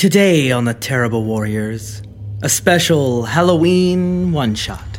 [0.00, 2.00] Today on the Terrible Warriors,
[2.42, 4.96] a special Halloween one shot.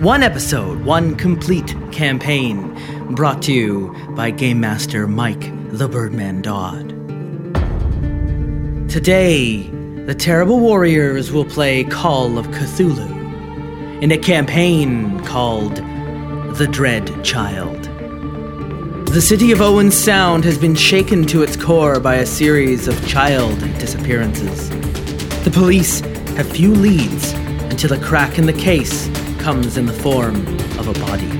[0.00, 6.88] One episode, one complete campaign, brought to you by Game Master Mike the Birdman Dodd.
[8.88, 9.64] Today,
[10.06, 15.76] the Terrible Warriors will play Call of Cthulhu in a campaign called
[16.56, 17.86] The Dread Child.
[19.16, 23.08] The city of Owen Sound has been shaken to its core by a series of
[23.08, 24.68] child disappearances.
[25.42, 26.00] The police
[26.36, 29.08] have few leads until a crack in the case
[29.38, 30.36] comes in the form
[30.78, 31.30] of a body.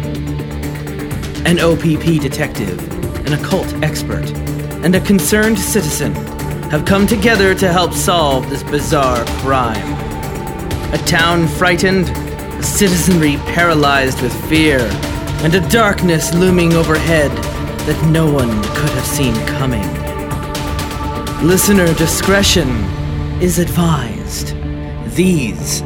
[1.44, 2.80] An OPP detective,
[3.26, 4.24] an occult expert,
[4.82, 6.14] and a concerned citizen
[6.70, 9.92] have come together to help solve this bizarre crime.
[10.94, 14.78] A town frightened, a citizenry paralyzed with fear,
[15.44, 17.30] and a darkness looming overhead
[17.86, 19.86] that no one could have seen coming.
[21.46, 22.68] Listener discretion
[23.40, 24.54] is advised.
[25.14, 25.82] These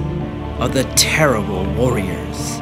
[0.59, 2.59] are the terrible warriors.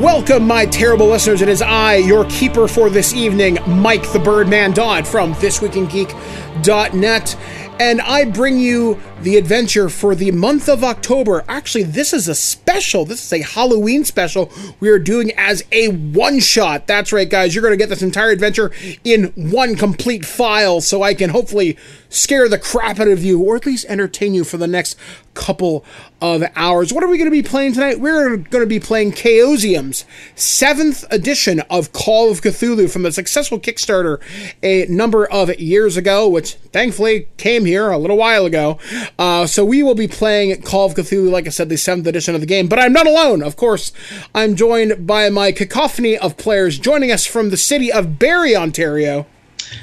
[0.00, 1.42] Welcome, my terrible listeners.
[1.42, 7.36] It is I, your keeper for this evening, Mike the Birdman Dodd from ThisWeekInGeek.net,
[7.80, 11.44] and I bring you the adventure for the month of October.
[11.48, 13.04] Actually, this is a special.
[13.04, 16.86] This is a Halloween special we are doing as a one shot.
[16.86, 17.54] That's right, guys.
[17.54, 18.72] You're going to get this entire adventure
[19.04, 21.76] in one complete file so I can hopefully
[22.08, 24.96] scare the crap out of you or at least entertain you for the next
[25.34, 25.84] couple
[26.20, 26.92] of hours.
[26.92, 28.00] What are we going to be playing tonight?
[28.00, 33.58] We're going to be playing Chaosium's seventh edition of Call of Cthulhu from the successful
[33.58, 34.20] Kickstarter
[34.62, 38.78] a number of years ago, which thankfully came here a little while ago.
[39.18, 42.34] Uh, so we will be playing Call of Cthulhu, like I said, the seventh edition
[42.34, 42.68] of the game.
[42.68, 43.92] But I'm not alone, of course.
[44.34, 49.26] I'm joined by my cacophony of players joining us from the city of Barrie, Ontario.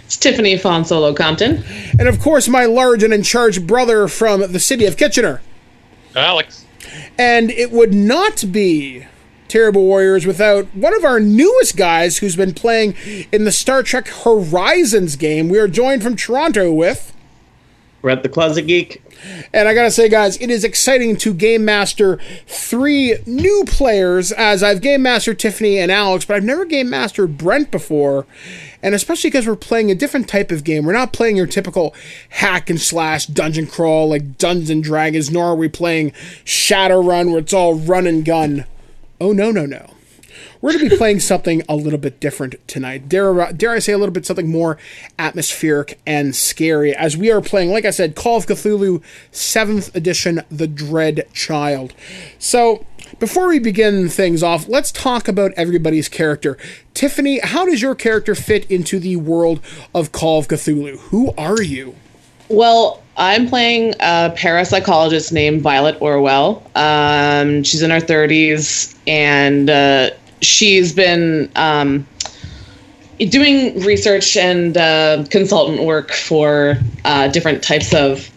[0.06, 1.64] It's Tiffany Fonsolo Compton.
[1.98, 5.42] And of course, my large and in charge brother from the city of Kitchener.
[6.16, 6.66] Alex.
[7.18, 9.06] And it would not be
[9.48, 12.96] Terrible Warriors without one of our newest guys who's been playing
[13.32, 15.50] in the Star Trek Horizons game.
[15.50, 17.14] We are joined from Toronto with.
[18.02, 19.02] Brent the Closet Geek.
[19.54, 24.64] And I gotta say, guys, it is exciting to game master three new players, as
[24.64, 28.26] I've game mastered Tiffany and Alex, but I've never game mastered Brent before.
[28.82, 30.86] And especially because we're playing a different type of game.
[30.86, 31.94] We're not playing your typical
[32.30, 36.12] hack and slash dungeon crawl like Dungeons and Dragons, nor are we playing
[36.46, 38.66] Shadowrun where it's all run and gun.
[39.20, 39.92] Oh, no, no, no.
[40.62, 43.08] We're going to be playing something a little bit different tonight.
[43.08, 44.78] Dare, dare I say a little bit something more
[45.18, 50.42] atmospheric and scary as we are playing, like I said, Call of Cthulhu 7th edition,
[50.52, 51.94] The Dread Child.
[52.40, 52.86] So,
[53.20, 56.58] before we begin things off, let's talk about everybody's character.
[56.94, 59.62] Tiffany, how does your character fit into the world
[59.96, 60.98] of Call of Cthulhu?
[60.98, 61.96] Who are you?
[62.50, 66.64] Well, I'm playing a parapsychologist named Violet Orwell.
[66.76, 70.12] Um, she's in her 30s, and uh,
[70.42, 72.08] she's been um,
[73.18, 78.30] doing research and uh, consultant work for uh, different types of,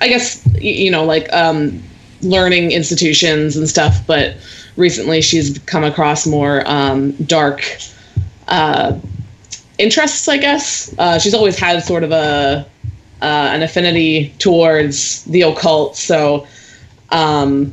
[0.00, 1.82] I guess, you know, like um,
[2.20, 4.06] learning institutions and stuff.
[4.06, 4.36] But
[4.76, 7.64] recently, she's come across more um, dark
[8.48, 8.98] uh,
[9.78, 10.28] interests.
[10.28, 12.66] I guess uh, she's always had sort of a
[13.22, 16.46] uh, an affinity towards the occult, so
[17.10, 17.72] um,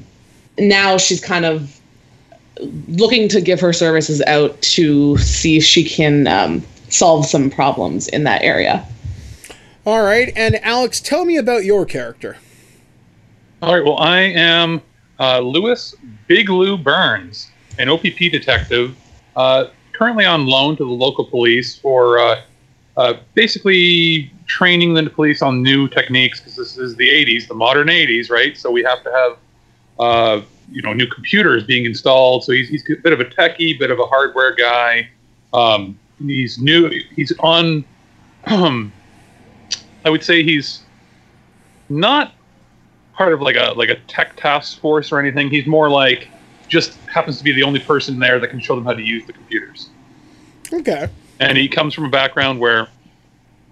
[0.59, 1.78] now she's kind of
[2.87, 8.07] looking to give her services out to see if she can um, solve some problems
[8.07, 8.85] in that area.
[9.85, 12.37] All right, and Alex, tell me about your character.
[13.61, 14.81] All right, well, I am
[15.19, 15.95] uh, Lewis
[16.27, 18.95] Big Lou Burns, an OPP detective,
[19.35, 22.41] uh, currently on loan to the local police for uh,
[22.97, 27.87] uh basically training the police on new techniques because this is the 80s, the modern
[27.87, 28.57] 80s, right?
[28.57, 29.37] So we have to have
[29.99, 30.41] uh,
[30.71, 32.43] you know new computers being installed.
[32.43, 35.09] So he's, he's a bit of a techie, bit of a hardware guy.
[35.53, 36.89] Um, he's new.
[37.15, 37.85] He's on.
[38.45, 38.91] Um,
[40.05, 40.83] I would say he's
[41.89, 42.33] not
[43.13, 45.49] part of like a like a tech task force or anything.
[45.49, 46.29] He's more like
[46.67, 49.25] just happens to be the only person there that can show them how to use
[49.25, 49.89] the computers.
[50.71, 51.07] Okay.
[51.39, 52.87] And he comes from a background where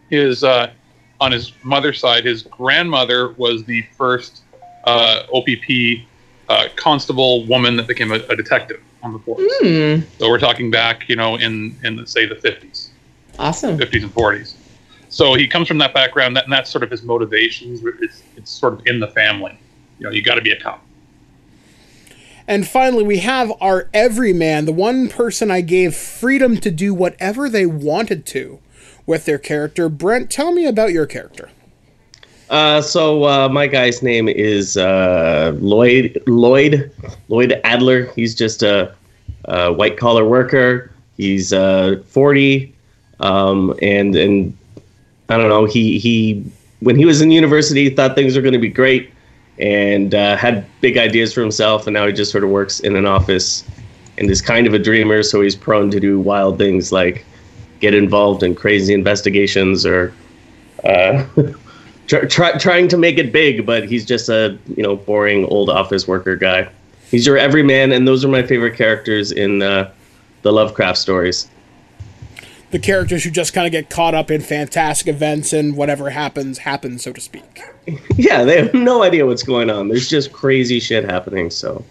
[0.10, 0.72] his uh,
[1.20, 4.42] on his mother's side, his grandmother was the first
[4.84, 6.06] uh, OPP
[6.50, 9.42] uh, constable woman that became a, a detective on the force.
[9.62, 10.04] Mm.
[10.18, 12.92] So we're talking back, you know, in in say the fifties,
[13.38, 14.56] awesome, fifties and forties.
[15.10, 17.82] So he comes from that background, that, and that's sort of his motivations.
[18.02, 19.58] It's, it's sort of in the family.
[20.00, 20.84] You know, you got to be a cop.
[22.46, 27.50] And finally, we have our everyman, the one person I gave freedom to do whatever
[27.50, 28.60] they wanted to
[29.06, 29.90] with their character.
[29.90, 31.50] Brent, tell me about your character.
[32.50, 36.92] Uh, so uh, my guy's name is uh, Lloyd Lloyd
[37.28, 38.06] Lloyd Adler.
[38.14, 38.94] He's just a,
[39.46, 40.92] a white collar worker.
[41.18, 42.74] He's uh, 40,
[43.20, 44.58] um, and and
[45.28, 45.66] I don't know.
[45.66, 46.50] He he
[46.80, 49.12] when he was in university, he thought things were going to be great,
[49.60, 51.86] and uh, had big ideas for himself.
[51.86, 53.66] And now he just sort of works in an office,
[54.18, 55.22] and is kind of a dreamer.
[55.22, 57.26] So he's prone to do wild things like
[57.82, 60.14] get involved in crazy investigations or.
[62.08, 65.70] Try, try, trying to make it big, but he's just a you know boring old
[65.70, 66.70] office worker guy.
[67.12, 69.92] He's your everyman, and those are my favorite characters in uh,
[70.42, 71.48] the Lovecraft stories.
[72.72, 76.60] The characters who just kind of get caught up in fantastic events and whatever happens
[76.60, 77.62] happens, so to speak.
[78.16, 79.88] yeah, they have no idea what's going on.
[79.88, 81.50] There's just crazy shit happening.
[81.50, 81.86] So.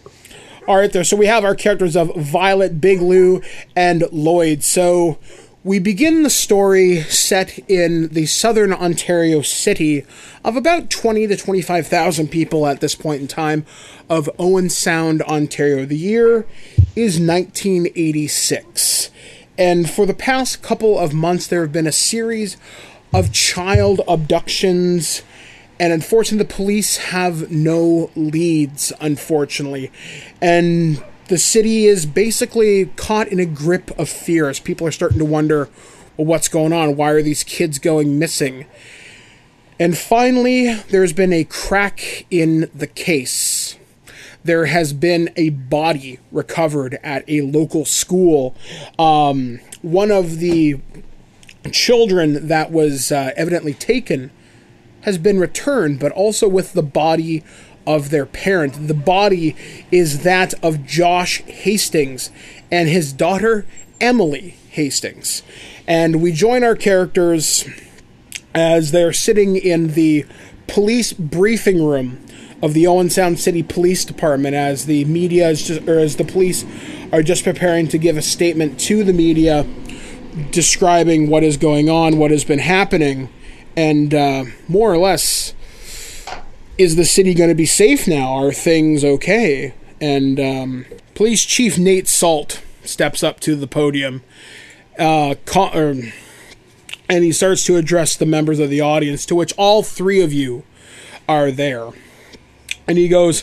[0.68, 1.04] All right, there.
[1.04, 3.40] So we have our characters of Violet, Big Lou,
[3.74, 4.62] and Lloyd.
[4.64, 5.18] So
[5.66, 10.06] we begin the story set in the southern Ontario city
[10.44, 13.66] of about 20 to 25,000 people at this point in time
[14.08, 15.84] of Owen Sound, Ontario.
[15.84, 16.46] The year
[16.94, 19.10] is 1986.
[19.58, 22.56] And for the past couple of months, there have been a series
[23.12, 25.22] of child abductions.
[25.80, 29.90] And unfortunately, the police have no leads, unfortunately.
[30.40, 35.18] And the city is basically caught in a grip of fear as people are starting
[35.18, 35.68] to wonder
[36.16, 36.96] well, what's going on?
[36.96, 38.66] Why are these kids going missing?
[39.78, 43.76] And finally, there's been a crack in the case.
[44.42, 48.54] There has been a body recovered at a local school.
[48.98, 50.80] Um, one of the
[51.72, 54.30] children that was uh, evidently taken
[55.02, 57.44] has been returned, but also with the body
[57.86, 58.88] of their parent.
[58.88, 59.56] The body
[59.90, 62.30] is that of Josh Hastings
[62.70, 63.66] and his daughter
[64.00, 65.42] Emily Hastings.
[65.86, 67.68] And we join our characters
[68.54, 70.24] as they're sitting in the
[70.66, 72.18] police briefing room
[72.62, 76.24] of the Owen Sound City Police Department as the media is just, or as the
[76.24, 76.64] police
[77.12, 79.66] are just preparing to give a statement to the media
[80.50, 83.28] describing what is going on, what has been happening,
[83.76, 85.54] and uh, more or less
[86.78, 88.32] is the city going to be safe now?
[88.34, 89.74] Are things okay?
[90.00, 94.22] And um, Police Chief Nate Salt steps up to the podium,
[94.98, 95.94] uh, ca- er,
[97.08, 100.32] and he starts to address the members of the audience, to which all three of
[100.32, 100.64] you
[101.28, 101.90] are there.
[102.86, 103.42] And he goes,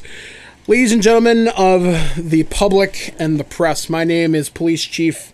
[0.65, 1.81] Ladies and gentlemen of
[2.15, 5.32] the public and the press, my name is Police Chief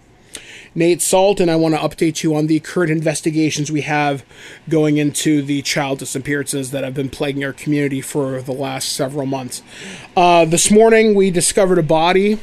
[0.75, 4.23] Nate Salt, and I want to update you on the current investigations we have
[4.67, 9.25] going into the child disappearances that have been plaguing our community for the last several
[9.25, 9.63] months.
[10.15, 12.39] Uh, this morning, we discovered a body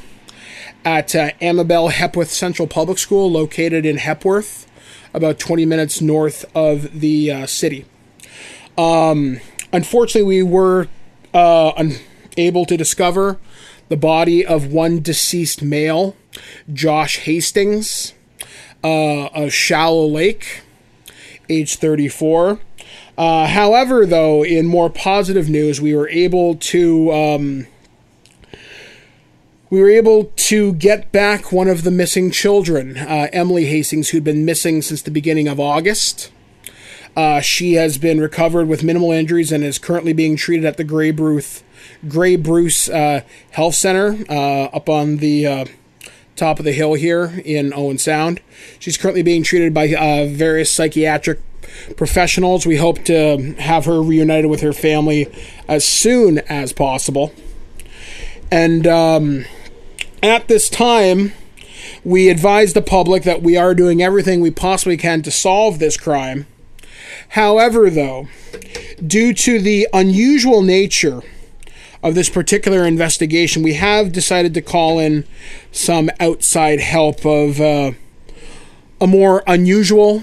[0.84, 4.66] at uh, Amabel Hepworth Central Public School, located in Hepworth,
[5.14, 7.84] about 20 minutes north of the uh, city.
[8.76, 9.40] Um,
[9.72, 10.88] unfortunately, we were
[11.32, 13.38] uh, unable to discover
[13.88, 16.16] the body of one deceased male,
[16.72, 18.14] Josh Hastings
[18.86, 20.62] uh, of Shallow Lake,
[21.48, 22.60] age 34.
[23.18, 27.66] Uh, however, though, in more positive news, we were able to um,
[29.70, 34.22] we were able to get back one of the missing children, uh, Emily Hastings, who'd
[34.22, 36.30] been missing since the beginning of August.
[37.16, 40.84] Uh, she has been recovered with minimal injuries and is currently being treated at the
[40.84, 41.64] Grey Bruce,
[42.06, 45.64] Grey Bruce uh, Health Center uh, up on the uh,
[46.36, 48.40] top of the hill here in Owen Sound.
[48.78, 51.40] She's currently being treated by uh, various psychiatric
[51.96, 52.66] professionals.
[52.66, 55.26] We hope to have her reunited with her family
[55.66, 57.32] as soon as possible.
[58.50, 59.44] And um,
[60.22, 61.32] at this time,
[62.04, 65.96] we advise the public that we are doing everything we possibly can to solve this
[65.96, 66.46] crime.
[67.30, 68.28] However, though,
[69.04, 71.22] due to the unusual nature
[72.06, 75.24] of this particular investigation, we have decided to call in
[75.72, 77.92] some outside help of uh,
[79.00, 80.22] a more unusual,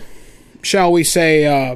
[0.61, 1.75] shall we say, uh,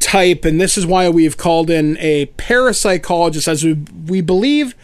[0.00, 0.44] type.
[0.44, 3.74] And this is why we've called in a parapsychologist, as we,
[4.06, 4.74] we believe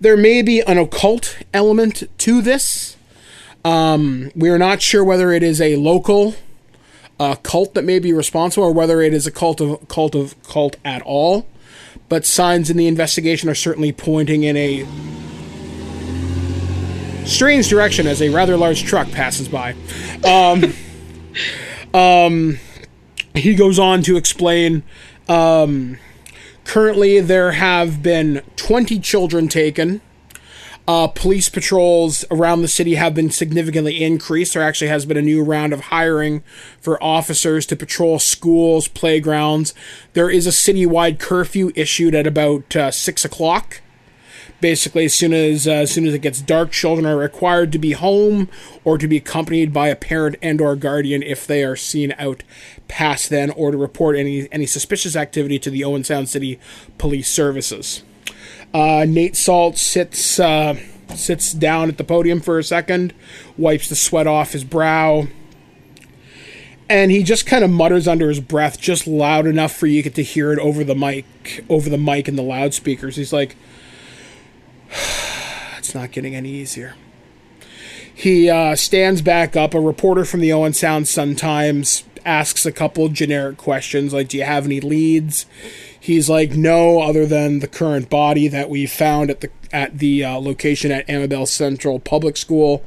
[0.00, 2.96] there may be an occult element to this.
[3.64, 6.36] Um, we are not sure whether it is a local
[7.18, 10.40] uh, cult that may be responsible or whether it is a cult of cult of
[10.44, 11.46] cult at all
[12.10, 14.84] but signs in the investigation are certainly pointing in a
[17.24, 19.74] strange direction as a rather large truck passes by.
[20.24, 20.74] Um,
[21.94, 22.58] um,
[23.32, 24.82] he goes on to explain
[25.28, 25.98] um,
[26.64, 30.00] currently there have been 20 children taken.
[30.88, 34.54] Uh, police patrols around the city have been significantly increased.
[34.54, 36.42] There actually has been a new round of hiring
[36.80, 39.72] for officers to patrol schools, playgrounds.
[40.14, 43.82] There is a citywide curfew issued at about uh, six o'clock.
[44.60, 47.78] Basically, as soon as uh, as soon as it gets dark, children are required to
[47.78, 48.48] be home
[48.84, 52.42] or to be accompanied by a parent and/or guardian if they are seen out
[52.88, 56.58] past then, or to report any any suspicious activity to the Owen Sound City
[56.98, 58.02] Police Services.
[58.72, 60.76] Uh, Nate Salt sits uh,
[61.14, 63.12] sits down at the podium for a second,
[63.56, 65.26] wipes the sweat off his brow,
[66.88, 70.22] and he just kind of mutters under his breath, just loud enough for you to
[70.22, 73.16] hear it over the mic, over the mic and the loudspeakers.
[73.16, 73.56] He's like,
[75.78, 76.94] "It's not getting any easier."
[78.12, 79.72] He uh, stands back up.
[79.72, 84.36] A reporter from the Owen Sound Sun Times asks a couple generic questions like, "Do
[84.36, 85.46] you have any leads?"
[86.00, 90.24] He's like, no, other than the current body that we found at the at the
[90.24, 92.82] uh, location at Amabel Central Public School.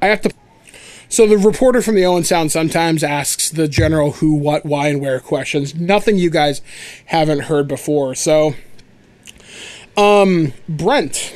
[0.00, 0.30] I have to.
[1.10, 4.88] So the reporter from the Owen Sound Sun Times asks the general who, what, why,
[4.88, 5.74] and where questions.
[5.74, 6.60] Nothing you guys
[7.06, 8.14] haven't heard before.
[8.14, 8.54] So,
[9.96, 11.34] um, Brent,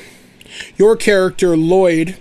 [0.76, 2.17] your character Lloyd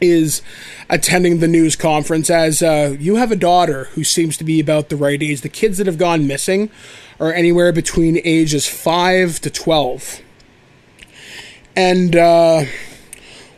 [0.00, 0.42] is
[0.90, 4.90] attending the news conference as uh, you have a daughter who seems to be about
[4.90, 5.40] the right age.
[5.40, 6.70] The kids that have gone missing
[7.20, 10.20] are anywhere between ages 5 to 12.
[11.74, 12.64] And uh,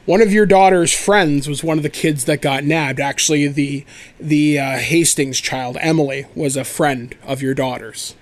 [0.06, 3.00] one of your daughter's friends was one of the kids that got nabbed.
[3.00, 3.84] Actually, the
[4.18, 8.14] the uh, Hastings child, Emily, was a friend of your daughter's.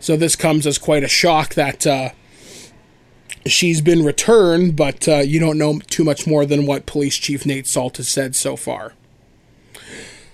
[0.00, 2.10] So this comes as quite a shock that uh,
[3.46, 7.44] she's been returned, but uh, you don't know too much more than what Police Chief
[7.44, 8.94] Nate Salt has said so far.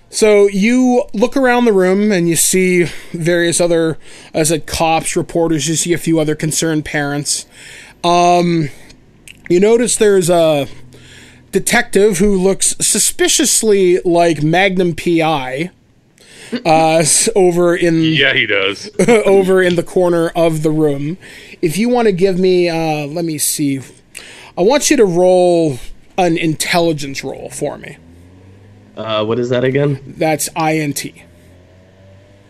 [0.09, 3.97] So you look around the room and you see various other,
[4.33, 5.67] as said, cops, reporters.
[5.67, 7.45] You see a few other concerned parents.
[8.03, 8.69] Um,
[9.49, 10.67] you notice there's a
[11.51, 15.71] detective who looks suspiciously like Magnum PI.
[16.63, 17.03] Uh,
[17.35, 18.89] over in Yeah, he does.
[19.07, 21.17] over in the corner of the room.
[21.61, 23.81] If you want to give me, uh, let me see.
[24.57, 25.79] I want you to roll
[26.17, 27.97] an intelligence roll for me.
[28.95, 30.01] Uh, what is that again?
[30.17, 31.05] That's INT.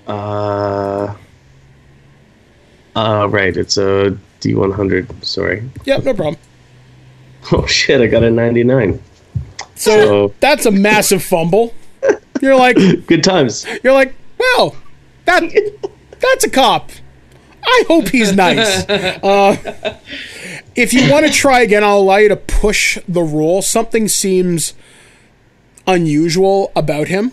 [0.08, 1.16] Uh,
[2.96, 3.56] uh, right.
[3.58, 5.24] It's a D100.
[5.26, 5.68] Sorry.
[5.86, 6.38] Yep, no problem.
[7.52, 8.02] Oh shit!
[8.02, 9.00] I got a 99.
[9.76, 11.74] So So- that's a massive fumble.
[12.42, 12.76] You're like,
[13.08, 13.66] Good times.
[13.84, 14.76] you're like, well,
[15.26, 15.44] that
[16.20, 16.90] that's a cop.
[17.64, 18.86] I hope he's nice.
[19.24, 19.56] Uh,
[20.76, 23.62] if you want to try again, I'll allow you to push the roll.
[23.62, 24.74] Something seems
[25.88, 27.32] unusual about him.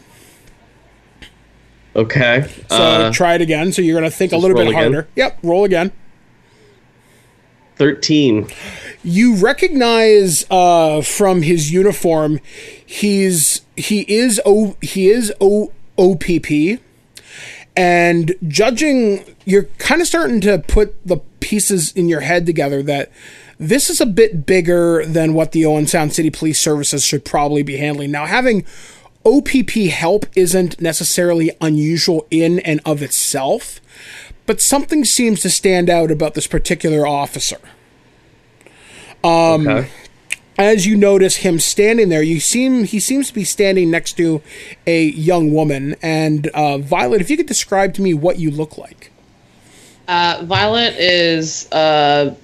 [1.94, 2.48] Okay.
[2.68, 3.72] So uh, try it again.
[3.72, 4.92] So you're going to think a little bit roll again?
[4.92, 5.08] harder.
[5.14, 5.92] Yep, roll again.
[7.76, 8.48] 13.
[9.02, 12.38] You recognize uh, from his uniform,
[12.84, 16.80] he's he is o he is o OPP,
[17.76, 23.10] and judging, you're kind of starting to put the pieces in your head together that
[23.62, 27.62] this is a bit bigger than what the Owen Sound City Police Services should probably
[27.62, 28.10] be handling.
[28.10, 28.64] Now, having
[29.24, 33.80] OPP help isn't necessarily unusual in and of itself,
[34.46, 37.60] but something seems to stand out about this particular officer.
[39.22, 39.88] Um, okay.
[40.58, 44.42] As you notice him standing there, you seem he seems to be standing next to
[44.86, 45.94] a young woman.
[46.02, 49.12] And uh, Violet, if you could describe to me what you look like.
[50.08, 52.34] Uh, Violet is uh,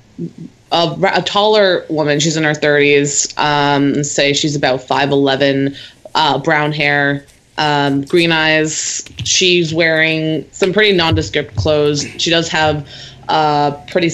[0.72, 2.20] a, a taller woman.
[2.20, 3.36] She's in her 30s.
[3.38, 5.76] Um, say she's about 5'11,
[6.14, 7.24] uh, brown hair,
[7.56, 9.04] um, green eyes.
[9.24, 12.06] She's wearing some pretty nondescript clothes.
[12.18, 12.88] She does have
[13.28, 14.10] a pretty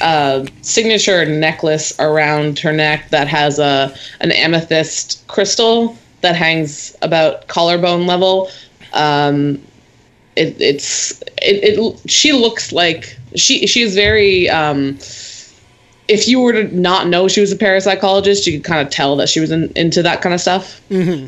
[0.00, 7.46] uh, signature necklace around her neck that has a an amethyst crystal that hangs about
[7.48, 8.50] collarbone level.
[8.94, 9.60] Um,
[10.36, 14.98] it, it's it, it she looks like she she's very um
[16.08, 19.16] if you were to not know she was a parapsychologist you could kind of tell
[19.16, 21.26] that she was in, into that kind of stuff mm-hmm.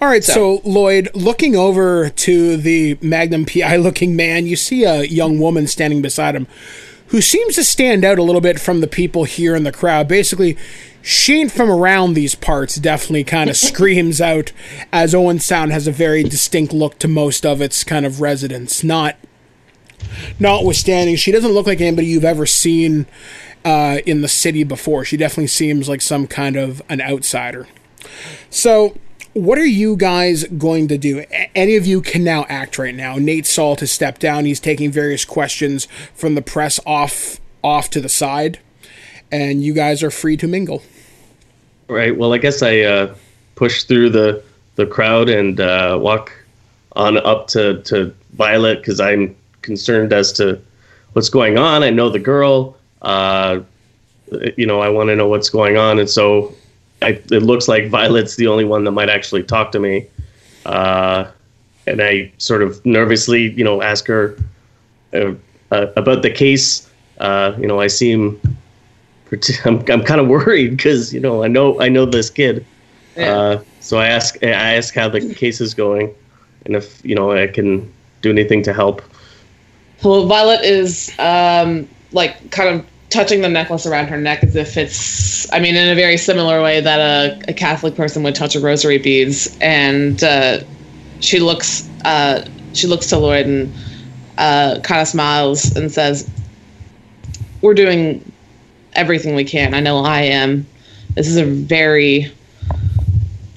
[0.00, 0.60] All right, so.
[0.64, 6.00] Lloyd, looking over to the Magnum PI looking man, you see a young woman standing
[6.02, 6.46] beside him
[7.08, 10.08] who seems to stand out a little bit from the people here in the crowd.
[10.08, 10.56] Basically,
[11.02, 14.52] she ain't from around these parts, definitely kind of screams out
[14.92, 18.82] as Owen Sound has a very distinct look to most of its kind of residents.
[18.82, 19.16] Not
[20.38, 23.06] notwithstanding, she doesn't look like anybody you've ever seen
[23.66, 25.04] uh, in the city before.
[25.04, 27.66] She definitely seems like some kind of an outsider.
[28.48, 28.96] So,
[29.34, 31.24] what are you guys going to do?
[31.54, 33.16] Any of you can now act right now.
[33.16, 34.44] Nate Salt has stepped down.
[34.46, 38.60] He's taking various questions from the press off off to the side.
[39.32, 40.82] and you guys are free to mingle.
[41.88, 42.16] Right.
[42.16, 43.14] Well, I guess I uh,
[43.56, 44.42] push through the
[44.76, 46.32] the crowd and uh, walk
[46.92, 50.60] on up to to Violet because I'm concerned as to
[51.12, 51.82] what's going on.
[51.82, 52.75] I know the girl.
[53.02, 53.60] Uh,
[54.56, 56.54] you know, I want to know what's going on, and so
[57.02, 60.06] I, it looks like Violet's the only one that might actually talk to me.
[60.64, 61.30] Uh,
[61.86, 64.36] and I sort of nervously, you know, ask her
[65.12, 65.32] uh,
[65.70, 66.90] uh, about the case.
[67.18, 68.40] Uh, you know, I seem,
[69.64, 72.64] I'm, I'm kind of worried because you know I know I know this kid.
[73.16, 73.32] Yeah.
[73.32, 76.14] Uh, so I ask I ask how the case is going,
[76.64, 79.02] and if you know I can do anything to help.
[80.02, 84.76] Well, Violet is um, like kind of touching the necklace around her neck as if
[84.76, 88.56] it's, I mean, in a very similar way that a, a Catholic person would touch
[88.56, 89.56] a rosary beads.
[89.60, 90.60] And uh,
[91.20, 93.72] she looks, uh, she looks to Lloyd and
[94.38, 96.28] uh, kind of smiles and says,
[97.62, 98.32] "We're doing
[98.94, 99.72] everything we can.
[99.74, 100.66] I know I am.
[101.14, 102.32] This is a very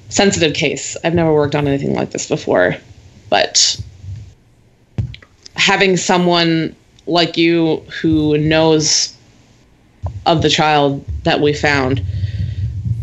[0.09, 0.95] sensitive case.
[1.03, 2.75] I've never worked on anything like this before,
[3.29, 3.81] but."
[5.55, 6.73] having someone
[7.09, 9.15] like you who knows
[10.25, 12.01] of the child that we found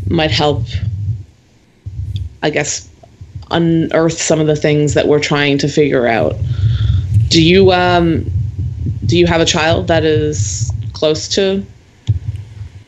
[0.08, 0.64] might help
[2.42, 2.88] i guess
[3.50, 6.36] unearth some of the things that we're trying to figure out
[7.28, 8.24] do you um
[9.04, 11.64] do you have a child that is close to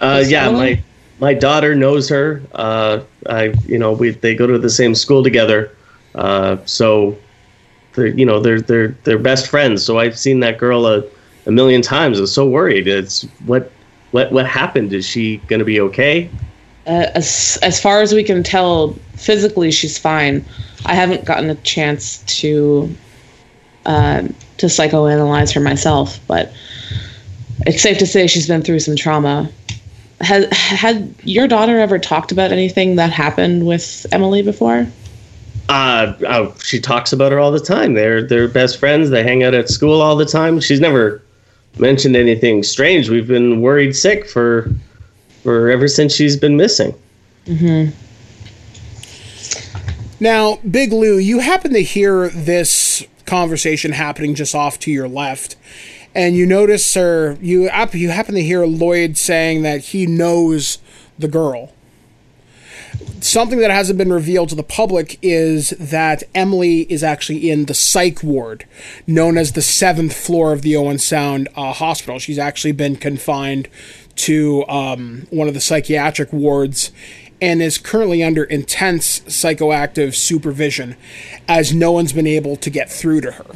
[0.00, 0.80] Uh, yeah, my
[1.18, 2.42] my daughter knows her.
[2.52, 5.74] Uh, I you know we they go to the same school together.
[6.14, 7.16] Uh, so
[7.98, 9.84] they're you know they're they're they're best friends.
[9.84, 11.04] So I've seen that girl a,
[11.46, 12.18] a million times.
[12.18, 12.88] I'm so worried.
[12.88, 13.70] It's what
[14.12, 14.92] what what happened?
[14.92, 16.30] Is she gonna be okay?
[16.88, 20.44] uh, as as far as we can tell physically she's fine
[20.86, 22.92] i haven't gotten a chance to
[23.84, 26.52] um, to psychoanalyze her myself but
[27.66, 29.50] it's safe to say she's been through some trauma
[30.20, 34.86] has had your daughter ever talked about anything that happened with emily before
[35.68, 37.94] Uh, oh, she talks about her all the time.
[37.94, 39.10] They're they're best friends.
[39.10, 40.60] They hang out at school all the time.
[40.60, 41.22] She's never
[41.78, 43.10] mentioned anything strange.
[43.10, 44.70] We've been worried sick for
[45.42, 46.94] for ever since she's been missing.
[47.46, 47.94] Mm-hmm.
[50.20, 55.54] Now, Big Lou, you happen to hear this conversation happening just off to your left,
[56.14, 60.78] and you notice, sir, you hap- you happen to hear Lloyd saying that he knows
[61.18, 61.72] the girl.
[63.20, 67.74] Something that hasn't been revealed to the public is that Emily is actually in the
[67.74, 68.64] psych ward,
[69.06, 72.18] known as the seventh floor of the Owen Sound uh, Hospital.
[72.18, 73.68] She's actually been confined
[74.16, 76.90] to um, one of the psychiatric wards
[77.40, 80.96] and is currently under intense psychoactive supervision
[81.46, 83.46] as no one's been able to get through to her.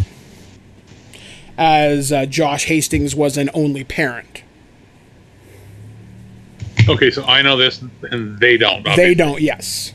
[1.59, 4.42] As uh, Josh Hastings was an only parent.
[6.89, 8.85] Okay, so I know this and they don't.
[8.97, 9.95] They don't, yes.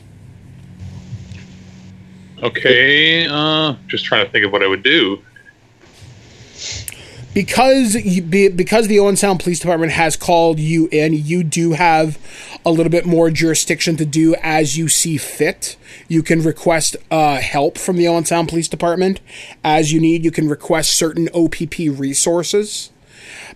[2.42, 5.22] Okay, uh, just trying to think of what I would do.
[7.34, 11.72] because you, be, because the Owen Sound Police Department has called you in, you do
[11.72, 12.18] have
[12.64, 15.76] a little bit more jurisdiction to do as you see fit.
[16.06, 19.20] You can request uh, help from the Owen Sound Police Department
[19.64, 20.24] as you need.
[20.24, 22.90] You can request certain OPP resources,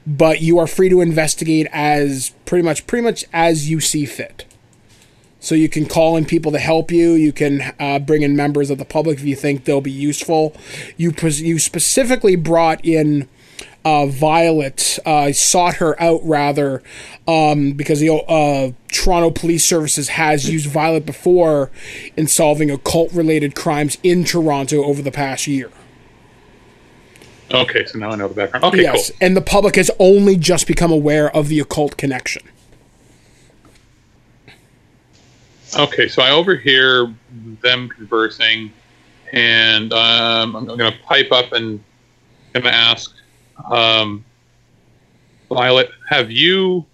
[0.06, 4.44] but you are free to investigate as pretty much pretty much as you see fit.
[5.40, 7.14] So you can call in people to help you.
[7.14, 10.54] You can uh, bring in members of the public if you think they'll be useful.
[10.96, 13.28] You pres- you specifically brought in
[13.84, 16.82] uh, Violet, uh, sought her out rather,
[17.26, 21.70] um, because the uh, Toronto Police Services has used Violet before
[22.16, 25.70] in solving occult related crimes in Toronto over the past year.
[27.52, 28.64] Okay, so now I know the background.
[28.64, 29.18] Okay, yes, cool.
[29.20, 32.42] and the public has only just become aware of the occult connection.
[35.78, 37.14] Okay, so I overhear
[37.62, 38.72] them conversing,
[39.32, 41.82] and um, I'm going to pipe up and
[42.52, 43.14] going to ask
[43.70, 44.24] um,
[45.48, 46.84] Violet, have you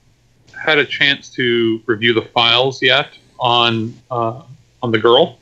[0.61, 4.43] had a chance to review the files yet on uh,
[4.83, 5.39] on the girl?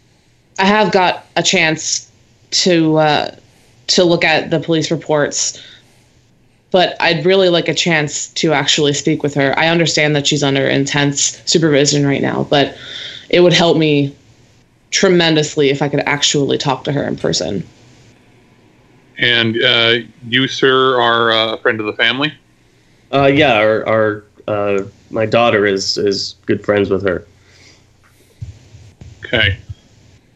[0.58, 2.10] I have got a chance
[2.50, 3.36] to uh,
[3.88, 5.62] to look at the police reports,
[6.70, 9.56] but I'd really like a chance to actually speak with her.
[9.58, 12.76] I understand that she's under intense supervision right now, but
[13.30, 14.14] it would help me
[14.90, 17.66] tremendously if I could actually talk to her in person.
[19.18, 19.94] And uh,
[20.28, 22.32] you, sir, are uh, a friend of the family.
[23.12, 27.26] Uh, yeah, our, our uh, my daughter is is good friends with her.
[29.24, 29.56] Okay.
[29.56, 29.58] I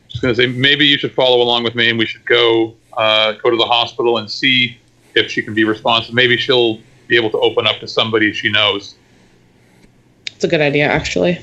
[0.08, 2.74] Just going to say maybe you should follow along with me, and we should go
[2.96, 4.78] uh, go to the hospital and see
[5.14, 6.14] if she can be responsive.
[6.14, 8.94] Maybe she'll be able to open up to somebody she knows.
[10.26, 11.38] It's a good idea, actually.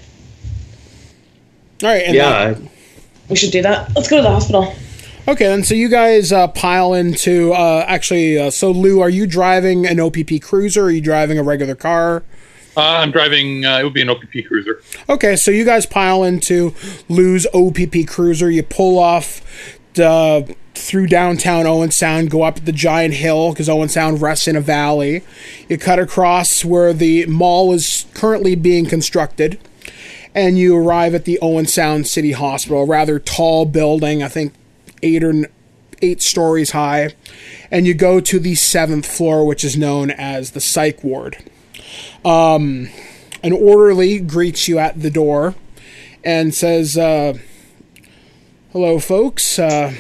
[1.84, 2.04] All right.
[2.04, 2.56] And Yeah,
[3.30, 3.96] We should do that.
[3.96, 4.74] Let's go to the hospital.
[5.28, 5.64] Okay, then.
[5.64, 7.52] So you guys uh, pile into.
[7.54, 10.84] Uh, actually, uh, so Lou, are you driving an OPP cruiser?
[10.84, 12.24] Or are you driving a regular car?
[12.78, 13.66] Uh, I'm driving.
[13.66, 14.82] Uh, it would be an OPP cruiser.
[15.10, 16.74] Okay, so you guys pile into
[17.10, 18.50] Lou's OPP cruiser.
[18.50, 19.42] You pull off
[19.96, 24.56] the, through downtown Owen Sound, go up the giant hill because Owen Sound rests in
[24.56, 25.24] a valley.
[25.68, 29.60] You cut across where the mall is currently being constructed,
[30.34, 34.54] and you arrive at the Owen Sound City Hospital, a rather tall building, I think
[35.02, 35.34] eight or
[36.02, 37.13] eight stories high,
[37.72, 41.38] and you go to the seventh floor, which is known as the psych ward.
[42.24, 42.90] Um,
[43.44, 45.56] an orderly greets you at the door
[46.24, 47.34] and says, uh,
[48.72, 49.58] "Hello, folks.
[49.60, 49.94] Uh,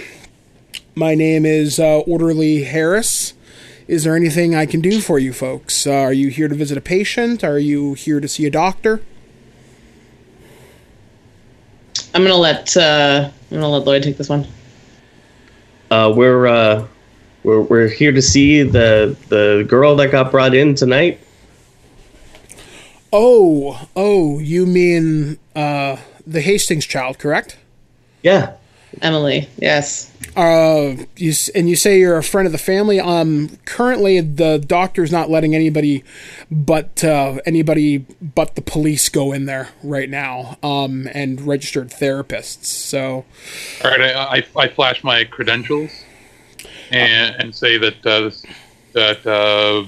[0.97, 3.33] my name is uh, Orderly Harris.
[3.87, 5.85] Is there anything I can do for you, folks?
[5.85, 7.43] Uh, are you here to visit a patient?
[7.43, 9.01] Are you here to see a doctor?"
[12.13, 14.47] I'm gonna let uh, I'm gonna let Lloyd take this one.
[15.91, 16.87] uh, we're uh,
[17.43, 21.19] we're we're here to see the the girl that got brought in tonight.
[23.13, 27.57] Oh, oh, you mean uh, the Hastings child, correct?
[28.21, 28.55] Yeah,
[29.01, 30.11] Emily, yes.
[30.35, 32.99] Uh, you and you say you're a friend of the family.
[32.99, 36.03] Um, currently the doctor's not letting anybody,
[36.49, 40.57] but uh, anybody but the police go in there right now.
[40.63, 42.65] Um, and registered therapists.
[42.65, 43.25] So,
[43.83, 45.91] All right, I, I, I flash my credentials
[46.91, 48.31] and, and say that uh,
[48.93, 49.87] that uh,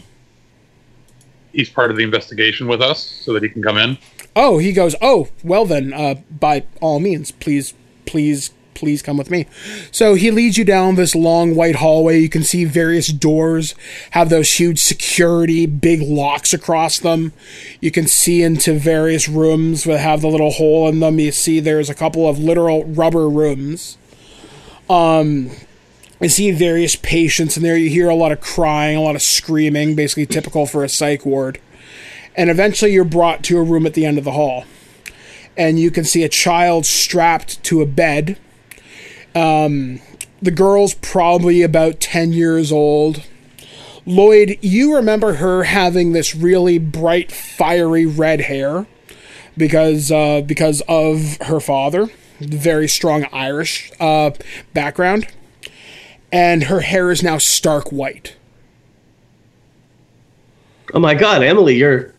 [1.51, 3.97] he's part of the investigation with us, so that he can come in.
[4.35, 4.95] oh, he goes.
[5.01, 5.93] Oh, well then.
[5.93, 7.73] Uh, by all means, please,
[8.05, 8.51] please.
[8.79, 9.45] Please come with me.
[9.91, 12.19] So he leads you down this long white hallway.
[12.19, 13.75] You can see various doors
[14.11, 17.33] have those huge security, big locks across them.
[17.81, 21.19] You can see into various rooms that have the little hole in them.
[21.19, 23.97] You see there's a couple of literal rubber rooms.
[24.89, 25.51] Um,
[26.21, 27.75] you see various patients in there.
[27.75, 31.25] You hear a lot of crying, a lot of screaming, basically typical for a psych
[31.25, 31.59] ward.
[32.33, 34.63] And eventually you're brought to a room at the end of the hall.
[35.57, 38.37] And you can see a child strapped to a bed.
[39.39, 40.02] Um,
[40.41, 43.23] the girl's probably about 10 years old.
[44.06, 48.88] Lloyd, you remember her having this really bright, fiery red hair
[49.56, 54.32] because uh, because of her father, very strong Irish uh,
[54.73, 55.28] background,
[56.32, 58.36] and her hair is now stark white.
[60.93, 62.13] Oh my God, Emily, your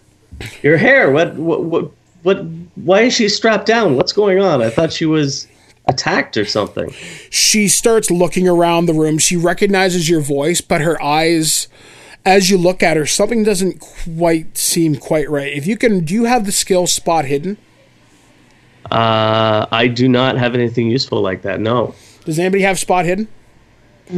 [0.62, 1.11] your hair.
[1.11, 1.90] What what what
[2.22, 2.44] what?
[2.76, 3.96] Why is she strapped down?
[3.96, 4.62] What's going on?
[4.62, 5.48] I thought she was
[5.90, 6.90] attacked or something.
[7.29, 9.18] She starts looking around the room.
[9.18, 11.68] She recognizes your voice, but her eyes,
[12.24, 15.53] as you look at her, something doesn't quite seem quite right.
[15.53, 17.59] If you can, do you have the skill spot hidden?
[18.90, 21.61] Uh, I do not have anything useful like that.
[21.61, 21.94] No.
[22.24, 23.29] Does anybody have spot hidden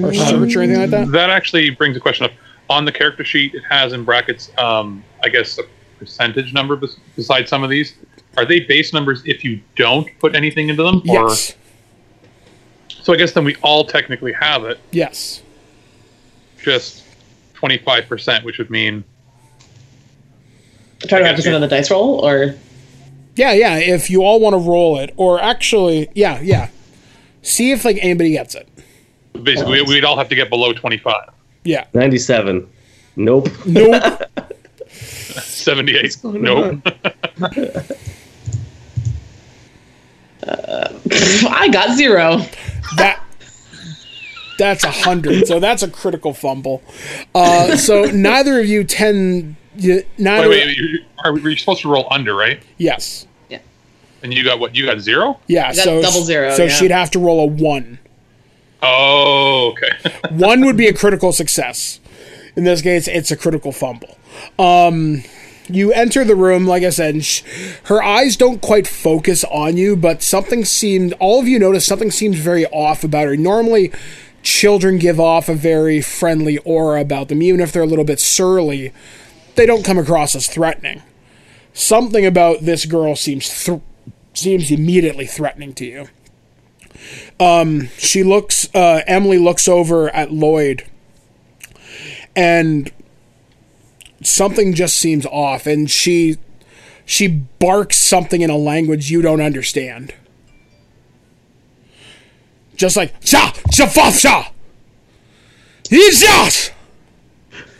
[0.03, 1.11] or search or anything like that?
[1.13, 2.33] That actually brings a question up.
[2.71, 5.63] On the character sheet, it has in brackets, um, I guess, a
[5.99, 7.95] percentage number bes- beside some of these.
[8.37, 11.03] Are they base numbers if you don't put anything into them?
[11.05, 11.55] Yes.
[13.03, 15.43] So I guess then we all technically have it, Yes.
[16.63, 17.03] just
[17.55, 19.05] 25%, which would mean
[21.01, 22.55] Try to I got represent on the dice roll, or
[23.35, 23.77] Yeah, yeah.
[23.79, 26.69] If you all want to roll it, or actually, yeah, yeah.
[27.43, 28.69] See if like anybody gets it.
[29.43, 31.31] basically we- we'd all have to get below 25.
[31.65, 31.87] Yeah.
[31.95, 32.69] Ninety-seven.
[33.17, 33.49] Nope.
[33.67, 34.23] Nope.
[34.89, 36.17] 78.
[36.25, 36.81] Nope.
[40.47, 42.39] I got zero.
[42.97, 43.23] that
[44.59, 45.47] that's a hundred.
[45.47, 46.83] So that's a critical fumble.
[47.35, 49.57] Uh, so neither of you tend.
[49.77, 50.49] You, neither.
[50.49, 52.61] wait, wait, you- are we, you supposed to roll under, right?
[52.79, 53.27] Yes.
[53.49, 53.61] Yeah.
[54.23, 54.75] And you got what?
[54.75, 55.39] You got zero?
[55.47, 55.73] Yeah.
[55.73, 56.69] got So double zero, So yeah.
[56.71, 57.99] she'd have to roll a one.
[58.83, 59.91] Oh, okay.
[60.31, 62.01] One would be a critical success.
[62.57, 64.19] In this case, it's a critical fumble.
[64.59, 65.23] Um,
[65.75, 67.43] you enter the room, like I said, sh-
[67.85, 72.11] her eyes don't quite focus on you, but something seemed, all of you notice something
[72.11, 73.37] seems very off about her.
[73.37, 73.93] Normally,
[74.43, 78.21] children give off a very friendly aura about them, even if they're a little bit
[78.21, 78.93] surly.
[79.55, 81.03] They don't come across as threatening.
[81.73, 83.81] Something about this girl seems th-
[84.35, 86.09] seems immediately threatening to you.
[87.41, 88.69] Um, she looks.
[88.75, 90.85] Uh, Emily looks over at Lloyd,
[92.37, 92.91] and
[94.27, 95.67] something just seems off.
[95.67, 96.39] And she
[97.05, 100.15] she barks something in a language you don't understand.
[102.77, 104.49] Just like sha sha fa sha.
[105.91, 106.71] Yes.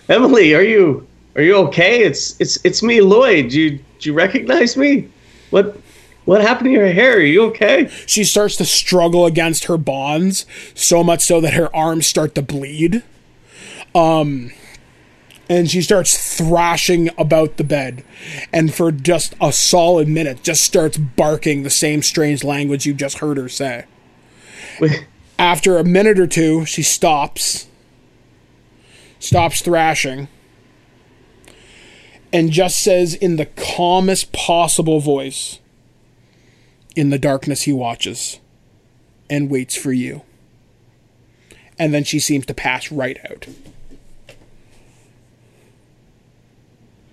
[0.09, 2.03] Emily, are you are you okay?
[2.03, 3.51] It's it's it's me, Lloyd.
[3.51, 5.09] Do you do you recognize me?
[5.51, 5.77] What
[6.25, 7.17] what happened to your hair?
[7.17, 7.89] Are you okay?
[8.07, 12.43] She starts to struggle against her bonds, so much so that her arms start to
[12.43, 13.03] bleed.
[13.95, 14.53] Um,
[15.53, 18.03] and she starts thrashing about the bed,
[18.55, 23.19] and for just a solid minute, just starts barking the same strange language you just
[23.19, 23.85] heard her say.
[24.81, 25.07] Wait,
[25.39, 27.67] After a minute or two, she stops,
[29.19, 30.29] stops thrashing,
[32.33, 35.59] and just says in the calmest possible voice,
[36.97, 38.41] In the darkness, he watches
[39.29, 40.23] and waits for you.
[41.79, 43.49] And then she seems to pass right out.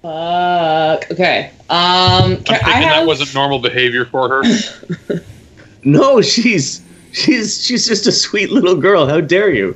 [0.01, 1.12] Fuck.
[1.12, 1.51] Okay.
[1.69, 4.43] Um, I'm thinking I that wasn't normal behavior for her.
[5.83, 6.81] no, she's
[7.12, 9.07] she's she's just a sweet little girl.
[9.07, 9.75] How dare you?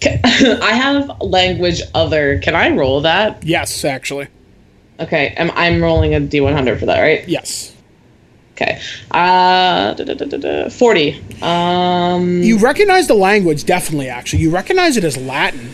[0.00, 2.38] can- I have language other.
[2.40, 3.44] Can I roll that?
[3.44, 4.26] Yes, actually.
[4.98, 5.34] Okay.
[5.38, 7.26] I'm I'm rolling a d100 for that, right?
[7.28, 7.72] Yes.
[8.54, 8.80] Okay.
[9.10, 11.22] Uh, da, da, da, da, da, forty.
[11.42, 12.42] Um.
[12.42, 14.40] You recognize the language, definitely, actually.
[14.42, 15.72] You recognize it as Latin.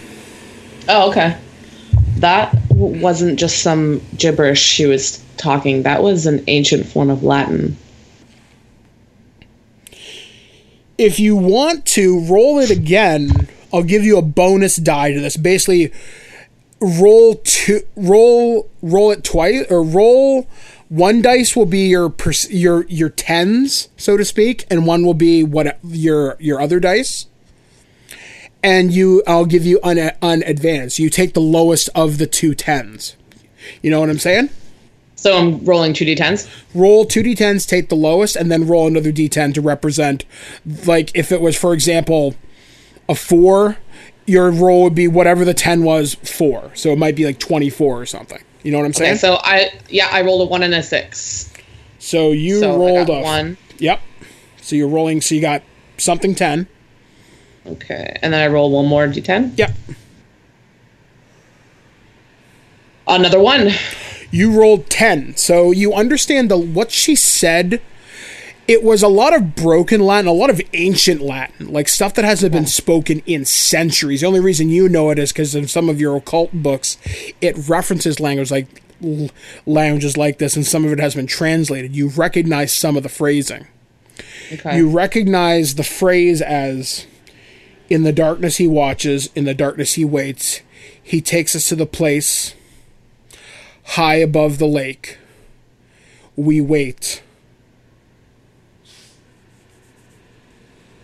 [0.88, 1.37] Oh, okay.
[2.16, 5.83] That w- wasn't just some gibberish she was talking.
[5.83, 7.77] That was an ancient form of Latin.
[11.03, 15.37] if you want to roll it again, I'll give you a bonus die to this.
[15.37, 15.92] Basically,
[16.81, 20.49] roll two, roll, roll it twice, or roll.
[20.88, 22.14] One dice will be your
[22.51, 27.27] your your tens, so to speak, and one will be what your your other dice.
[28.62, 30.98] And you, I'll give you un unadvanced.
[30.98, 33.16] You take the lowest of the two tens.
[33.83, 34.51] You know what I'm saying?
[35.16, 36.48] So I'm rolling two d10s.
[36.75, 40.25] roll two d10s, take the lowest, and then roll another d10 to represent.
[40.85, 42.35] Like if it was, for example,
[43.09, 43.77] a four,
[44.27, 46.72] your roll would be whatever the ten was four.
[46.75, 48.42] So it might be like twenty four or something.
[48.64, 49.12] You know what I'm saying?
[49.12, 51.53] Okay, so I yeah I rolled a one and a six.
[51.98, 53.57] so you So rolled a one.
[53.79, 54.01] Yep.
[54.61, 55.20] So you're rolling.
[55.20, 55.62] So you got
[55.98, 56.66] something ten.
[57.66, 59.57] Okay, and then I roll one more d10.
[59.57, 59.72] Yep.
[63.07, 63.70] Another one.
[64.31, 65.37] You rolled 10.
[65.37, 67.81] So you understand the what she said.
[68.68, 72.25] It was a lot of broken Latin, a lot of ancient Latin, like stuff that
[72.25, 74.20] hasn't been spoken in centuries.
[74.20, 76.96] The only reason you know it is because in some of your occult books,
[77.40, 79.31] it references language like l-
[79.66, 81.94] languages like this, and some of it has been translated.
[81.94, 83.66] You recognize some of the phrasing.
[84.53, 84.77] Okay.
[84.77, 87.07] You recognize the phrase as
[87.88, 90.61] in the darkness he watches, in the darkness he waits.
[91.03, 92.55] He takes us to the place
[93.85, 95.18] high above the lake.
[96.37, 97.23] We wait.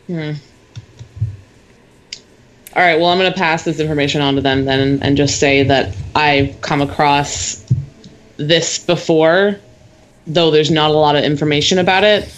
[0.07, 0.33] Hmm.
[2.75, 2.99] All right.
[2.99, 5.95] Well, I'm going to pass this information on to them then, and, just say that
[6.15, 7.65] I've come across
[8.37, 9.59] this before,
[10.27, 12.33] though there's not a lot of information about it.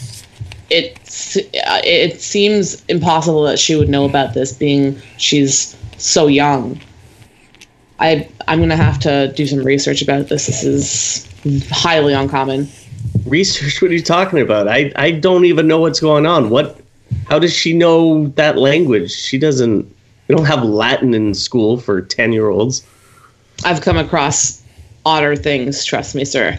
[0.71, 6.81] It's Uh, it seems impossible that she would know about this, being she's so young.
[7.99, 10.47] I I'm gonna have to do some research about this.
[10.47, 12.69] This is highly uncommon.
[13.27, 13.83] Research?
[13.83, 14.69] What are you talking about?
[14.69, 16.49] I I don't even know what's going on.
[16.49, 16.81] What?
[17.29, 19.11] How does she know that language?
[19.11, 19.93] She doesn't.
[20.29, 22.87] We don't have Latin in school for ten year olds.
[23.65, 24.63] I've come across
[25.05, 25.85] odder things.
[25.85, 26.59] Trust me, sir.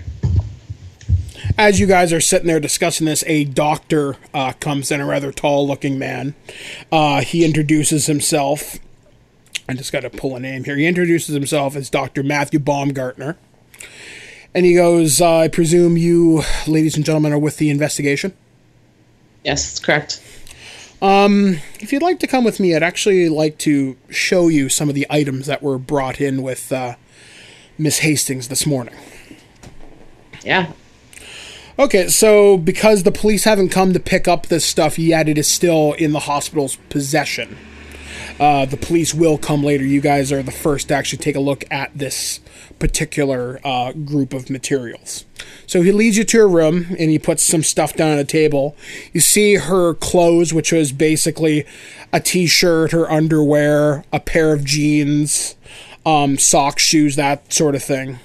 [1.58, 5.32] As you guys are sitting there discussing this, a doctor uh, comes in, a rather
[5.32, 6.34] tall looking man.
[6.92, 8.80] Uh, he introduces himself.
[9.70, 10.76] I just got to pull a name here.
[10.76, 12.24] He introduces himself as Dr.
[12.24, 13.38] Matthew Baumgartner.
[14.54, 18.34] And he goes, uh, I presume you, ladies and gentlemen, are with the investigation?
[19.44, 20.22] Yes, that's correct.
[21.80, 24.96] If you'd like to come with me, I'd actually like to show you some of
[24.96, 26.96] the items that were brought in with uh,
[27.78, 28.96] Miss Hastings this morning.
[30.44, 30.72] Yeah.
[31.82, 35.48] Okay, so because the police haven't come to pick up this stuff yet, it is
[35.48, 37.58] still in the hospital's possession.
[38.39, 39.84] Uh, the police will come later.
[39.84, 42.39] You guys are the first to actually take a look at this
[42.78, 45.26] particular uh, group of materials.
[45.65, 48.26] So he leads you to a room and he puts some stuff down on a
[48.26, 48.76] table.
[49.12, 51.65] You see her clothes, which was basically
[52.13, 55.56] a t shirt, her underwear, a pair of jeans,
[56.06, 58.20] um, socks, shoes, that sort of thing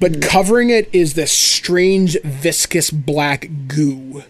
[0.00, 4.24] but covering it is this strange viscous black goo.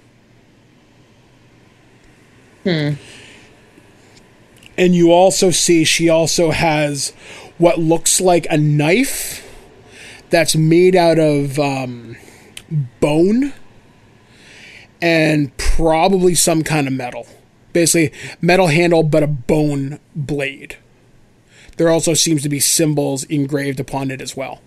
[2.65, 2.95] Hmm.
[4.77, 7.11] And you also see she also has
[7.59, 9.47] what looks like a knife
[10.31, 12.17] that's made out of um,
[13.01, 13.53] bone
[15.01, 17.27] and probably some kind of metal.
[17.73, 20.77] Basically, metal handle, but a bone blade
[21.81, 24.61] there also seems to be symbols engraved upon it as well.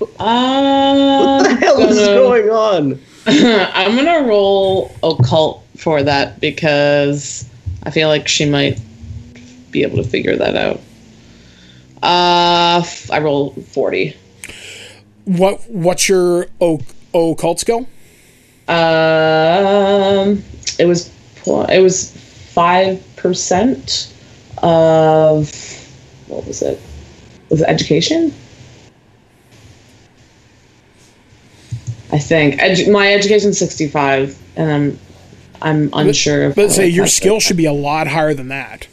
[0.00, 3.00] Uh, What the hell is gonna- going on?
[3.26, 7.44] I'm gonna roll occult for that because
[7.84, 8.78] I feel like she might
[9.70, 10.80] be able to figure that out.
[12.02, 14.14] Uh, f- I roll forty.
[15.24, 16.80] What what's your o-
[17.14, 17.86] occult skill?
[18.68, 20.42] Um,
[20.78, 22.10] it was pl- it was
[22.52, 24.12] five percent
[24.58, 25.50] of
[26.28, 26.78] what was it?
[27.48, 28.34] Was it education?
[32.12, 34.98] I think Edu- my education's sixty five, and I'm
[35.62, 36.46] I'm unsure.
[36.46, 38.86] of But say your skill should be a lot higher than that.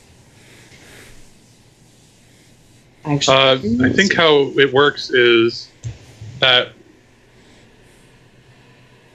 [3.03, 5.69] Actually, Uh, I think how it works is
[6.39, 6.69] that,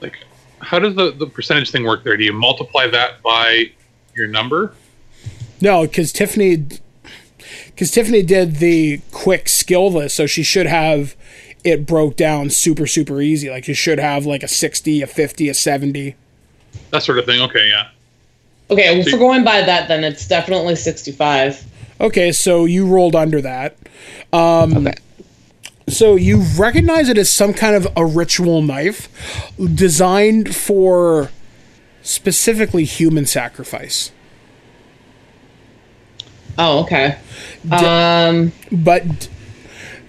[0.01, 0.17] like,
[0.59, 2.17] how does the, the percentage thing work there?
[2.17, 3.71] Do you multiply that by
[4.13, 4.73] your number?
[5.61, 6.65] No, because Tiffany,
[7.67, 11.15] because Tiffany did the quick skill list, so she should have
[11.67, 13.49] it broke down super super easy.
[13.49, 16.15] Like you should have like a sixty, a fifty, a seventy.
[16.91, 17.41] That sort of thing.
[17.41, 17.89] Okay, yeah.
[18.69, 18.97] okay.
[18.97, 21.63] Well, for going by that, then it's definitely sixty five.
[21.99, 23.77] Okay, so you rolled under that.
[24.31, 24.93] Um, Okay.
[25.89, 29.07] So you recognize it as some kind of a ritual knife
[29.57, 31.31] designed for
[32.01, 34.11] specifically human sacrifice.
[36.57, 37.17] Oh, okay.
[37.71, 39.27] Um, but d-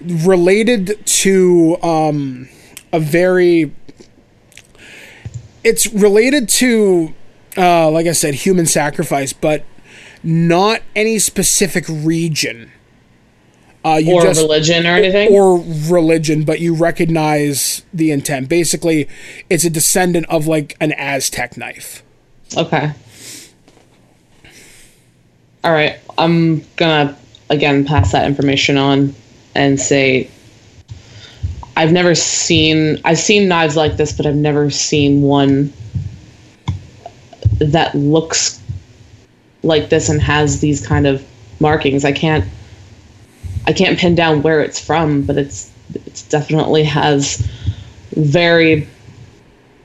[0.01, 2.49] related to um,
[2.91, 3.73] a very
[5.63, 7.13] it's related to
[7.57, 9.65] uh, like i said human sacrifice but
[10.23, 12.71] not any specific region
[13.85, 15.33] uh, you or just religion or anything.
[15.33, 19.07] or religion but you recognize the intent basically
[19.49, 22.03] it's a descendant of like an aztec knife
[22.57, 22.91] Okay.
[25.63, 25.99] All right.
[26.17, 27.17] I'm gonna
[27.49, 29.13] again pass that information on
[29.55, 30.29] and say
[31.75, 35.73] I've never seen I've seen knives like this, but I've never seen one
[37.59, 38.61] that looks
[39.63, 41.25] like this and has these kind of
[41.59, 42.05] markings.
[42.05, 42.45] I can't
[43.65, 47.37] I can't pin down where it's from, but it's it's definitely has
[48.11, 48.87] very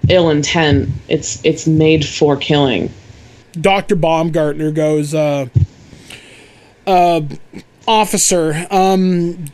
[0.09, 0.89] ill intent.
[1.09, 2.93] It's it's made for killing.
[3.61, 3.95] Dr.
[3.95, 5.47] Baumgartner goes, uh,
[6.87, 7.21] uh,
[7.87, 9.47] officer, um,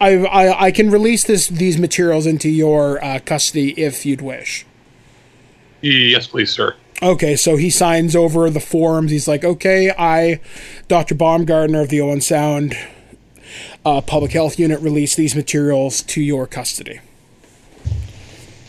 [0.00, 4.66] I, I, I can release this these materials into your uh, custody if you'd wish.
[5.80, 6.76] Yes, please, sir.
[7.02, 9.10] Okay, so he signs over the forms.
[9.10, 10.40] He's like, okay, I,
[10.86, 11.16] Dr.
[11.16, 12.76] Baumgartner of the Owen Sound
[13.84, 17.00] uh, Public Health Unit, release these materials to your custody.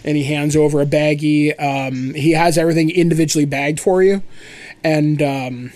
[0.04, 1.54] And he hands over a baggie.
[1.62, 4.24] Um, he has everything individually bagged for you,
[4.84, 5.72] and um,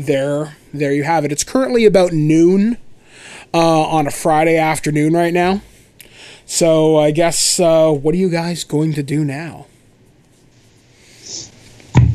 [0.00, 1.32] there, there you have it.
[1.32, 2.76] It's currently about noon
[3.52, 5.62] uh, on a Friday afternoon right now.
[6.46, 9.66] So I guess, uh, what are you guys going to do now?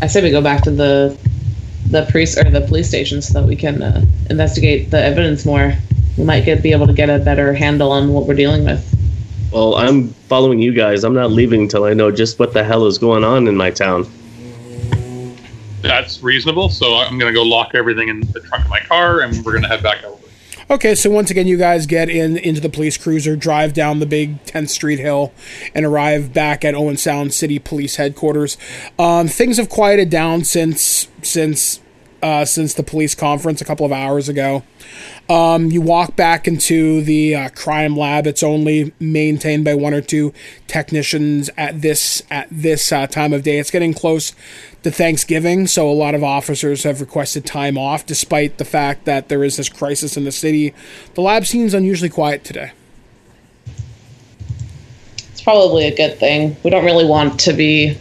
[0.01, 1.17] I say we go back to the
[1.89, 5.73] the police or the police station so that we can uh, investigate the evidence more.
[6.17, 8.83] We might get be able to get a better handle on what we're dealing with.
[9.51, 11.03] Well, I'm following you guys.
[11.03, 13.71] I'm not leaving until I know just what the hell is going on in my
[13.71, 14.05] town.
[15.87, 16.69] That's reasonable.
[16.69, 19.51] So I'm going to go lock everything in the trunk of my car, and we're
[19.51, 20.21] going to head back over.
[20.67, 24.07] Okay, so once again, you guys get in into the police cruiser, drive down the
[24.07, 25.31] big 10th Street hill,
[25.75, 28.57] and arrive back at Owen Sound City Police headquarters.
[28.97, 31.81] Um, things have quieted down since since
[32.23, 34.63] uh, since the police conference a couple of hours ago.
[35.27, 38.27] Um, you walk back into the uh, crime lab.
[38.27, 40.33] It's only maintained by one or two
[40.67, 43.57] technicians at this at this uh, time of day.
[43.57, 44.33] It's getting close
[44.83, 49.29] to Thanksgiving, so a lot of officers have requested time off, despite the fact that
[49.29, 50.75] there is this crisis in the city.
[51.15, 52.71] The lab seems unusually quiet today.
[55.31, 56.55] It's probably a good thing.
[56.63, 57.97] We don't really want to be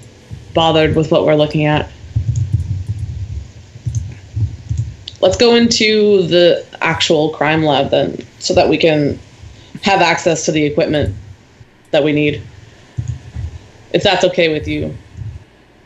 [0.52, 1.90] bothered with what we're looking at.
[5.24, 9.18] Let's go into the actual crime lab then, so that we can
[9.82, 11.16] have access to the equipment
[11.92, 12.42] that we need.
[13.94, 14.94] If that's okay with you.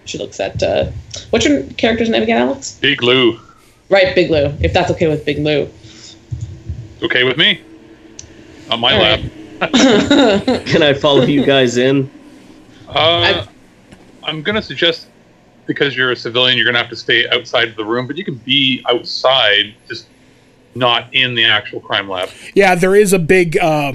[0.07, 0.91] She looks at uh,
[1.31, 2.79] what's your character's name again, Alex?
[2.81, 3.39] Big Lou.
[3.91, 4.53] Right, Big Lou.
[4.61, 5.71] If that's okay with Big Lou.
[7.01, 7.63] Okay with me?
[8.73, 9.21] On my All lab.
[9.61, 10.67] right.
[10.67, 12.11] Can I follow you guys in?
[12.89, 13.47] Uh,
[14.25, 15.07] I'm going to suggest
[15.69, 18.25] because you're a civilian, you're going to have to stay outside the room, but you
[18.25, 20.09] can be outside, just
[20.75, 22.31] not in the actual crime lab.
[22.55, 23.93] Yeah, there is a big uh,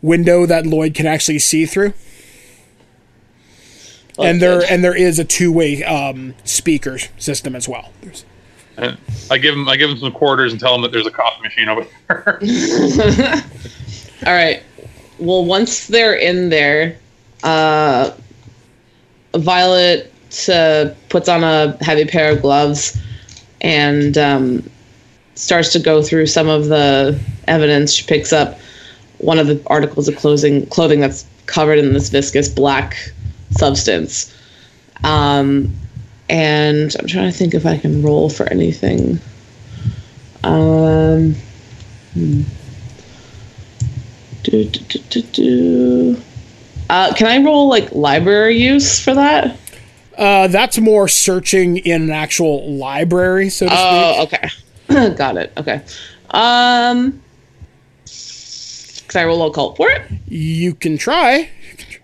[0.00, 1.92] window that Lloyd can actually see through,
[4.18, 4.70] and there good.
[4.70, 7.92] and there is a two way um, speaker system as well.
[8.00, 8.24] There's,
[8.76, 8.96] And
[9.30, 11.42] I give him I give him some quarters and tell him that there's a coffee
[11.42, 12.38] machine over there.
[14.26, 14.62] All right.
[15.18, 16.98] Well, once they're in there,
[17.42, 18.12] uh,
[19.34, 20.12] Violet
[20.48, 23.00] uh, puts on a heavy pair of gloves
[23.60, 24.70] and um,
[25.34, 27.18] starts to go through some of the
[27.48, 27.92] evidence.
[27.92, 28.58] She picks up
[29.18, 32.96] one of the articles of clothing clothing that's covered in this viscous black
[33.52, 34.34] substance.
[35.04, 35.74] Um,
[36.28, 39.20] and I'm trying to think if I can roll for anything.
[40.42, 41.34] Um,
[42.14, 42.42] hmm.
[44.42, 46.22] do, do, do, do, do.
[46.88, 49.56] Uh, can I roll like library use for that?
[50.16, 53.80] Uh, that's more searching in an actual library, so to speak.
[53.82, 54.22] Oh,
[54.88, 55.10] okay.
[55.14, 55.52] Got it.
[55.56, 55.82] Okay.
[56.30, 57.22] Um,
[59.08, 60.02] can I roll occult for it?
[60.26, 61.50] You can try.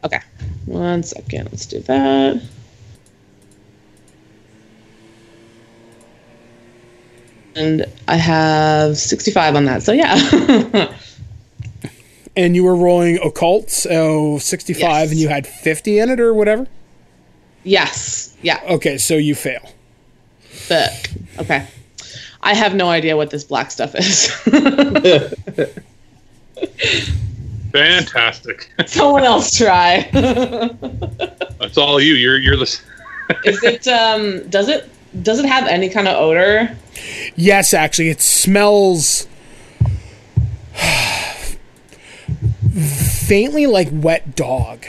[0.04, 0.20] Okay.
[0.66, 1.48] One second.
[1.50, 2.42] Let's do that.
[7.54, 9.82] And I have 65 on that.
[9.82, 10.94] So yeah.
[12.34, 15.10] And you were rolling occult, so 65, Yes.
[15.10, 16.66] and you had 50 in it or whatever?
[17.64, 18.36] Yes.
[18.42, 18.60] Yeah.
[18.68, 19.68] Okay, so you fail.
[20.68, 21.66] But okay.
[22.42, 24.30] I have no idea what this black stuff is.
[27.72, 28.70] Fantastic.
[28.86, 30.08] Someone else try.
[30.12, 32.14] That's all you.
[32.14, 32.64] You're you're the.
[33.44, 34.90] is it um does it
[35.22, 36.76] does it have any kind of odor?
[37.36, 39.26] Yes, actually, it smells
[42.74, 44.84] faintly like wet dog.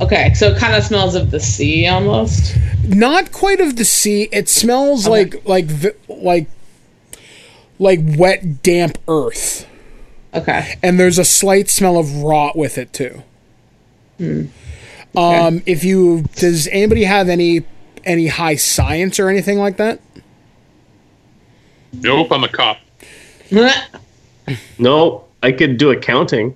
[0.00, 2.56] Okay, so it kind of smells of the sea almost.
[2.84, 4.28] Not quite of the sea.
[4.32, 5.66] It smells like like
[6.08, 6.46] like
[7.80, 9.66] like wet, damp earth,
[10.34, 10.76] Okay.
[10.82, 13.22] and there's a slight smell of rot with it too.
[14.18, 14.46] Hmm.
[15.16, 17.62] Um, if you does anybody have any
[18.04, 20.00] any high science or anything like that?
[21.92, 22.78] Nope, I'm a cop.
[24.78, 26.54] No, I could do accounting.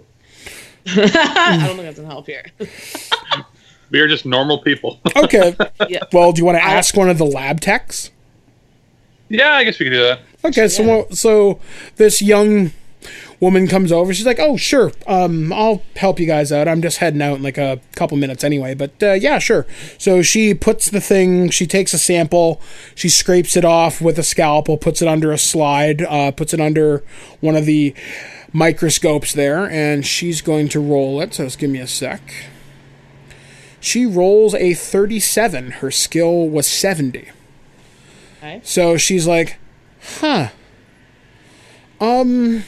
[0.87, 2.47] I don't think that's gonna help here.
[3.93, 5.01] We are just normal people.
[5.17, 5.55] Okay.
[5.89, 6.03] yeah.
[6.13, 8.11] well, do you want to ask one of the lab techs?
[9.29, 10.21] yeah, I guess we could do that.
[10.45, 11.61] Okay, so well, so
[11.97, 12.73] this young
[13.41, 14.13] woman comes over.
[14.13, 14.93] She's like, "Oh, sure.
[15.07, 16.67] Um, I'll help you guys out.
[16.69, 18.75] I'm just heading out in like a couple minutes anyway.
[18.75, 19.67] But uh, yeah, sure."
[19.99, 21.51] So she puts the thing.
[21.51, 22.61] She takes a sample.
[22.95, 24.77] She scrapes it off with a scalpel.
[24.77, 26.03] Puts it under a slide.
[26.03, 27.05] Uh, puts it under
[27.41, 27.95] one of the
[28.53, 31.35] microscopes there, and she's going to roll it.
[31.35, 32.23] So just give me a sec.
[33.83, 35.73] She rolls a 37.
[35.73, 37.29] Her skill was 70.
[38.39, 38.61] Okay.
[38.63, 39.59] So she's like,
[40.21, 40.51] huh.
[42.01, 42.63] Um,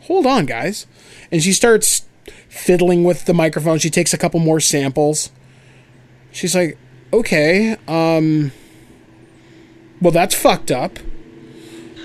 [0.00, 0.86] hold on, guys.
[1.30, 2.06] And she starts
[2.48, 3.78] fiddling with the microphone.
[3.78, 5.30] She takes a couple more samples.
[6.32, 6.78] She's like,
[7.12, 8.52] okay, um,
[10.00, 10.98] well, that's fucked up.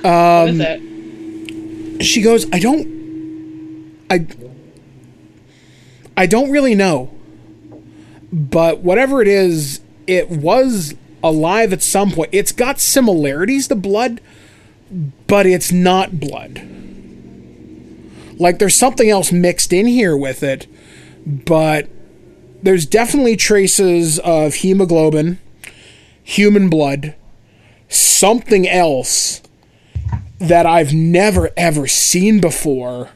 [0.02, 2.04] what is it?
[2.04, 4.28] She goes, I don't, I,
[6.18, 7.10] I don't really know.
[8.32, 12.30] But whatever it is, it was alive at some point.
[12.32, 14.22] It's got similarities to blood,
[15.28, 16.68] but it's not blood.
[18.40, 20.68] Like there's something else mixed in here with it,
[21.26, 21.90] but
[22.64, 25.40] there's definitely traces of hemoglobin,
[26.24, 27.16] human blood,
[27.88, 29.42] something else
[30.40, 33.10] that I've never ever seen before.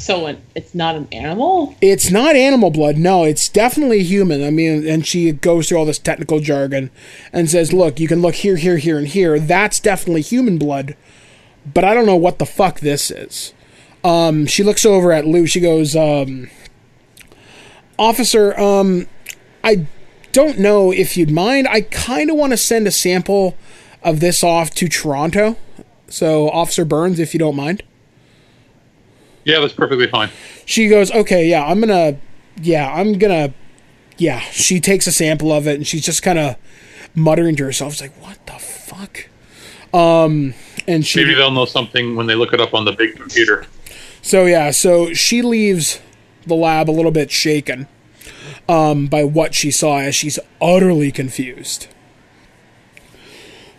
[0.00, 1.76] So it, it's not an animal?
[1.82, 2.96] It's not animal blood.
[2.96, 4.42] No, it's definitely human.
[4.42, 6.90] I mean, and she goes through all this technical jargon
[7.34, 9.38] and says, "Look, you can look here, here, here, and here.
[9.38, 10.96] That's definitely human blood,
[11.70, 13.52] but I don't know what the fuck this is."
[14.02, 15.46] Um, she looks over at Lou.
[15.46, 16.48] She goes, um,
[17.98, 19.06] "Officer, um,
[19.62, 19.86] I
[20.32, 21.68] don't know if you'd mind.
[21.68, 23.54] I kind of want to send a sample
[24.02, 25.58] of this off to Toronto.
[26.08, 27.82] So, Officer Burns, if you don't mind."
[29.44, 30.30] Yeah, that's perfectly fine.
[30.66, 32.18] she goes, okay, yeah, I'm gonna,
[32.60, 33.54] yeah, I'm gonna,
[34.18, 34.40] yeah.
[34.40, 36.56] She takes a sample of it and she's just kind of
[37.14, 39.28] muttering to herself, she's like, what the fuck?
[39.92, 40.54] Um,
[40.86, 43.66] and she, Maybe they'll know something when they look it up on the big computer.
[44.22, 46.00] so yeah, so she leaves
[46.46, 47.88] the lab a little bit shaken,
[48.68, 51.88] um, by what she saw as she's utterly confused.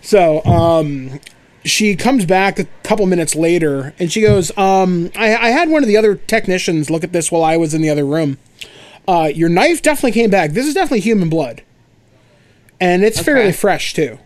[0.02, 1.20] So, um,
[1.64, 5.84] she comes back a couple minutes later and she goes, um, I, I had one
[5.84, 8.38] of the other technicians look at this while I was in the other room.
[9.08, 10.52] Uh, your knife definitely came back.
[10.52, 11.62] This is definitely human blood.
[12.80, 14.18] And it's fairly fresh too.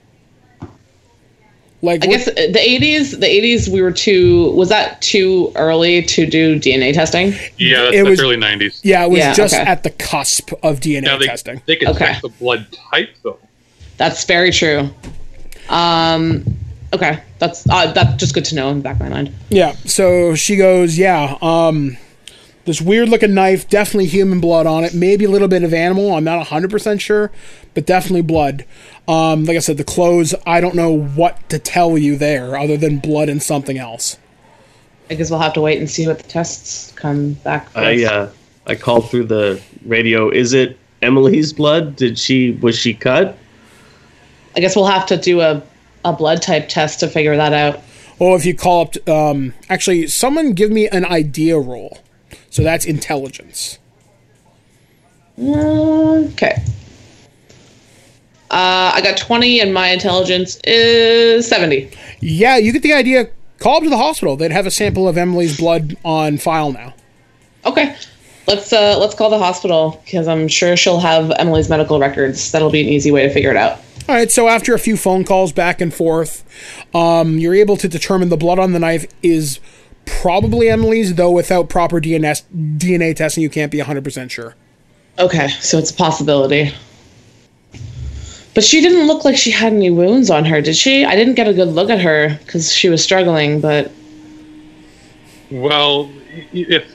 [1.81, 6.01] Like I guess uh, the 80s, the 80s, we were too, was that too early
[6.03, 7.33] to do DNA testing?
[7.57, 8.79] Yeah, that's, It that's was- early '90s.
[8.83, 9.63] yeah, it was Yeah, just okay.
[9.63, 11.61] at the cusp of DNA Now they, testing.
[11.67, 12.05] they could Okay.
[12.13, 13.37] check the blood type though.
[13.97, 14.89] That's very true.
[15.69, 16.43] Um,
[16.95, 19.33] Okay, that's uh, that's just good to know in the back of my mind.
[19.49, 19.73] Yeah.
[19.85, 21.37] So she goes, yeah.
[21.41, 21.97] Um,
[22.63, 24.93] this weird looking knife, definitely human blood on it.
[24.93, 26.15] Maybe a little bit of animal.
[26.15, 27.31] I'm not 100% sure,
[27.73, 28.63] but definitely blood.
[29.09, 32.77] Um, like I said, the clothes, I don't know what to tell you there other
[32.77, 34.17] than blood and something else.
[35.09, 37.69] I guess we'll have to wait and see what the tests come back.
[37.71, 38.29] For I uh,
[38.65, 40.29] I called through the radio.
[40.29, 41.97] Is it Emily's blood?
[41.97, 43.37] Did she was she cut?
[44.55, 45.61] I guess we'll have to do a,
[46.05, 47.81] a blood type test to figure that out.
[48.19, 51.99] Or if you call up, um, actually, someone give me an idea roll.
[52.49, 53.79] So that's intelligence.
[55.37, 56.63] Okay.
[58.51, 61.91] Uh, I got 20 and my intelligence is 70.
[62.21, 63.29] Yeah, you get the idea.
[63.59, 64.37] Call up to the hospital.
[64.37, 66.93] They'd have a sample of Emily's blood on file now.
[67.65, 67.95] Okay.
[68.47, 72.51] Let's uh let's call the hospital because I'm sure she'll have Emily's medical records.
[72.51, 73.79] That'll be an easy way to figure it out.
[74.07, 76.43] All right, so after a few phone calls back and forth,
[76.93, 79.59] um, you're able to determine the blood on the knife is
[80.05, 84.55] probably Emily's, though without proper DNA, DNA testing, you can't be 100% sure.
[85.17, 86.71] Okay, so it's a possibility.
[88.53, 91.03] But she didn't look like she had any wounds on her, did she?
[91.03, 93.91] I didn't get a good look at her because she was struggling, but
[95.49, 96.11] Well,
[96.53, 96.94] if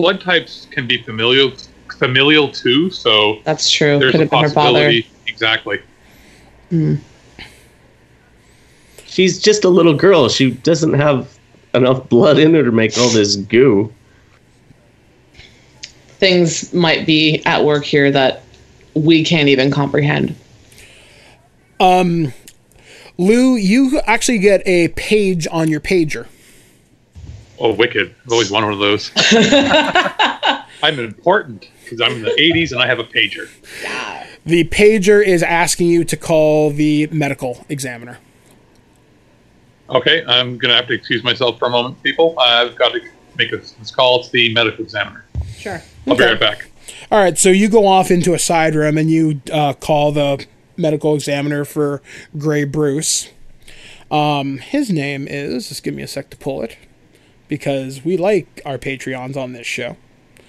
[0.00, 1.52] blood types can be familial
[1.98, 3.98] familial too, so that's true.
[3.98, 4.78] there's Could a have been her father.
[4.78, 5.10] possibility.
[5.26, 5.80] Exactly.
[9.04, 10.28] She's just a little girl.
[10.28, 11.38] She doesn't have
[11.74, 13.92] enough blood in her to make all this goo.
[16.18, 18.42] Things might be at work here that
[18.94, 20.34] we can't even comprehend.
[21.78, 22.32] Um,
[23.18, 26.26] Lou, you actually get a page on your pager.
[27.60, 28.14] Oh, wicked!
[28.24, 29.10] I've always wanted one of those.
[30.82, 33.48] I'm important because I'm in the 80s and I have a pager.
[34.46, 38.18] The pager is asking you to call the medical examiner.
[39.90, 42.38] Okay, I'm gonna have to excuse myself for a moment, people.
[42.38, 43.00] I've got to
[43.36, 45.24] make a, this call to the medical examiner.
[45.56, 45.82] Sure.
[46.06, 46.30] I'll be Okay.
[46.32, 46.70] right back.
[47.10, 50.46] All right, so you go off into a side room and you uh, call the
[50.76, 52.02] medical examiner for
[52.38, 53.28] Grey Bruce.
[54.10, 56.76] Um, his name is, just give me a sec to pull it,
[57.50, 59.96] because we like our Patreons on this show.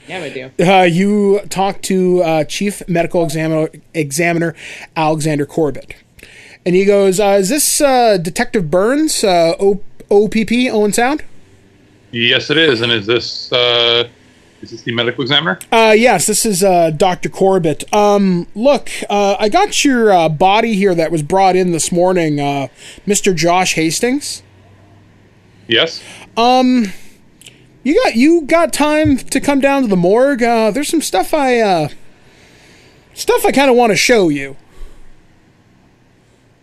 [0.08, 0.52] Yeah, we do.
[0.64, 4.56] Uh, you talk to uh, Chief Medical Examiner, Examiner
[4.96, 5.94] Alexander Corbett.
[6.66, 11.24] And he goes, uh, Is this uh, Detective Burns, uh, o- OPP, Owen Sound?
[12.12, 12.82] Yes, it is.
[12.82, 14.10] And is this uh,
[14.62, 15.60] is this the medical examiner?
[15.72, 17.30] Uh, yes, this is uh, Dr.
[17.30, 17.92] Corbett.
[17.94, 22.40] Um, look, uh, I got your uh, body here that was brought in this morning,
[22.40, 22.68] uh,
[23.08, 23.36] Mr.
[23.36, 24.44] Josh Hastings.
[25.68, 26.04] Yes.
[26.38, 30.44] You got you got time to come down to the morgue?
[30.44, 31.90] Uh, there's some stuff I uh,
[33.14, 34.56] stuff I kind of want to show you.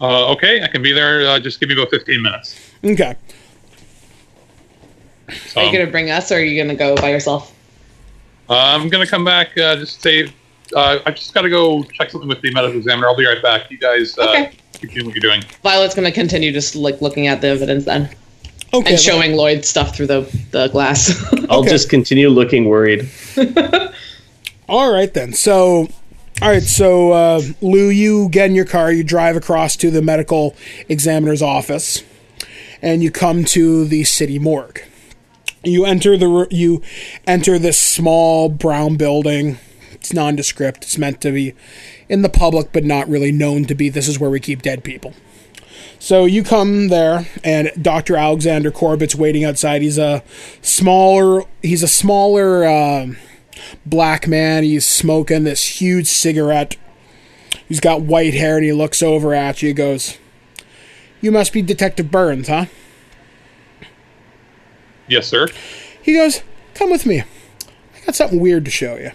[0.00, 1.26] Uh, okay, I can be there.
[1.28, 2.56] Uh, just give me about 15 minutes.
[2.84, 3.16] Okay.
[5.48, 7.52] So, Are you gonna bring us, or are you gonna go by yourself?
[8.48, 9.58] uh, I'm gonna come back.
[9.58, 10.32] Uh, just say
[10.74, 13.08] uh, I just got to go check something with the medical examiner.
[13.08, 13.70] I'll be right back.
[13.70, 14.52] You guys uh, Okay.
[14.74, 15.42] keep doing what you're doing.
[15.62, 18.08] Violet's gonna continue just like looking at the evidence then
[18.74, 18.90] Okay.
[18.92, 21.24] and showing Lloyd stuff through the the glass.
[21.50, 21.70] I'll Okay.
[21.70, 23.08] just continue looking worried.
[24.68, 25.32] All right then.
[25.32, 25.88] So,
[26.42, 26.62] all right.
[26.62, 30.54] So, uh, Lou, you get in your car, you drive across to the medical
[30.88, 32.02] examiner's office,
[32.82, 34.82] and you come to the city morgue.
[35.64, 36.82] You enter the you
[37.26, 39.58] enter this small brown building.
[39.92, 40.84] It's nondescript.
[40.84, 41.54] It's meant to be
[42.08, 43.88] in the public, but not really known to be.
[43.88, 45.14] This is where we keep dead people.
[45.98, 48.16] So you come there, and Dr.
[48.16, 49.82] Alexander Corbett's waiting outside.
[49.82, 50.22] He's a
[50.62, 51.42] smaller.
[51.62, 52.66] He's a smaller.
[52.66, 53.16] um
[53.84, 54.62] black man.
[54.64, 56.76] He's smoking this huge cigarette.
[57.66, 59.68] He's got white hair and he looks over at you.
[59.68, 60.18] He goes,
[61.20, 62.66] You must be Detective Burns, huh?
[65.06, 65.48] Yes, sir.
[66.02, 66.42] He goes,
[66.74, 67.20] Come with me.
[67.20, 69.12] I got something weird to show you.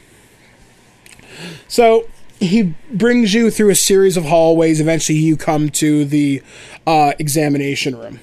[1.67, 2.07] So
[2.43, 4.79] he brings you through a series of hallways.
[4.79, 6.41] Eventually, you come to the
[6.85, 8.19] uh, examination room.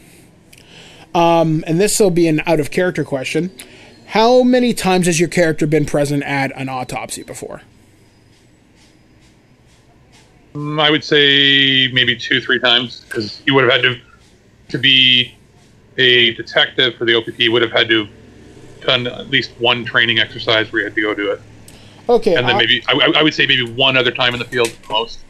[1.15, 3.51] Um, and this will be an out of character question.
[4.07, 7.63] How many times has your character been present at an autopsy before?
[10.55, 14.01] Mm, I would say maybe two, three times because he would have had to
[14.69, 15.35] to be
[15.99, 17.51] a detective for the OPP.
[17.51, 18.09] Would have had to
[18.81, 21.41] done at least one training exercise where he had to go do it,
[22.11, 22.35] Okay.
[22.35, 24.45] and then I- maybe I, I- I would say maybe one other time in the
[24.47, 25.21] field most.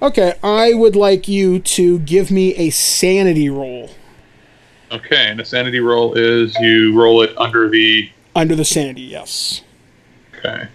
[0.00, 3.90] Okay, I would like you to give me a sanity roll
[4.92, 9.62] Okay, and the sanity roll is you roll it under the under the sanity, yes.
[10.38, 10.68] okay.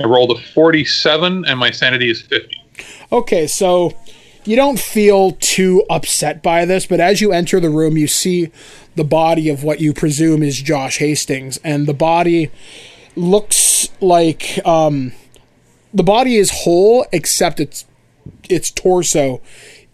[0.00, 2.56] I rolled a forty-seven, and my sanity is fifty.
[3.10, 3.92] Okay, so
[4.44, 8.50] you don't feel too upset by this, but as you enter the room, you see
[8.98, 12.50] the body of what you presume is Josh Hastings, and the body
[13.16, 15.12] looks like um,
[15.94, 17.86] the body is whole except its
[18.50, 19.40] its torso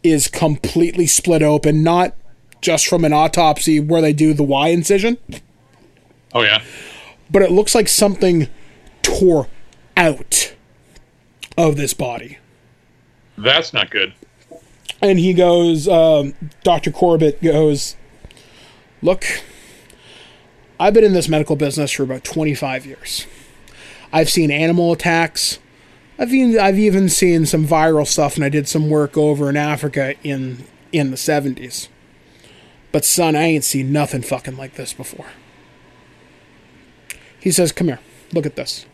[0.03, 2.15] is completely split open, not
[2.63, 5.19] just from an autopsy where they do the Y incision,
[6.33, 6.63] Oh yeah.
[7.31, 8.49] but it looks like something
[9.03, 9.49] tore
[9.99, 10.55] out
[11.59, 12.39] of this body.
[13.37, 14.15] That's not good.
[15.03, 16.91] And he goes, um, Dr.
[16.91, 17.97] Corbett goes,
[19.05, 19.27] Look,
[20.81, 23.27] I've been in this medical business for about 25 years.
[24.11, 25.59] I've seen animal attacks.
[26.19, 29.59] I've even, I've even seen some viral stuff, and I did some work over in
[29.59, 31.89] Africa in, in the 70s.
[32.93, 35.27] But, son, I ain't seen nothing fucking like this before.
[37.39, 38.01] He says, Come here,
[38.33, 38.87] look at this.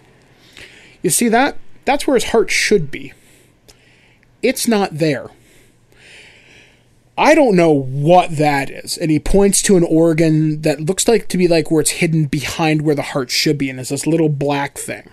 [1.02, 1.56] You see that?
[1.84, 3.12] That's where his heart should be.
[4.42, 5.30] It's not there.
[7.21, 8.97] I don't know what that is.
[8.97, 12.25] And he points to an organ that looks like to be like where it's hidden
[12.25, 15.07] behind where the heart should be, and it's this little black thing.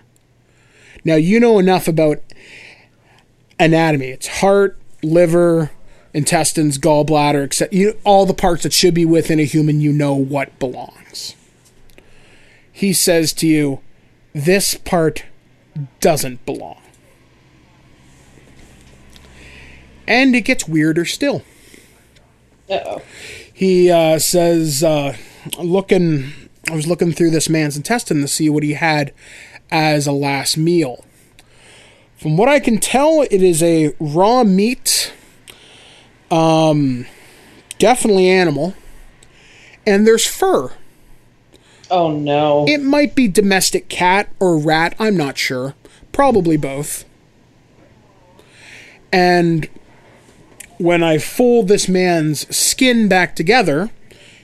[1.03, 2.19] Now, you know enough about
[3.59, 4.07] anatomy.
[4.07, 5.71] It's heart, liver,
[6.13, 10.15] intestines, gallbladder, except you all the parts that should be within a human, you know
[10.15, 11.35] what belongs.
[12.71, 13.81] He says to you,
[14.31, 15.25] this part
[15.99, 16.81] doesn't belong.
[20.07, 21.43] And it gets weirder still.
[22.69, 23.01] Uh-oh.
[23.53, 25.15] He uh, says, uh,
[25.57, 26.33] looking,
[26.69, 29.13] I was looking through this man's intestine to see what he had
[29.71, 31.03] as a last meal.
[32.17, 35.13] From what I can tell, it is a raw meat,
[36.31, 37.05] um,
[37.77, 38.73] definitely animal,
[39.85, 40.73] and there's fur.
[41.89, 42.65] Oh no.
[42.67, 45.75] It might be domestic cat or rat, I'm not sure.
[46.11, 47.05] Probably both.
[49.13, 49.69] And
[50.77, 53.89] when I fold this man's skin back together,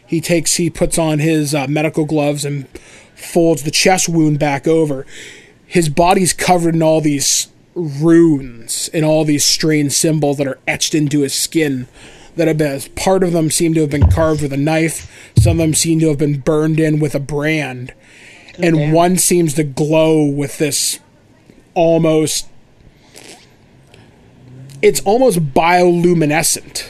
[0.06, 2.68] he takes, he puts on his uh, medical gloves and
[3.16, 5.06] folds the chest wound back over.
[5.66, 10.94] His body's covered in all these runes and all these strange symbols that are etched
[10.94, 11.88] into his skin.
[12.36, 15.32] That have been, part of them seem to have been carved with a knife.
[15.38, 17.94] Some of them seem to have been burned in with a brand,
[18.58, 18.92] and damn.
[18.92, 21.00] one seems to glow with this
[21.76, 22.48] almost
[24.84, 26.88] it's almost bioluminescent.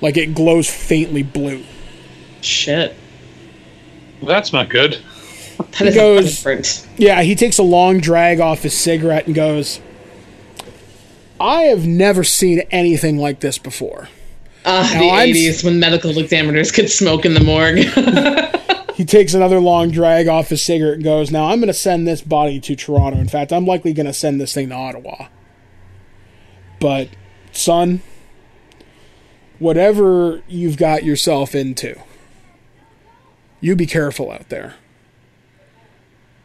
[0.00, 1.64] Like it glows faintly blue.
[2.40, 2.94] Shit.
[4.22, 4.98] That's not good.
[5.78, 6.86] That is goes- different.
[6.96, 9.80] Yeah, he takes a long drag off his cigarette and goes,
[11.40, 14.08] I have never seen anything like this before.
[14.64, 18.54] Ah, Now the I'm s- eighties when medical examiners could smoke in the morgue.
[18.98, 22.08] He takes another long drag off his cigarette and goes, Now I'm going to send
[22.08, 23.20] this body to Toronto.
[23.20, 25.28] In fact, I'm likely going to send this thing to Ottawa.
[26.80, 27.08] But,
[27.52, 28.02] son,
[29.58, 32.00] whatever you've got yourself into,
[33.60, 34.74] you be careful out there.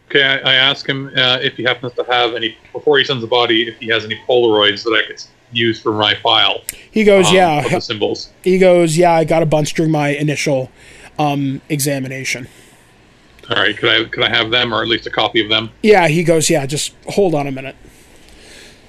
[0.10, 3.22] Okay, I, I ask him uh, if he happens to have any before he sends
[3.22, 3.68] the body.
[3.68, 6.62] If he has any Polaroids that I could use for my file.
[6.92, 7.68] He goes, um, Yeah.
[7.68, 8.30] The symbols.
[8.44, 10.72] He goes, "Yeah, I got a bunch during my initial
[11.18, 12.48] um, examination."
[13.50, 13.76] All right.
[13.76, 15.72] Could I could I have them or at least a copy of them?
[15.82, 17.76] Yeah, he goes, "Yeah, just hold on a minute."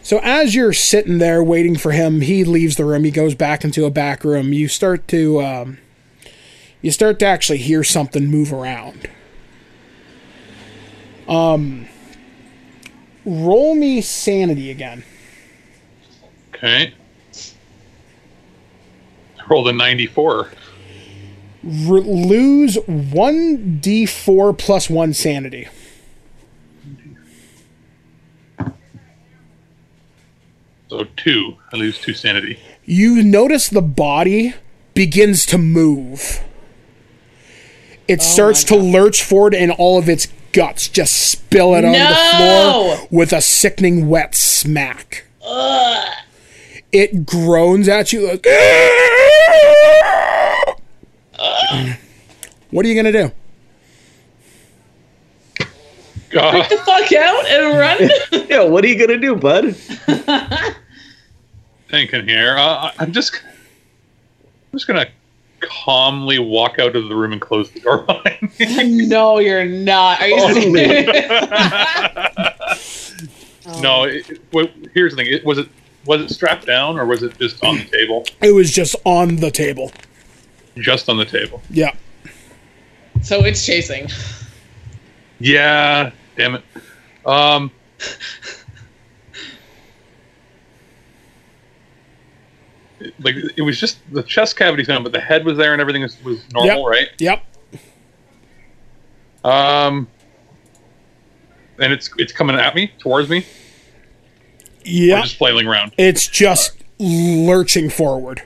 [0.04, 3.04] So as you're sitting there waiting for him, he leaves the room.
[3.04, 4.52] He goes back into a back room.
[4.52, 5.78] You start to um,
[6.82, 9.08] you start to actually hear something move around.
[11.26, 11.88] Um,
[13.24, 15.04] roll me sanity again.
[16.54, 16.92] Okay.
[19.40, 20.50] I rolled a ninety-four.
[21.64, 25.66] R- lose one d4 plus one sanity.
[30.88, 31.56] So two.
[31.72, 32.58] I lose two sanity.
[32.84, 34.54] you notice the body
[34.94, 36.40] begins to move.
[38.06, 42.14] It starts to lurch forward, and all of its guts just spill it onto the
[42.36, 45.24] floor with a sickening wet smack.
[46.92, 48.28] It groans at you.
[48.28, 48.46] Like,
[52.70, 53.32] what are you gonna do?
[56.34, 58.10] God, Fuck out and run.
[58.48, 59.74] Yeah, what are you gonna do, bud?
[61.88, 62.56] thinking here.
[62.58, 65.06] Uh, I'm just, I'm just gonna
[65.60, 69.06] calmly walk out of the room and close the door behind me.
[69.08, 70.20] no, you're not.
[70.20, 71.10] Are you Oh, serious?
[73.80, 75.32] No, it, it- well, here's the thing.
[75.32, 75.68] It, was it
[76.04, 78.24] was it strapped down or was it just on the table?
[78.42, 79.90] It was just on the table.
[80.76, 81.62] Just on the table.
[81.70, 81.94] Yeah.
[83.22, 84.08] so it's chasing.
[85.40, 86.10] Yeah.
[86.36, 86.64] Damn it.
[87.24, 87.70] Um.
[93.20, 96.02] like it was just the chest cavity's gone, but the head was there and everything
[96.02, 96.86] was, was normal, Yep.
[96.86, 97.08] right?
[97.18, 97.42] Yep.
[99.44, 100.08] Um,
[101.78, 103.44] and it's it's coming at me towards me.
[104.84, 105.20] Yeah.
[105.22, 105.92] Just flailing around.
[105.98, 108.42] It's just lurching forward.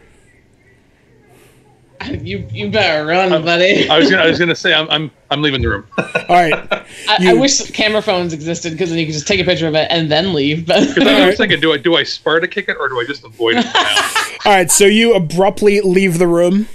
[2.22, 3.88] You you better run, buddy.
[3.88, 5.86] I was gonna I was gonna say I'm I'm I'm leaving the room.
[5.99, 6.55] All right.
[7.09, 9.74] I, I wish camera phones existed because then you could just take a picture of
[9.74, 10.66] it and then leave.
[10.66, 13.05] But Because I was thinking, do I do I Sparta kick it or do I
[13.05, 13.64] just avoid it?
[13.74, 13.96] now?
[14.46, 14.70] All right.
[14.70, 16.68] So you abruptly leave the room.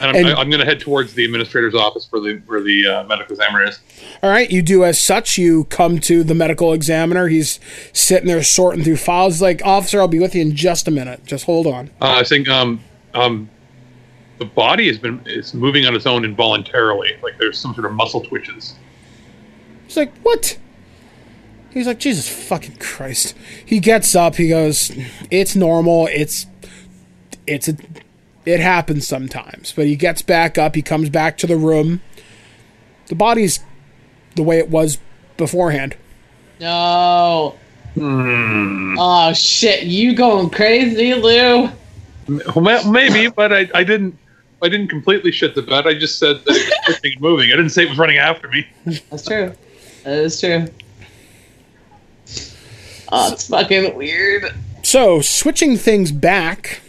[0.00, 2.60] And I'm, And- I, I'm going to head towards the administrator's office where the where
[2.60, 3.78] the uh, medical examiner is.
[4.24, 4.50] All right.
[4.50, 5.38] You do as such.
[5.38, 7.28] You come to the medical examiner.
[7.28, 7.60] He's
[7.92, 9.34] sitting there sorting through files.
[9.34, 11.24] He's like, officer, I'll be with you in just a minute.
[11.26, 11.90] Just hold on.
[12.00, 12.80] Uh, I think um
[13.14, 13.48] um
[14.38, 17.12] the body has been is moving on its own involuntarily.
[17.22, 18.74] Like there's some sort of muscle twitches.
[19.86, 20.58] He's like, what?
[21.70, 23.34] He's like, Jesus fucking Christ.
[23.64, 24.36] He gets up.
[24.36, 24.92] He goes,
[25.30, 26.06] it's normal.
[26.06, 26.46] It's,
[27.46, 27.76] it's a,
[28.44, 29.72] it happens sometimes.
[29.72, 30.74] But he gets back up.
[30.74, 32.00] He comes back to the room.
[33.06, 33.60] The body's
[34.36, 34.98] the way it was
[35.36, 35.96] beforehand.
[36.60, 37.56] no.
[37.94, 38.96] Hmm.
[38.98, 39.84] Oh shit!
[39.84, 41.68] You going crazy, Lou?
[42.56, 44.18] Well, maybe, but I, I didn't
[44.64, 45.86] I didn't completely shit the bed.
[45.86, 47.52] I just said that it was twitching and moving.
[47.52, 48.66] I didn't say it was running after me.
[49.10, 49.52] That's true.
[50.04, 50.66] That is true.
[53.12, 54.54] Oh, it's fucking weird.
[54.82, 56.80] So, switching things back,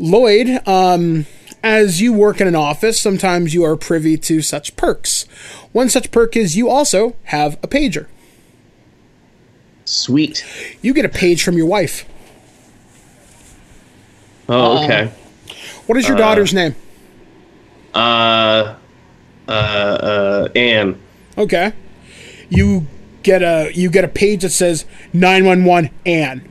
[0.00, 1.26] Lloyd, um,
[1.62, 5.22] as you work in an office, sometimes you are privy to such perks.
[5.70, 8.06] One such perk is you also have a pager.
[9.84, 10.44] Sweet.
[10.82, 12.04] You get a page from your wife.
[14.48, 15.12] Oh, okay.
[15.86, 16.74] What is your daughter's name?
[17.94, 18.76] Uh,
[19.48, 21.00] uh, uh, Anne.
[21.36, 21.72] Okay.
[22.48, 22.86] You
[23.22, 26.48] get a you get a page that says 911 Anne.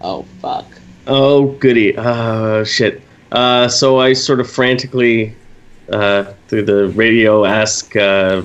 [0.00, 0.66] Oh fuck.
[1.06, 1.96] Oh, goody.
[1.96, 3.02] Uh, shit.
[3.32, 5.34] Uh, so I sort of frantically,
[5.90, 8.42] uh, through the radio, ask uh,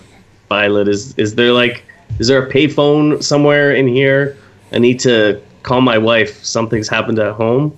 [0.49, 1.83] Violet, "Is is there like,
[2.19, 4.37] is there a payphone somewhere in here?
[4.71, 6.43] I need to call my wife.
[6.43, 7.77] Something's happened at home."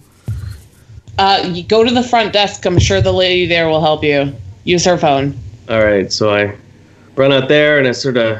[1.17, 2.65] Uh, you go to the front desk.
[2.65, 4.33] I'm sure the lady there will help you.
[4.63, 5.37] Use her phone.
[5.69, 6.55] All right, so I
[7.15, 8.39] run out there and I sort of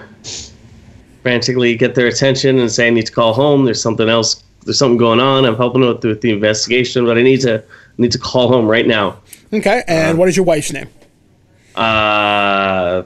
[1.22, 3.66] frantically get their attention and say I need to call home.
[3.66, 4.44] There's something else.
[4.64, 5.46] There's something going on.
[5.46, 8.68] I'm helping with, with the investigation, but I need to I need to call home
[8.68, 9.20] right now.
[9.54, 9.84] Okay.
[9.88, 10.90] And what is your wife's name?
[11.76, 13.04] Uh,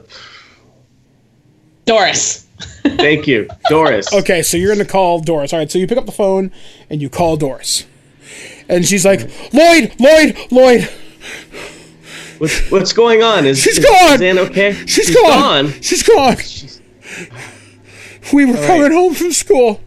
[1.84, 2.46] Doris.
[2.82, 4.12] thank you, Doris.
[4.20, 5.52] Okay, so you're going to call Doris.
[5.52, 6.52] All right, so you pick up the phone
[6.88, 7.86] and you call Doris.
[8.70, 9.20] And she's like,
[9.52, 10.88] "Lloyd, Lloyd, Lloyd.
[12.38, 13.44] What's what's going on?
[13.44, 14.14] Is She's is, gone!
[14.14, 14.72] Is Anne okay?
[14.86, 15.72] She's gone.
[15.82, 16.36] She's gone.
[18.32, 19.80] We were coming home from school.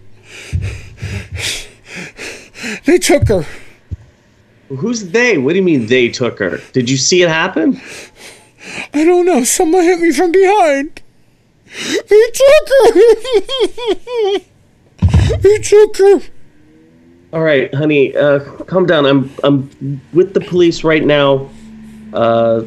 [2.86, 3.46] They took her.
[4.68, 5.38] Who's they?
[5.38, 6.60] What do you mean they took her?
[6.74, 7.82] Did you see it happen?
[8.94, 9.44] I don't know.
[9.44, 11.02] Someone hit me from behind.
[12.08, 12.92] They took her.
[15.40, 16.22] they took her.
[17.34, 19.08] All right, honey, uh, calm down.
[19.08, 21.50] I'm I'm with the police right now.
[22.14, 22.64] Uh,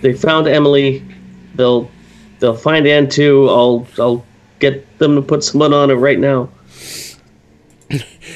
[0.00, 1.04] they found Emily.
[1.54, 1.90] They'll
[2.38, 3.46] they'll find Anne too.
[3.50, 4.24] I'll I'll
[4.58, 6.48] get them to put someone on it right now.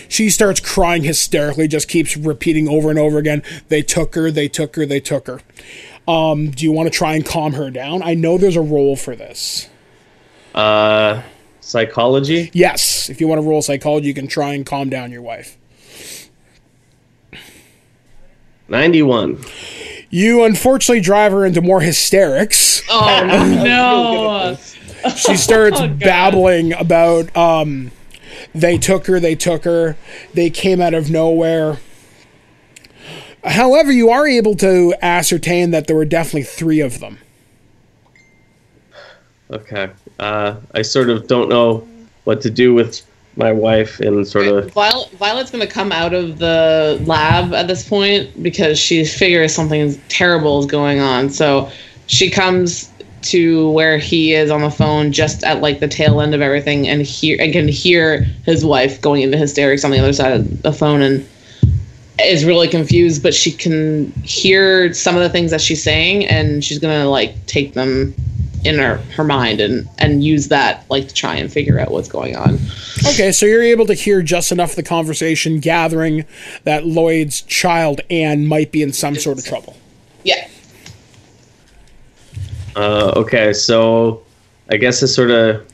[0.08, 4.48] She starts crying hysterically, just keeps repeating over and over again, they took her, they
[4.48, 5.40] took her, they took her.
[6.06, 8.02] Um, do you want to try and calm her down?
[8.02, 9.68] I know there's a role for this.
[10.54, 11.22] Uh,
[11.64, 12.50] psychology.
[12.52, 15.56] Yes, if you want to roll psychology, you can try and calm down your wife.
[18.68, 19.44] Ninety-one.
[20.10, 22.82] You unfortunately drive her into more hysterics.
[22.88, 23.24] Oh
[23.64, 24.56] no.
[25.10, 27.90] She starts babbling about um
[28.54, 29.96] they took her, they took her,
[30.32, 31.78] they came out of nowhere.
[33.44, 37.18] However, you are able to ascertain that there were definitely three of them.
[39.50, 39.90] Okay.
[40.18, 41.86] Uh, I sort of don't know
[42.24, 43.04] what to do with
[43.36, 44.72] my wife and sort of.
[44.72, 49.94] Violet, Violet's gonna come out of the lab at this point because she figures something
[50.08, 51.30] terrible is going on.
[51.30, 51.70] So
[52.06, 52.90] she comes
[53.22, 56.86] to where he is on the phone, just at like the tail end of everything,
[56.86, 60.62] and hear and can hear his wife going into hysterics on the other side of
[60.62, 61.26] the phone, and
[62.22, 63.22] is really confused.
[63.22, 67.46] But she can hear some of the things that she's saying, and she's gonna like
[67.46, 68.14] take them
[68.64, 72.08] in her, her mind and and use that like to try and figure out what's
[72.08, 72.58] going on.
[73.06, 76.24] Okay, so you're able to hear just enough of the conversation, gathering
[76.64, 79.76] that Lloyd's child, Anne, might be in some sort of trouble.
[80.24, 80.48] Yeah.
[82.74, 84.22] Uh, okay, so
[84.70, 85.66] I guess I sort of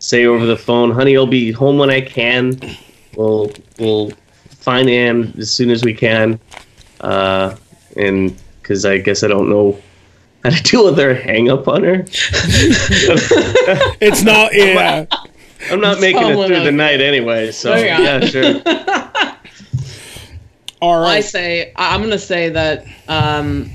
[0.00, 2.60] say over the phone, "Honey, I'll be home when I can.
[3.14, 4.10] We'll we'll
[4.50, 6.40] find Anne as soon as we can,
[7.00, 7.54] uh,
[7.96, 9.80] and because I guess I don't know
[10.44, 12.04] how to deal with her hang up on her.
[14.00, 14.52] It's not.
[14.58, 15.06] Yeah.
[15.72, 16.72] I'm not making it through the else.
[16.72, 17.98] night anyway, so Oh, yeah.
[17.98, 18.62] yeah, sure.
[20.80, 23.68] All I say I- I'm gonna say that um,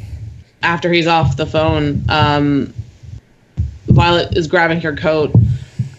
[0.62, 2.74] after he's off the phone, um,
[3.88, 5.34] Violet is grabbing her coat.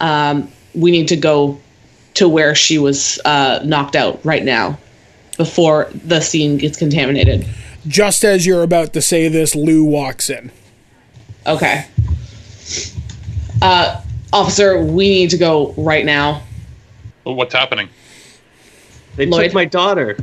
[0.01, 1.61] Um, we need to go
[2.15, 4.79] to where she was uh, knocked out right now,
[5.37, 7.47] before the scene gets contaminated.
[7.87, 10.51] Just as you're about to say this, Lou walks in.
[11.47, 11.87] Okay.
[13.61, 14.01] Uh,
[14.33, 16.43] officer, we need to go right now.
[17.25, 17.89] Well, what's happening?
[19.17, 19.45] They Lloyd?
[19.45, 20.17] took my daughter.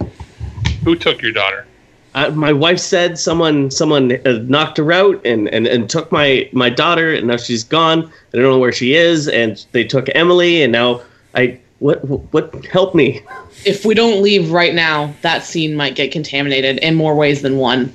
[0.84, 1.66] Who took your daughter?
[2.14, 6.50] Uh, my wife said someone someone uh, knocked her out and, and, and took my,
[6.52, 8.04] my daughter and now she's gone.
[8.04, 11.02] I don't know where she is and they took Emily and now
[11.36, 13.22] I what what help me?
[13.66, 17.58] If we don't leave right now, that scene might get contaminated in more ways than
[17.58, 17.92] one.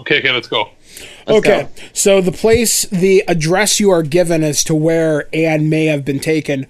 [0.00, 0.70] Okay, okay, let's go.
[1.26, 1.62] Let's okay.
[1.62, 1.68] go.
[1.92, 6.20] So the place, the address you are given as to where Anne may have been
[6.20, 6.66] taken,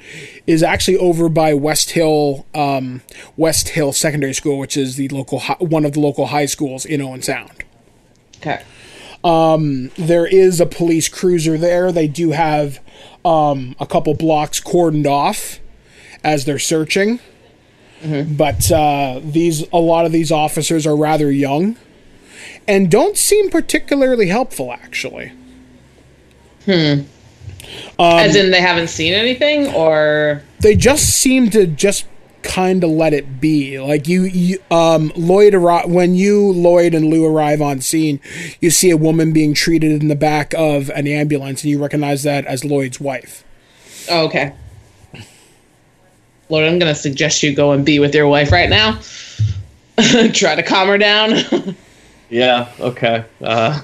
[0.46, 3.02] is actually over by West Hill, um,
[3.36, 6.86] West Hill Secondary School, which is the local hi- one of the local high schools
[6.86, 7.64] in Owen Sound.
[8.38, 8.62] Okay.
[9.98, 11.92] There is a police cruiser there.
[11.92, 12.80] They do have
[13.26, 15.60] um, a couple blocks cordoned off
[16.26, 17.20] as they're searching.
[18.04, 21.76] But uh, these, a lot of these officers are rather young,
[22.68, 24.70] and don't seem particularly helpful.
[24.72, 25.32] Actually,
[26.66, 27.02] Hmm.
[27.98, 32.06] As in, they haven't seen anything, or they just seem to just
[32.42, 33.80] kind of let it be.
[33.80, 38.20] Like you, you um, Lloyd arri- when you Lloyd and Lou arrive on scene,
[38.60, 42.22] you see a woman being treated in the back of an ambulance, and you recognize
[42.24, 43.42] that as Lloyd's wife.
[44.10, 44.52] oh, okay.
[46.48, 49.00] Lord, I'm gonna suggest you go and be with your wife right now.
[50.32, 51.34] Try to calm her down.
[52.28, 53.24] Yeah, okay.
[53.40, 53.80] Uh,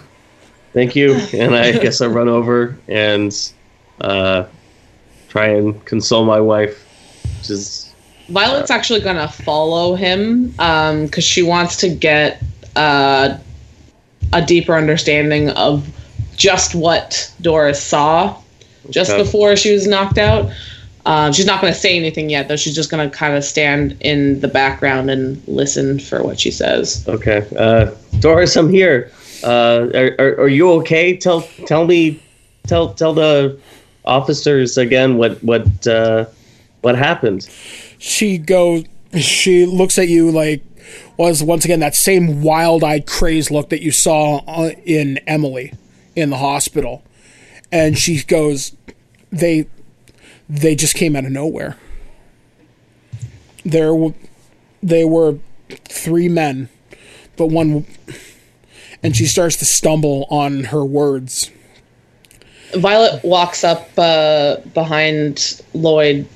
[0.72, 1.14] thank you.
[1.32, 3.32] And I guess I run over and
[4.00, 4.46] uh,
[5.28, 6.84] try and console my wife.
[7.48, 7.94] Is
[8.28, 12.42] Violet's actually gonna follow him because she wants to get
[12.74, 13.38] uh,
[14.32, 15.88] a deeper understanding of
[16.36, 18.36] just what Doris saw
[18.90, 19.22] just Okay.
[19.22, 20.50] before she was knocked out.
[21.04, 22.56] Um, she's not going to say anything yet, though.
[22.56, 26.50] She's just going to kind of stand in the background and listen for what she
[26.50, 27.04] says.
[27.08, 27.46] okay.
[27.56, 27.90] Uh,
[28.20, 29.10] Doris, I'm here.
[29.42, 31.16] Uh, are, are, are you okay?
[31.16, 32.22] Tell tell me,
[32.68, 33.58] tell tell the
[34.04, 36.26] officers again what what uh,
[36.82, 37.48] what happened.
[37.98, 38.84] she goes
[39.18, 40.62] she looks at you like
[41.16, 45.72] was once again that same wild-eyed crazed look that you saw uh, in Emily
[46.16, 47.02] in the hospital
[47.70, 48.76] and she goes
[49.30, 49.66] they
[50.52, 51.76] they just came out of nowhere
[53.64, 54.14] there w-
[54.82, 55.38] they were
[55.84, 56.68] three men
[57.36, 57.86] but one
[59.02, 61.50] and she starts to stumble on her words
[62.74, 66.26] Violet walks up uh, behind Lloyd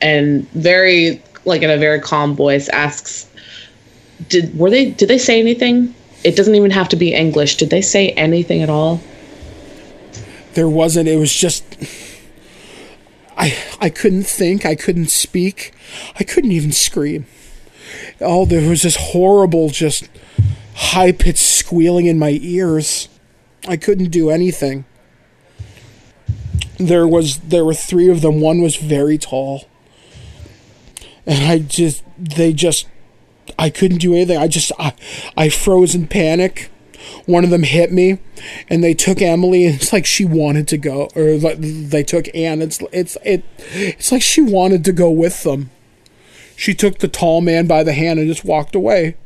[0.00, 3.28] and very, like in a very calm voice, asks,
[4.28, 4.90] "Did were they?
[4.90, 5.92] Did they say anything?
[6.22, 7.56] It doesn't even have to be English.
[7.56, 9.00] Did they say anything at all?"
[10.54, 11.64] there wasn't it was just
[13.40, 15.72] i i couldn't think i couldn't speak
[16.18, 17.26] i couldn't even scream.
[18.20, 20.08] Oh there was this horrible just
[20.74, 23.08] high pitched squealing in my ears.
[23.66, 24.84] I couldn't do anything.
[26.78, 28.40] There was there were three of them.
[28.40, 29.66] One was very tall.
[31.26, 32.86] And i just they just
[33.58, 34.36] i couldn't do anything.
[34.36, 34.92] I just i,
[35.36, 36.70] I froze in panic
[37.26, 38.18] one of them hit me
[38.68, 42.62] and they took Emily and it's like she wanted to go or they took Anne
[42.62, 45.70] it's it's it it's like she wanted to go with them
[46.56, 49.16] she took the tall man by the hand and just walked away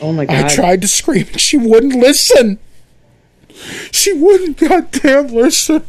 [0.00, 0.44] Oh my god.
[0.44, 2.58] I tried to scream and she wouldn't listen
[3.90, 5.84] she wouldn't goddamn listen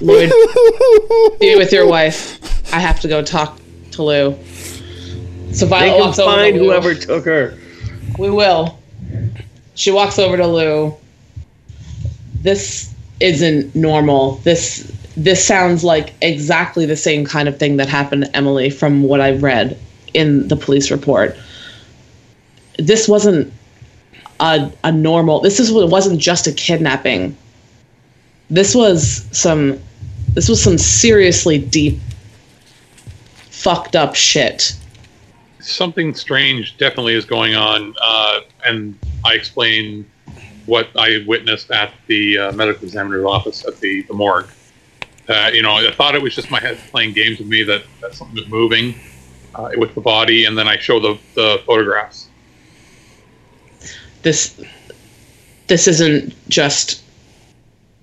[0.00, 0.30] Lloyd,
[1.40, 2.72] be with your wife.
[2.72, 3.60] I have to go talk
[3.92, 4.32] to Lou.
[5.52, 7.58] So They Violet can find whoever took her.
[8.18, 8.78] We will.
[9.80, 10.94] She walks over to Lou.
[12.42, 14.32] This isn't normal.
[14.44, 19.04] This this sounds like exactly the same kind of thing that happened to Emily from
[19.04, 19.78] what I've read
[20.12, 21.34] in the police report.
[22.78, 23.50] This wasn't
[24.38, 27.34] a, a normal this is wasn't just a kidnapping.
[28.50, 29.80] This was some
[30.34, 31.98] this was some seriously deep
[33.48, 34.76] fucked up shit.
[35.60, 40.10] Something strange definitely is going on, uh, and I explain
[40.66, 44.48] what I witnessed at the uh, medical examiner's office at the, the morgue.
[45.28, 47.82] Uh, you know, I thought it was just my head playing games with me that,
[48.00, 48.94] that something was moving,
[49.54, 52.28] uh, with the body, and then I show the the photographs.
[54.22, 54.60] This
[55.66, 57.02] this isn't just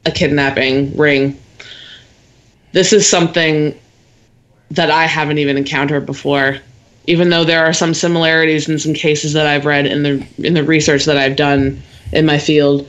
[0.05, 1.37] a kidnapping ring.
[2.71, 3.77] This is something
[4.71, 6.59] that I haven't even encountered before.
[7.07, 10.53] Even though there are some similarities in some cases that I've read in the in
[10.53, 11.81] the research that I've done
[12.11, 12.87] in my field,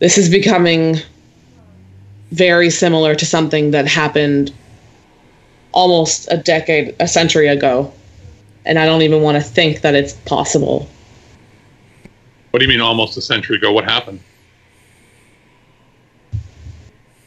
[0.00, 0.96] this is becoming
[2.32, 4.52] very similar to something that happened
[5.72, 7.92] almost a decade, a century ago.
[8.66, 10.88] And I don't even want to think that it's possible.
[12.50, 13.72] What do you mean, almost a century ago?
[13.72, 14.20] What happened?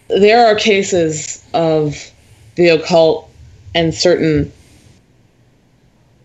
[0.07, 2.11] There are cases of
[2.55, 3.29] the occult
[3.75, 4.51] and certain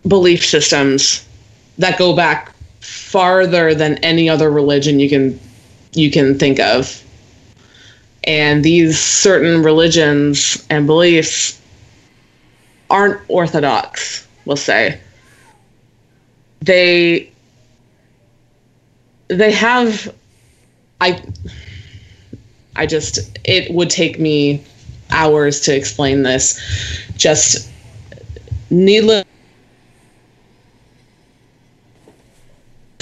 [0.07, 1.25] belief systems
[1.77, 5.39] that go back farther than any other religion you can
[5.93, 7.01] you can think of.
[8.25, 11.59] And these certain religions and beliefs
[12.89, 14.99] aren't orthodox, we'll say.
[16.61, 17.31] They
[19.27, 20.13] they have
[21.01, 21.21] I
[22.75, 24.63] I just it would take me
[25.11, 26.59] hours to explain this.
[27.15, 27.69] Just
[28.69, 29.25] needless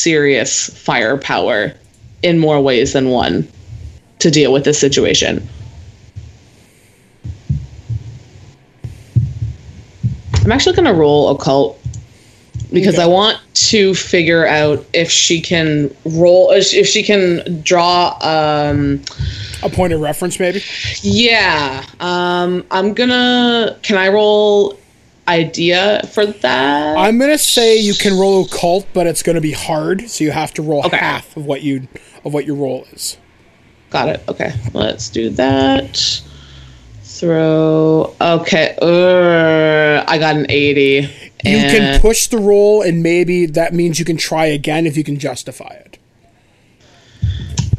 [0.02, 1.74] serious firepower
[2.24, 3.48] in more ways than one
[4.20, 5.48] to deal with this situation.
[10.44, 11.80] I'm actually going to roll occult
[12.74, 13.04] because Okay.
[13.04, 19.02] I want to figure out if she can roll if she can draw um
[19.64, 20.64] A point of reference, maybe.
[21.02, 21.86] yeah.
[22.00, 24.80] Um I'm going to can I roll
[25.32, 26.98] idea for that?
[26.98, 30.54] I'm gonna say you can roll occult, but it's gonna be hard, so you have
[30.56, 30.98] to roll Okay.
[30.98, 31.88] half of what you
[32.24, 33.18] of what your roll is.
[33.90, 34.22] Got it.
[34.28, 36.22] Okay, let's do that.
[37.04, 38.16] Throw.
[38.22, 38.76] Okay.
[38.82, 41.10] Uh, I got an 80.
[41.44, 45.04] You can push the roll, and maybe that means you can try again if you
[45.04, 45.98] can justify it.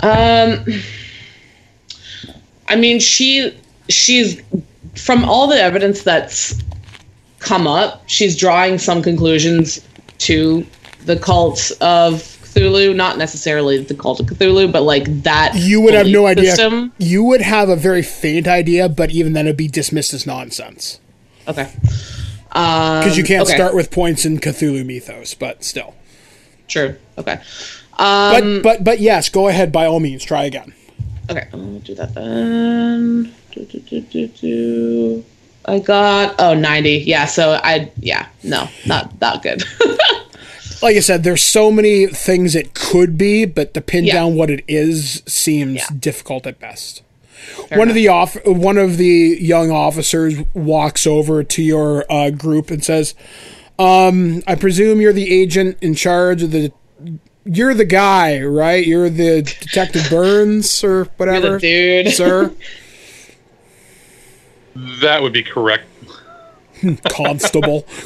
[0.00, 0.64] Um,
[2.68, 3.56] I mean, she
[3.88, 4.40] she's
[4.96, 6.54] from all the evidence that's
[7.42, 9.86] come up, she's drawing some conclusions
[10.18, 10.66] to
[11.04, 12.94] the cult of Cthulhu.
[12.94, 15.54] Not necessarily the cult of Cthulhu, but like that.
[15.56, 16.50] You would have no idea.
[16.50, 16.92] System.
[16.98, 21.00] You would have a very faint idea, but even then, it'd be dismissed as nonsense
[21.48, 21.70] Okay.
[22.52, 23.54] Um, because you can't okay.
[23.54, 25.34] start with points in Cthulhu mythos.
[25.34, 25.94] But still,
[26.68, 26.96] True.
[27.18, 27.40] Okay.
[27.96, 30.24] but Um, but but yes, go ahead by all means.
[30.24, 30.74] Try again.
[31.30, 33.34] Okay, I'm gonna do that then.
[33.52, 35.24] Do, do, do, do, do.
[35.64, 36.90] I got oh 90.
[37.06, 39.62] Yeah, so I yeah, no, not not good.
[40.82, 44.14] Like I said, there's so many things it could be, but to pin Yeah.
[44.14, 45.86] down what it is seems Yeah.
[45.96, 47.02] difficult at best.
[47.68, 52.30] Fair one of the off one of the young officers walks over to your uh,
[52.30, 53.14] group and says,
[53.78, 56.72] um, "I presume you're the agent in charge of the.
[57.44, 58.84] You're the guy, right?
[58.84, 62.10] You're the Detective Burns or whatever, dude.
[62.12, 62.52] sir,
[65.00, 65.86] That would be correct.
[67.10, 67.86] constable."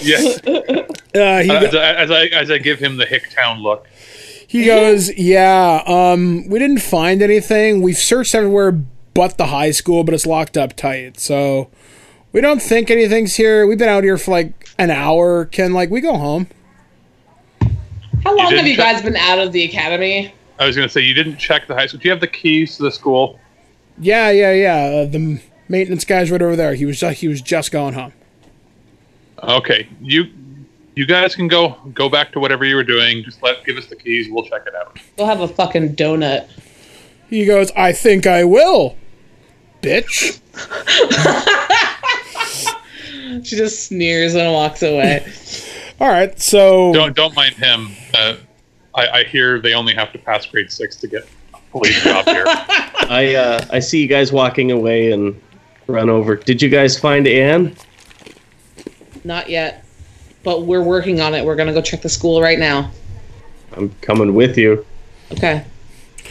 [0.00, 0.38] Yes.
[0.46, 3.88] Uh, he, as, I, as I as I give him the Hicktown look.
[4.46, 7.82] he goes, "Yeah, um, we didn't find anything.
[7.82, 8.72] We've searched everywhere
[9.14, 11.18] but the high school, but it's locked up tight.
[11.18, 11.68] So
[12.32, 13.66] we don't think anything's here.
[13.66, 15.44] We've been out here for like an hour.
[15.46, 16.46] Can like we go home?"
[18.24, 20.32] How long have you check- guys been out of the academy?
[20.58, 22.00] I was going to say you didn't check the high school.
[22.00, 23.38] Do you have the keys to the school?
[23.98, 24.74] Yeah, yeah, yeah.
[25.02, 26.74] Uh, the maintenance guy's right over there.
[26.74, 28.12] He was just, he was just going home.
[29.42, 30.26] Okay, you
[30.94, 33.22] you guys can go go back to whatever you were doing.
[33.22, 34.28] Just let give us the keys.
[34.30, 34.98] We'll check it out.
[35.16, 36.48] We'll have a fucking donut.
[37.28, 38.96] He goes, "I think I will,
[39.80, 40.40] bitch."
[43.44, 45.26] She just sneers and walks away.
[46.00, 47.88] All right, so Don't don't mind him.
[48.14, 48.36] Uh,
[48.94, 52.24] I, I hear they only have to pass grade six to get a police job
[52.26, 52.44] here.
[52.46, 55.40] I uh, I see you guys walking away and
[55.88, 56.36] run over.
[56.36, 57.74] Did you guys find Anne?
[59.24, 59.84] Not yet,
[60.44, 61.44] but we're working on it.
[61.44, 62.90] We're gonna go check the school right now.
[63.72, 64.84] I'm coming with you.
[65.32, 65.64] Okay.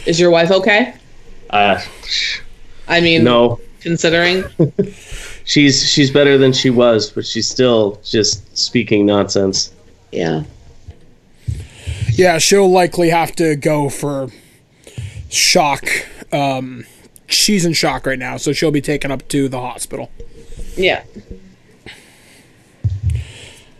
[0.06, 0.94] Is your wife okay?
[1.50, 1.80] Uh,
[2.86, 4.44] I mean, no, considering.
[5.44, 9.72] she's she's better than she was, but she's still just speaking nonsense.
[10.12, 10.44] Yeah.
[12.12, 14.28] yeah, she'll likely have to go for
[15.28, 15.84] shock.
[16.32, 16.86] Um,
[17.28, 20.10] she's in shock right now, so she'll be taken up to the hospital.
[20.76, 21.04] Yeah.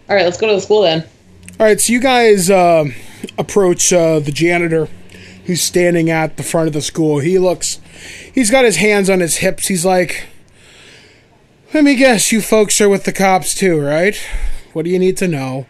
[0.08, 1.02] All right, let's go to the school then.
[1.58, 2.84] All right, so you guys uh,
[3.36, 4.88] approach uh, the janitor
[5.44, 7.18] who's standing at the front of the school.
[7.18, 7.80] He looks,
[8.32, 9.68] he's got his hands on his hips.
[9.68, 10.26] He's like,
[11.74, 14.16] Let me guess, you folks are with the cops too, right?
[14.72, 15.66] What do you need to know?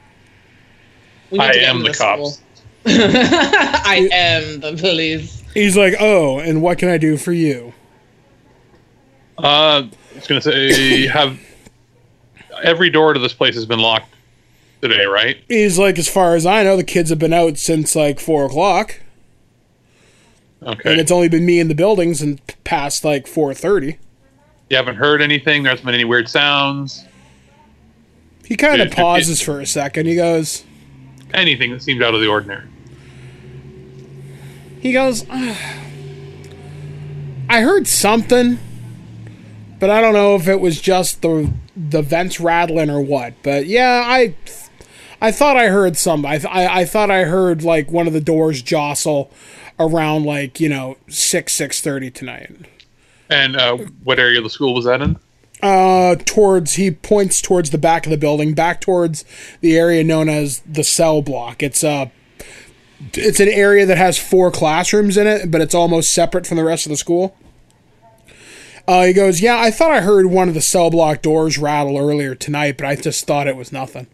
[1.31, 2.41] Need I to am into the cops.
[2.87, 5.38] I am the police.
[5.55, 7.75] He's like, oh, and what can I do for you?
[9.39, 11.39] Uh, I was gonna say have
[12.63, 14.13] every door to this place has been locked
[14.83, 15.43] today, right?
[15.49, 18.45] He's like, as far as I know, the kids have been out since like four
[18.47, 19.01] o'clock,
[20.63, 20.91] Okay.
[20.91, 23.99] and it's only been me in the buildings and past like four thirty.
[24.71, 25.63] you haven't heard anything.
[25.63, 27.05] There hasn't been any weird sounds.
[28.45, 30.07] He kind of Dude, it- pauses for a second.
[30.07, 30.65] He goes,
[31.35, 32.67] Anything that seemed out of the ordinary.
[34.89, 35.75] He goes, "Ah,
[37.51, 38.59] I heard something,
[39.79, 43.35] but I don't know if it was just the the vents rattling or what.
[43.43, 44.35] But yeah, I
[45.21, 46.25] I thought I heard some.
[46.25, 49.31] I I, I thought I heard like one of the doors jostle
[49.79, 52.51] around like you know six six thirty tonight.
[53.29, 55.19] And uh, what area of the school was that in?
[55.63, 59.27] Uh, towards he points towards the back of the building, back towards
[59.61, 61.63] the area known as the cell block.
[61.63, 62.09] It's uh
[63.15, 66.65] it's an area that has four classrooms in it, but it's almost separate from the
[66.65, 67.37] rest of the school.
[68.87, 71.99] Uh, he goes, yeah, I thought I heard one of the cell block doors rattle
[71.99, 74.07] earlier tonight, but I just thought it was nothing.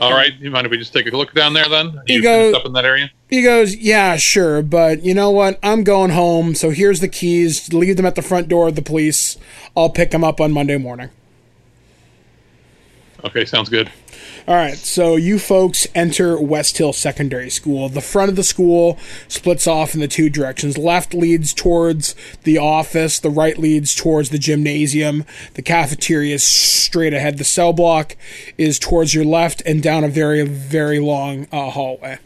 [0.00, 0.32] All right.
[0.38, 2.00] You mind if we just take a look down there then?
[2.06, 3.10] You You go- up in that area?
[3.28, 5.58] He goes, yeah, sure, but you know what?
[5.62, 7.72] I'm going home, so here's the keys.
[7.72, 9.36] Leave them at the front door of the police.
[9.76, 11.10] I'll pick them up on Monday morning.
[13.24, 13.90] Okay, sounds good.
[14.46, 17.88] All right, so you folks enter West Hill Secondary School.
[17.88, 20.78] The front of the school splits off in the two directions.
[20.78, 22.14] Left leads towards
[22.44, 25.24] the office, the right leads towards the gymnasium.
[25.54, 27.38] The cafeteria is straight ahead.
[27.38, 28.16] The cell block
[28.56, 32.18] is towards your left and down a very, very long uh, hallway.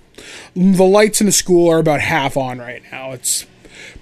[0.55, 3.13] The lights in the school are about half on right now.
[3.13, 3.47] It's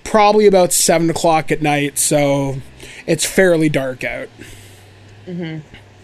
[0.04, 2.56] probably about 7 o'clock at night, so
[3.06, 4.28] it's fairly dark out.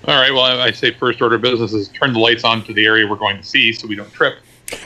[0.07, 0.33] All right.
[0.33, 2.85] Well, I I say first order of business is turn the lights on to the
[2.87, 4.39] area we're going to see so we don't trip.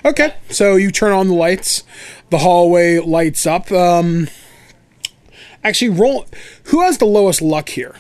[0.05, 1.85] Okay, so you turn on the lights.
[2.31, 3.71] The hallway lights up.
[3.73, 4.29] Um,
[5.65, 6.27] actually, roll.
[6.65, 7.97] Who has the lowest luck here?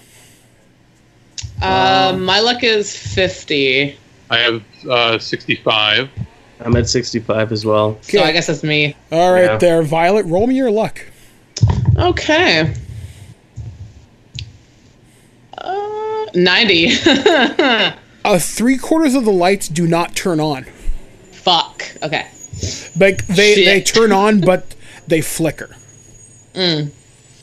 [1.63, 3.99] Um, my luck is 50.
[4.31, 6.09] I have uh, 65.
[6.61, 7.99] I'm at 65 as well.
[8.03, 8.95] So I guess that's me.
[9.11, 9.57] All right, Yeah.
[9.57, 10.27] there, Violet.
[10.27, 11.05] Roll me your luck.
[11.97, 12.75] Okay.
[15.57, 16.89] Uh, 90.
[18.23, 20.65] Uh, three quarters of the lights do not turn on.
[21.33, 21.85] Fuck.
[22.03, 22.27] Okay.
[22.99, 23.65] Like they Shit.
[23.65, 24.75] they turn on, but
[25.07, 25.75] they flicker.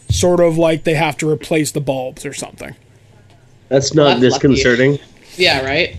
[0.10, 2.76] Sort of like they have to replace the bulbs or something.
[3.70, 4.48] That's not That's lucky.
[4.50, 5.00] disconcerting.
[5.36, 5.96] Yeah, right?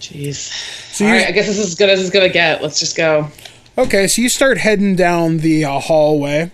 [0.00, 0.34] Jeez.
[0.92, 2.62] So All you, right, I guess this is as good as it's gonna get.
[2.62, 3.28] Let's just go.
[3.78, 6.50] Okay, so you start heading down the uh, hallway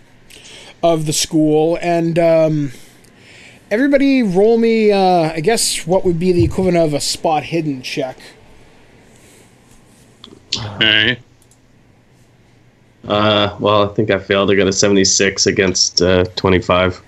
[0.82, 2.72] of the school, and um,
[3.72, 7.80] everybody roll me, uh, I guess, what would be the equivalent of a spot hidden
[7.82, 8.18] check.
[10.56, 11.18] Okay.
[13.08, 14.50] Uh, well, I think I failed.
[14.50, 17.02] I got a 76 against uh, 25.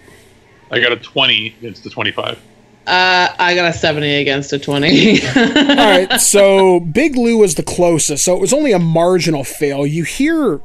[0.71, 2.41] I got a 20 against the 25.
[2.87, 5.27] Uh, I got a 70 against a 20.
[5.37, 9.87] All right, so Big Lou was the closest, so it was only a marginal fail.
[9.87, 10.61] You hear,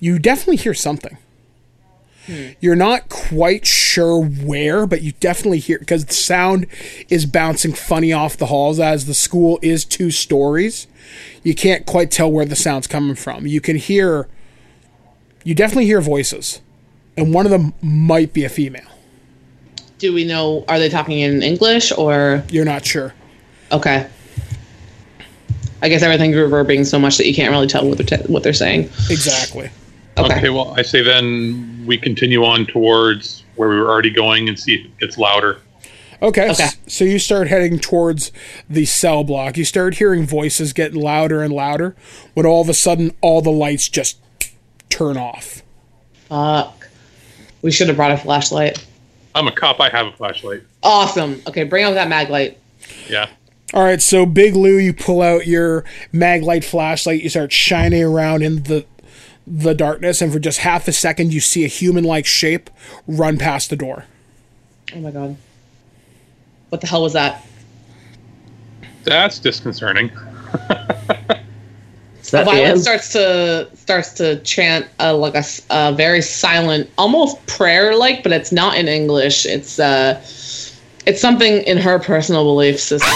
[0.00, 1.16] you definitely hear something.
[2.60, 6.66] You're not quite sure where, but you definitely hear because the sound
[7.08, 10.86] is bouncing funny off the halls as the school is two stories.
[11.42, 13.46] You can't quite tell where the sound's coming from.
[13.46, 14.28] You can hear,
[15.42, 16.60] you definitely hear voices,
[17.16, 18.88] and one of them might be a female.
[19.98, 22.44] Do we know, are they talking in English or?
[22.50, 23.14] You're not sure.
[23.72, 24.08] Okay.
[25.80, 28.44] I guess everything's reverbing so much that you can't really tell what they're, t- what
[28.44, 28.84] they're saying.
[29.10, 29.70] Exactly.
[30.18, 30.36] Okay.
[30.36, 34.58] Okay, well, I say then we continue on towards where we were already going and
[34.58, 35.60] see if it gets louder.
[36.20, 36.50] Okay.
[36.50, 36.68] Okay.
[36.86, 38.30] So you start heading towards
[38.70, 39.56] the cell block.
[39.56, 41.96] You start hearing voices getting louder and louder
[42.34, 44.18] when all of a sudden all the lights just
[44.88, 45.62] turn off.
[46.28, 46.88] Fuck.
[47.62, 48.86] We should have brought a flashlight.
[49.34, 49.80] I'm a cop.
[49.80, 50.62] I have a flashlight.
[50.82, 51.42] Awesome.
[51.46, 52.58] Okay, bring out that mag light.
[53.08, 53.28] Yeah.
[53.74, 57.22] All right, so Big Lou, you pull out your mag light flashlight.
[57.22, 58.84] You start shining around in the
[59.46, 62.70] the darkness, and for just half a second, you see a human-like shape
[63.06, 64.06] run past the door.
[64.94, 65.36] Oh my god.
[66.68, 67.44] What the hell was that?
[69.04, 70.10] That's disconcerting.
[72.22, 75.34] Is that Violet starts to starts to chant uh, like
[75.70, 79.44] a very silent, almost prayer like, but it's not in English.
[79.44, 80.20] It's uh,
[81.04, 83.10] it's something in her personal belief system.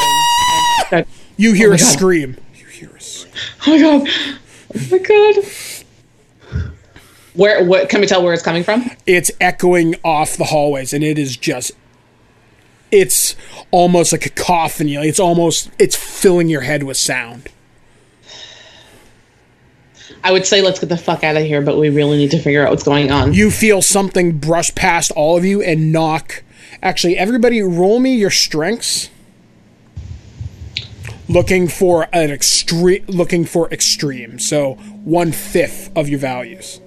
[1.36, 1.84] You hear my a God.
[1.84, 2.36] scream.
[2.54, 3.34] You hear a scream.
[3.66, 4.08] Oh my god!
[4.74, 5.44] Oh my god!
[7.36, 7.64] Where?
[7.64, 7.88] What?
[7.88, 8.90] Can we tell where it's coming from?
[9.06, 11.72] It's echoing off the hallways, and it is just.
[12.90, 13.36] It's
[13.70, 14.94] almost like a cacophony.
[14.94, 15.70] It's almost.
[15.78, 17.48] It's filling your head with sound.
[20.24, 22.40] I would say let's get the fuck out of here, but we really need to
[22.40, 23.34] figure out what's going on.
[23.34, 26.42] You feel something brush past all of you and knock.
[26.82, 29.10] Actually, everybody, roll me your strengths.
[31.28, 33.04] Looking for an extreme.
[33.08, 34.38] Looking for extreme.
[34.38, 36.80] So one fifth of your values.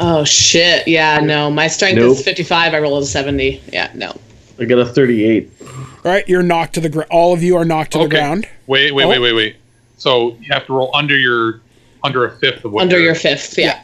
[0.00, 0.88] Oh shit!
[0.88, 1.50] Yeah, no.
[1.50, 2.16] My strength Nope.
[2.18, 2.74] is fifty-five.
[2.74, 3.62] I rolled a seventy.
[3.72, 4.16] Yeah, no.
[4.58, 5.50] I got a 38.
[5.62, 5.68] All
[6.04, 7.08] right, you're knocked to the ground.
[7.10, 8.46] All of you are knocked to the ground.
[8.66, 9.08] Wait, wait, Oh.
[9.08, 9.56] wait, wait, wait.
[9.96, 11.62] So you have to roll under your
[12.04, 13.56] under a fifth of what Under your fifth.
[13.56, 13.82] Yeah.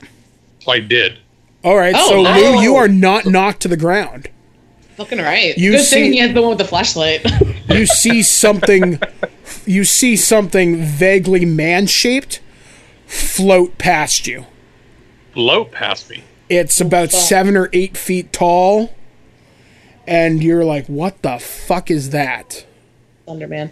[0.61, 1.19] So I did.
[1.65, 2.43] All right, Oh, so nice.
[2.43, 4.29] Lou, you are not knocked to the ground.
[4.99, 5.57] Fucking right.
[5.57, 7.25] You Good see- thing he had the one with the flashlight.
[7.69, 9.01] You see something.
[9.67, 12.41] you see something vaguely man-shaped
[13.07, 14.47] float past you.
[15.37, 16.25] Float past me.
[16.49, 18.95] It's about seven or eight feet tall,
[20.07, 22.65] and you're like, "What the fuck is that?"
[23.29, 23.71] Thunderman.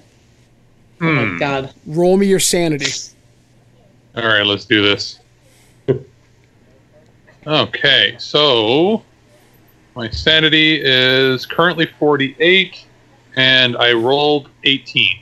[1.00, 1.38] Oh my hmm.
[1.38, 1.72] god.
[1.86, 2.92] Roll me your sanity.
[4.14, 5.20] All right, let's do this.
[7.46, 9.02] okay, so
[9.96, 12.84] my sanity is currently 48,
[13.36, 15.18] and I rolled 18.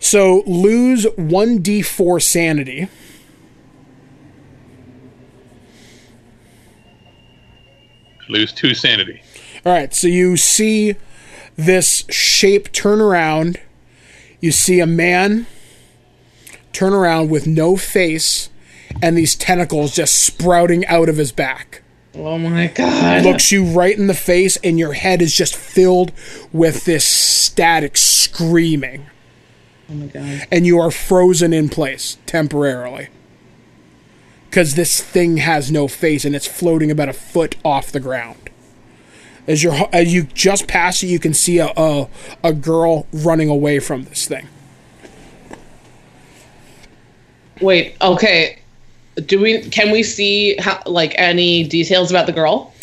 [0.00, 2.88] So lose one d4 sanity.
[8.30, 9.22] Lose two sanity.
[9.66, 10.94] All right, so you see
[11.56, 13.60] this shape turn around.
[14.40, 15.46] You see a man
[16.72, 18.48] turn around with no face
[19.02, 21.82] and these tentacles just sprouting out of his back.
[22.14, 23.24] Oh my god.
[23.24, 26.12] Looks you right in the face, and your head is just filled
[26.52, 29.06] with this static screaming.
[29.88, 30.46] Oh my god.
[30.50, 33.08] And you are frozen in place temporarily.
[34.50, 38.50] Because this thing has no face and it's floating about a foot off the ground.
[39.46, 42.08] As you as you just pass it, you can see a, a
[42.42, 44.48] a girl running away from this thing.
[47.60, 47.96] Wait.
[48.02, 48.58] Okay.
[49.26, 49.62] Do we?
[49.70, 50.82] Can we see how?
[50.84, 52.74] Like any details about the girl?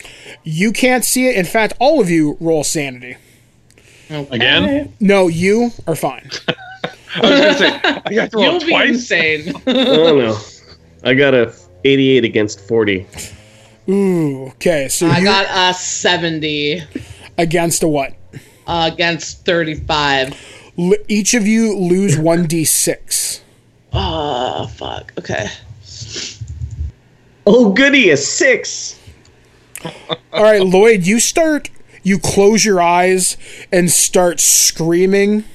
[0.43, 1.35] You can't see it.
[1.35, 3.17] In fact, all of you roll sanity.
[4.09, 4.35] Okay.
[4.35, 4.93] Again?
[5.01, 6.29] No, you are fine.
[7.15, 9.53] I was going to say, I have to roll You'll be insane.
[9.67, 10.39] I don't know.
[11.03, 11.53] I got a
[11.83, 13.05] 88 against 40.
[13.89, 14.89] Ooh, okay.
[14.89, 16.81] So I got a seventy
[17.37, 18.13] against a what?
[18.67, 20.33] uh, against thirty-five.
[20.77, 23.39] L- each of you lose one d6.
[23.93, 25.13] Oh fuck.
[25.17, 25.47] Okay.
[27.45, 28.99] Oh, goody, a six.
[30.33, 31.69] All right, Lloyd, you start.
[32.03, 33.37] You close your eyes
[33.71, 35.45] and start screaming,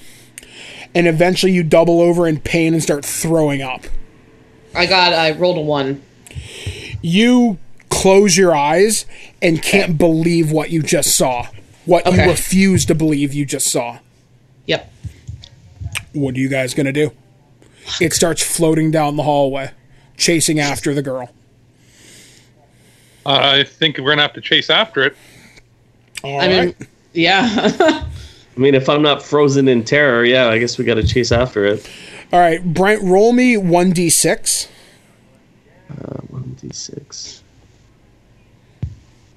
[0.94, 3.82] and eventually you double over in pain and start throwing up.
[4.74, 5.12] I got.
[5.12, 6.02] I rolled a one.
[7.00, 7.58] You
[7.88, 9.06] close your eyes
[9.40, 11.48] and can't believe what you just saw.
[11.84, 13.98] What you refuse to believe you just saw.
[14.66, 14.90] Yep.
[16.12, 17.10] What are you guys gonna do?
[18.00, 19.72] It starts floating down the hallway,
[20.16, 21.30] chasing after the girl.
[23.24, 25.16] I think we're going to have to chase after it.
[26.24, 26.74] All I mean,
[27.12, 28.06] yeah.
[28.56, 31.32] I mean, if I'm not frozen in terror, yeah, I guess we got to chase
[31.32, 31.88] after it.
[32.32, 34.68] All right, Brent, roll me one d6.
[36.32, 37.40] 1d6.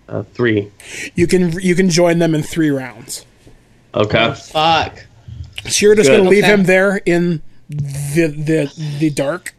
[0.08, 0.72] Uh, three.
[1.16, 3.26] You can you can join them in three rounds.
[3.94, 4.34] Okay.
[4.36, 5.06] fuck.
[5.68, 6.18] So you're just Good.
[6.18, 6.54] gonna leave Okay.
[6.54, 9.55] him there in the the the dark.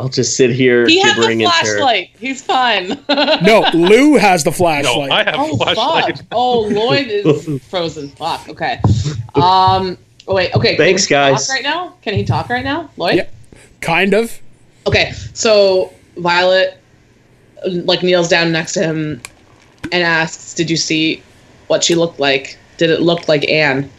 [0.00, 1.76] I'll just sit here He had the shivering in terror.
[1.78, 2.10] flashlight.
[2.18, 2.98] He's fine.
[3.42, 5.10] No, Lou has the No, flashlight.
[5.10, 6.16] I have oh flashlight.
[6.18, 6.26] fuck.
[6.32, 8.08] Oh, Lloyd is frozen.
[8.10, 8.48] Fuck.
[8.48, 8.80] Okay.
[9.34, 9.96] Um.
[10.26, 10.54] Oh wait.
[10.54, 10.76] Okay.
[10.76, 11.46] Thanks, he guys.
[11.46, 11.94] Talk right now?
[12.02, 13.16] Can he talk right now, Lloyd?
[13.16, 13.26] Yeah.
[13.80, 14.40] kind of.
[14.86, 16.78] Okay, so Violet
[17.66, 19.20] like kneels down next to him
[19.92, 21.22] and asks, "Did you see
[21.66, 22.58] what she looked like?
[22.78, 23.90] Did it look like Anne?"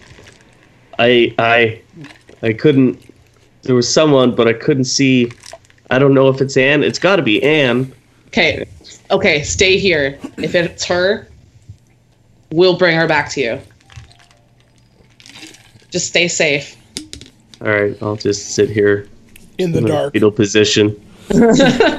[1.00, 1.82] I I
[2.42, 3.00] I couldn't.
[3.64, 5.32] There was someone, but I couldn't see.
[5.92, 6.84] I don't know if it's Anne.
[6.84, 7.92] It's got to be Anne.
[8.28, 8.66] Okay,
[9.12, 10.18] okay, stay here.
[10.38, 11.28] If it's her,
[12.52, 13.62] we'll bring her back to you.
[15.92, 16.78] Just stay safe.
[17.60, 19.10] All right, I'll just sit here
[19.58, 20.14] In the in dark.
[20.14, 20.96] fetal position,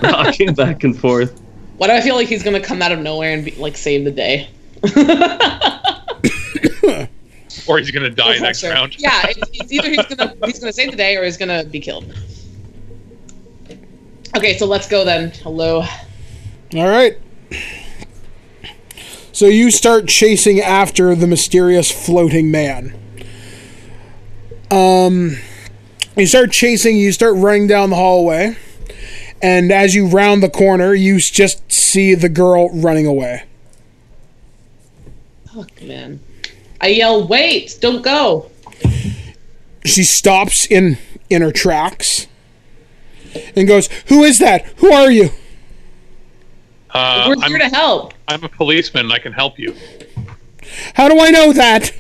[0.03, 1.39] rocking back and forth.
[1.77, 4.05] Why do I feel like he's gonna come out of nowhere and be, like save
[4.05, 4.49] the day?
[7.69, 8.99] Or he's going to die next round.
[8.99, 11.79] Yeah, it's, it's either he's gonna he's gonna save the day or he's gonna be
[11.79, 12.13] killed.
[14.35, 15.31] Okay, so let's go then.
[15.43, 15.85] Hello.
[16.75, 17.19] All right.
[19.33, 22.95] So you start chasing after the mysterious floating man.
[24.71, 25.37] Um,
[26.17, 26.97] you start chasing.
[26.97, 28.57] You start running down the hallway,
[29.43, 33.45] And as you round the corner, you just see the girl running away.
[35.53, 36.21] Fuck, man.
[36.81, 38.51] I yell, wait, don't go.
[39.85, 40.97] She stops in
[41.29, 42.27] in her tracks
[43.57, 44.67] and goes, "Who is that?
[44.77, 45.31] Who are you?"
[46.91, 48.15] Uh, We're here I'm, to help.
[48.29, 49.11] I'm a policeman.
[49.11, 49.75] I can help you.
[50.95, 51.93] How do I know that?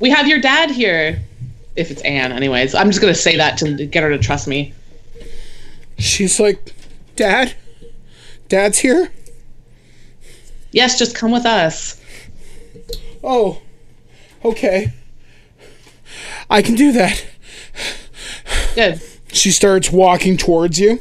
[0.00, 1.22] We have your dad here.
[1.74, 2.74] If it's Anne, anyways.
[2.74, 4.74] I'm just gonna say that to get her to trust me.
[5.98, 6.74] She's like,
[7.16, 7.54] "Dad?
[8.48, 9.12] Dad's here?"
[10.72, 12.00] Yes, just come with us.
[13.22, 13.60] Oh.
[14.44, 14.92] Okay.
[16.50, 17.24] I can do that.
[18.74, 19.00] Good.
[19.32, 21.00] She starts walking towards you.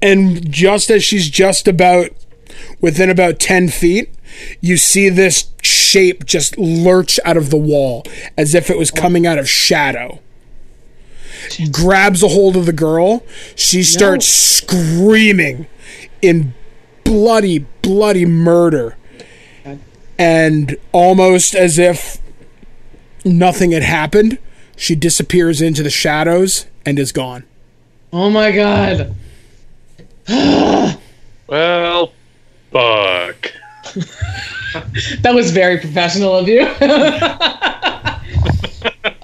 [0.00, 2.10] And just as she's just about
[2.80, 4.14] within about 10 feet,
[4.60, 8.04] you see this shape just lurch out of the wall
[8.36, 9.00] as if it was oh.
[9.00, 10.20] coming out of shadow.
[11.70, 13.22] Grabs a hold of the girl.
[13.54, 15.66] She starts screaming
[16.22, 16.54] in
[17.04, 18.96] bloody, bloody murder.
[20.18, 22.18] And almost as if
[23.24, 24.38] nothing had happened,
[24.76, 27.44] she disappears into the shadows and is gone.
[28.12, 29.14] Oh my god.
[31.46, 32.12] Well,
[32.72, 33.52] fuck.
[35.20, 36.62] That was very professional of you.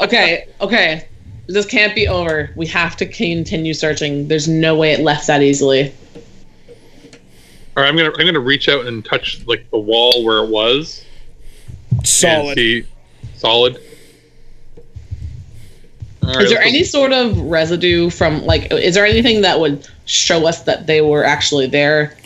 [0.01, 1.09] okay, okay.
[1.49, 2.53] This can't be over.
[2.55, 4.29] We have to continue searching.
[4.29, 5.93] There's no way it left that easily.
[7.77, 10.51] All right, I'm gonna I'm gonna reach out and touch like the wall where it
[10.51, 11.05] was.
[12.05, 12.57] Solid.
[12.57, 12.85] see,
[13.35, 13.81] solid.
[16.23, 19.59] All right, Is there let's- any sort of residue from like is there anything that
[19.61, 22.17] would show us that they were actually there?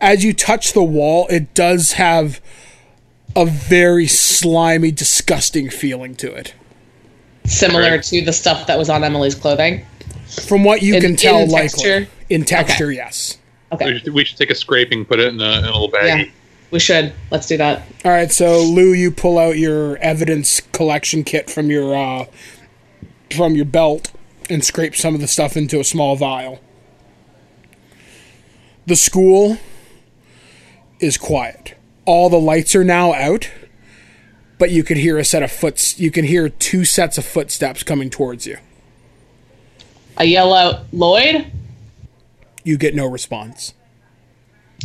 [0.00, 2.40] As you touch the wall, it does have
[3.36, 6.54] a very slimy, disgusting feeling to it.
[7.46, 8.02] Similar Right.
[8.04, 9.84] to the stuff that was on Emily's clothing?
[10.46, 11.68] From what you In- can tell, in likely.
[11.68, 12.08] texture?
[12.28, 13.38] In texture, yes.
[13.72, 13.92] Okay.
[13.92, 16.24] We should, we should take a scraping, put it in a, in a little baggie.
[16.26, 16.30] Yeah.
[16.70, 17.12] We should.
[17.30, 17.82] Let's do that.
[18.04, 22.26] All right, so Lou, you pull out your evidence collection kit from your uh,
[23.34, 24.12] from your belt
[24.48, 26.60] and scrape some of the stuff into a small vial.
[28.86, 29.58] The school
[30.98, 31.76] is quiet.
[32.04, 33.50] All the lights are now out,
[34.58, 35.98] but you could hear a set of foots.
[35.98, 38.58] You can hear two sets of footsteps coming towards you.
[40.16, 41.50] I yell out, Lloyd?
[42.64, 43.74] You get no response.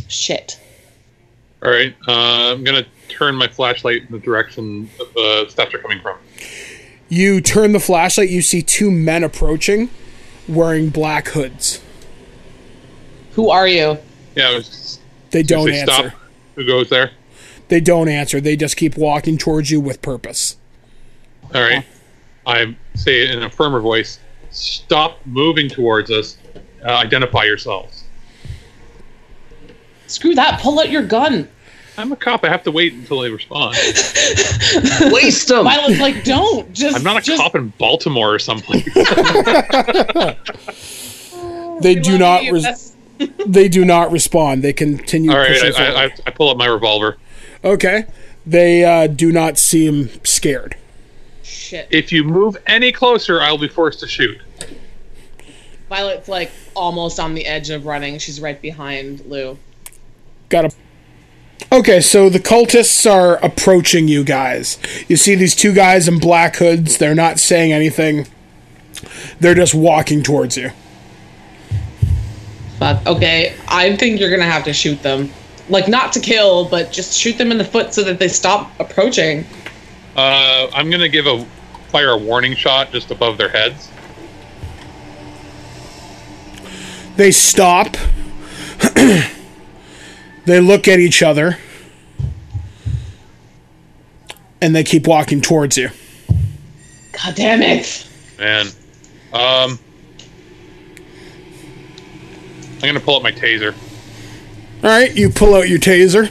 [0.08, 0.58] Shit.
[1.62, 6.00] All right, uh, I'm gonna turn my flashlight in the direction the steps are coming
[6.00, 6.18] from.
[7.08, 8.30] You turn the flashlight.
[8.30, 9.90] You see two men approaching,
[10.48, 11.80] wearing black hoods.
[13.32, 13.98] Who are you?
[14.34, 14.98] Yeah, was
[15.30, 15.92] They don't say answer.
[16.10, 16.20] stop.
[16.56, 17.12] Who goes there?
[17.68, 18.40] They don't answer.
[18.40, 20.56] They just keep walking towards you with purpose.
[21.54, 21.84] All right.
[22.46, 24.20] I say it in a firmer voice,
[24.50, 26.38] stop moving towards us.
[26.84, 28.04] Uh, identify yourselves.
[30.06, 30.60] Screw that.
[30.60, 31.48] Pull out your gun.
[31.98, 32.44] I'm a cop.
[32.44, 33.76] I have to wait until they respond.
[35.12, 35.64] Waste them.
[35.64, 36.72] Violet's like, don't.
[36.72, 36.96] Just.
[36.96, 38.86] I'm not a just, cop in Baltimore or someplace.
[41.80, 42.42] They do not.
[42.50, 42.94] Res-
[43.46, 44.62] they do not respond.
[44.62, 45.30] They continue.
[45.30, 46.10] All right, I, I, I.
[46.26, 47.16] I pull up my revolver.
[47.64, 48.04] okay.
[48.46, 50.76] They uh, do not seem scared.
[51.42, 51.88] Shit.
[51.90, 54.38] If you move any closer, I'll be forced to shoot.
[55.88, 58.18] Violet's like almost on the edge of running.
[58.18, 59.58] She's right behind Lou.
[60.48, 60.70] Got a.
[61.72, 64.78] Okay, so the cultists are approaching you guys.
[65.08, 66.98] You see these two guys in black hoods.
[66.98, 68.26] They're not saying anything.
[69.40, 70.70] They're just walking towards you.
[72.78, 73.04] Fuck.
[73.06, 73.54] Okay.
[73.68, 75.30] I think you're gonna have to shoot them.
[75.68, 78.70] Like not to kill, but just shoot them in the foot so that they stop
[78.78, 79.44] approaching.
[80.14, 81.44] Uh, I'm gonna give a
[81.88, 83.90] fire a warning shot just above their heads.
[87.16, 87.96] They stop.
[90.46, 91.58] they look at each other.
[94.62, 95.90] And they keep walking towards you.
[97.12, 98.08] God damn it.
[98.38, 98.66] Man,
[99.32, 99.78] um,
[102.74, 103.74] I'm gonna pull out my taser.
[104.82, 106.30] All right, you pull out your taser.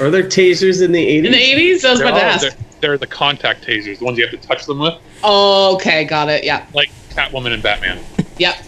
[0.00, 1.26] Are there tasers in the 80s?
[1.26, 2.40] In the 80s, I was about to They're, ask.
[2.42, 6.04] they're, they're the contact tasers, the ones you have to touch them with, Oh, okay,
[6.04, 6.42] got it.
[6.44, 6.64] Yeah.
[6.74, 8.02] like Catwoman and Batman.
[8.38, 8.64] Yep.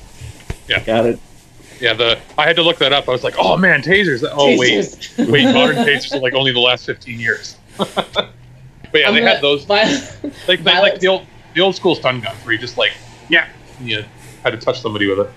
[0.68, 0.80] Yeah.
[0.84, 1.18] Got it.
[1.82, 3.08] Yeah, the I had to look that up.
[3.08, 4.22] I was like, oh man, tasers.
[4.24, 5.18] Oh Tasers.
[5.18, 7.56] wait, wait, modern tasers are like only the last 15 years.
[7.76, 7.88] but
[8.94, 10.00] yeah, I'm they gonna- had those Vi-
[10.46, 12.92] like they, like the old the old school stun guns where you just like
[13.28, 13.48] yeah,
[13.82, 14.04] you
[14.44, 15.30] had to touch somebody with it.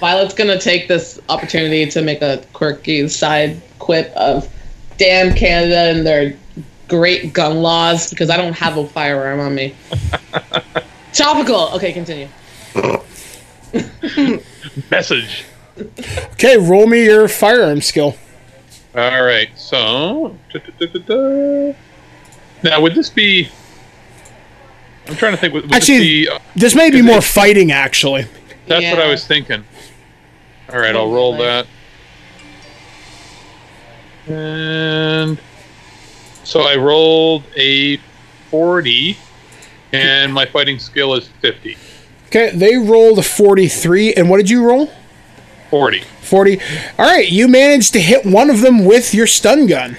[0.00, 4.48] Violet's gonna take this opportunity to make a quirky side quip of
[4.96, 6.34] damn Canada and their
[6.88, 9.74] great gun laws because I don't have a firearm on me.
[11.12, 11.72] Topical.
[11.74, 12.28] Okay, continue.
[14.90, 15.44] Message.
[16.32, 18.16] Okay, roll me your firearm skill.
[18.94, 19.48] All right.
[19.56, 21.74] So, da-da-da-da-da.
[22.62, 23.48] now would this be?
[25.08, 25.54] I'm trying to think.
[25.54, 28.26] Would, would Actually, this be, uh, This may be Is it- more fighting, actually.
[28.66, 29.64] that's what I was thinking.
[30.72, 31.66] All right, I'll roll that.
[34.28, 35.38] And
[36.44, 37.96] so I rolled a
[38.50, 39.16] 40,
[39.92, 41.76] and my fighting skill is 50.
[42.26, 44.90] Okay, they rolled a 43, and what did you roll?
[45.70, 46.00] 40.
[46.22, 46.60] 40.
[46.98, 49.96] All right, you managed to hit one of them with your stun gun.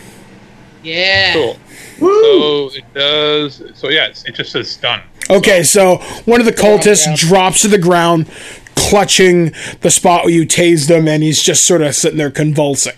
[0.84, 1.34] Yeah.
[1.34, 1.58] Cool.
[2.00, 3.64] So it does.
[3.76, 5.02] So yeah, it just says stun.
[5.30, 7.16] Okay, so one of the cultists yeah.
[7.16, 8.30] drops to the ground,
[8.76, 12.96] clutching the spot where you tased him, and he's just sort of sitting there convulsing.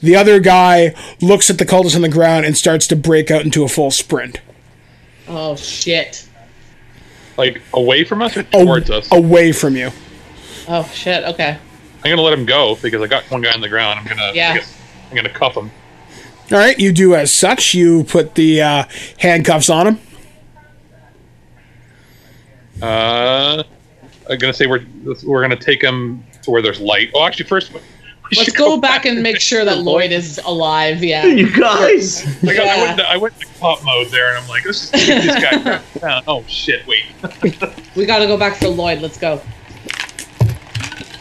[0.00, 3.44] The other guy looks at the cultist on the ground and starts to break out
[3.44, 4.40] into a full sprint
[5.28, 6.26] Oh shit.
[7.36, 9.10] Like away from us or Aw- towards us.
[9.12, 9.90] away from you.
[10.68, 11.24] Oh shit.
[11.24, 11.58] Okay.
[12.06, 13.98] I'm gonna let him go because I got one guy on the ground.
[13.98, 14.30] I'm gonna.
[14.32, 14.52] Yeah.
[14.52, 14.80] I guess
[15.10, 15.72] I'm gonna cuff him.
[16.52, 17.74] All right, you do as such.
[17.74, 18.84] You put the uh,
[19.18, 19.98] handcuffs on him.
[22.80, 23.64] Uh,
[24.30, 24.86] I'm gonna say we're
[25.24, 27.10] we're gonna take him to where there's light.
[27.12, 27.80] Oh, actually, first we
[28.36, 31.02] Let's should go back and make sure that Lloyd is alive.
[31.02, 31.26] Yeah.
[31.36, 32.24] You guys.
[32.44, 34.90] I, got, I, went to, I went to cop mode there, and I'm like, let's
[34.90, 36.22] just take this guy.
[36.28, 36.86] Oh shit!
[36.86, 37.04] Wait.
[37.96, 39.00] We gotta go back for Lloyd.
[39.00, 39.40] Let's go.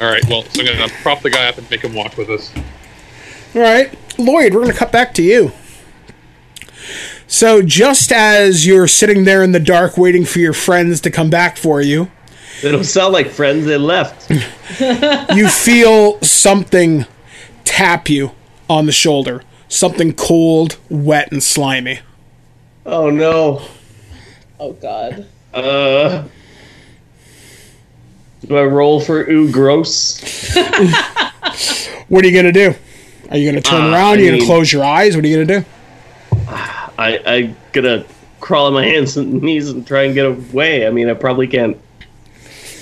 [0.02, 0.24] All right.
[0.28, 2.52] Well, so I'm gonna prop the guy up and make him walk with us.
[3.56, 3.90] All right,
[4.20, 5.54] Lloyd, we're going to cut back to you.
[7.26, 11.30] So, just as you're sitting there in the dark waiting for your friends to come
[11.30, 12.12] back for you,
[12.62, 13.66] They don't sound like friends.
[13.66, 14.30] They left.
[15.34, 17.06] you feel something
[17.64, 18.32] tap you
[18.70, 19.42] on the shoulder.
[19.70, 22.02] Something cold, wet, and slimy.
[22.86, 23.62] Oh no.
[24.60, 25.28] Oh god.
[25.54, 26.26] Uh.
[28.48, 30.22] Do I roll for ooh gross?
[32.08, 32.76] What are you going to do?
[33.32, 34.18] Are you going to turn Uh, around?
[34.18, 35.16] Are I you going to close your eyes?
[35.16, 35.66] What are you going to do?
[36.98, 38.06] I I gonna
[38.40, 40.86] crawl on my hands and knees and try and get away.
[40.88, 41.78] I mean, I probably can't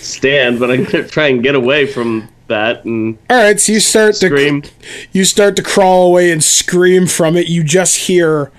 [0.02, 3.80] stand, but I'm gonna try and get away from that and All right, so you
[3.80, 4.62] start scream.
[4.62, 4.70] to
[5.14, 7.48] you start to crawl away and scream from it.
[7.48, 8.52] You just hear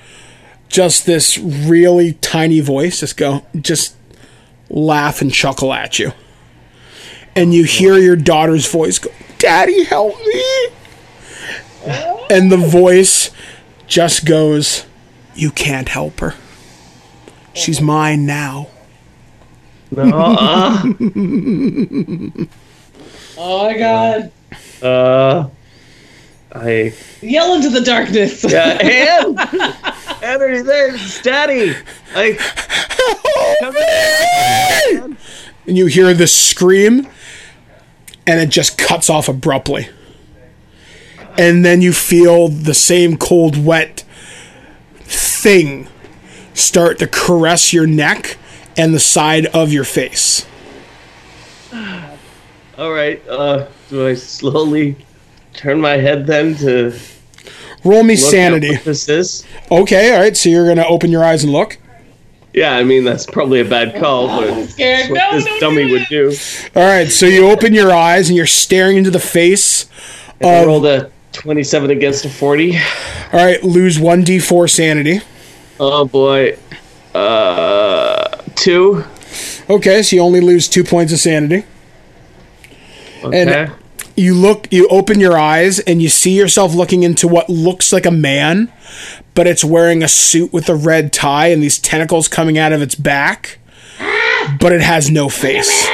[0.69, 3.95] just this really tiny voice just go just
[4.71, 6.13] laugh and chuckle at you.
[7.37, 10.69] And you hear your daughter's voice go, "Daddy, help me."
[12.31, 13.31] And the voice
[13.87, 14.87] just goes,
[15.35, 16.35] "You can't help her.
[17.55, 18.69] She's mine now."
[19.97, 20.83] Uh,
[23.37, 24.31] Oh my god.
[24.81, 25.49] uh,
[26.53, 28.45] I Yell into the darkness.
[28.49, 29.39] yeah, and
[30.23, 30.95] Anne, are you there?
[30.95, 31.75] It's Daddy.
[32.15, 32.35] I
[33.61, 35.17] come here.
[35.67, 37.09] and you hear this scream
[38.27, 39.89] and it just cuts off abruptly
[41.37, 44.05] and then you feel the same cold wet
[45.01, 45.89] thing
[46.55, 48.37] start to caress your neck
[48.77, 50.47] and the side of your face
[52.77, 53.23] All right.
[53.29, 54.97] Uh, do I slowly
[55.53, 56.93] turn my head then to
[57.85, 59.47] roll me sanity this is?
[59.71, 61.79] okay all right so you're gonna open your eyes and look
[62.55, 65.01] Yeah, I mean that's probably a bad call, but I'm scared.
[65.01, 66.33] that's what No, this don't dummy do would do.
[66.77, 69.87] all right so you open your eyes and you're staring into the face
[70.41, 72.77] I of rolled a twenty-seven against a forty.
[72.77, 75.21] all right lose 1d4 sanity
[75.81, 76.57] Oh boy.
[77.13, 79.05] Uh, two.
[79.69, 81.65] okay so you only lose two points of sanity
[83.25, 83.69] Okay.
[84.17, 88.07] You look you open your eyes and you see yourself looking into what looks like
[88.07, 88.73] a man
[89.35, 92.81] but it's wearing a suit with a red tie and these tentacles coming out of
[92.81, 93.59] its back
[94.61, 95.87] but it has no face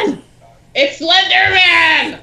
[0.75, 2.21] It's Slenderman.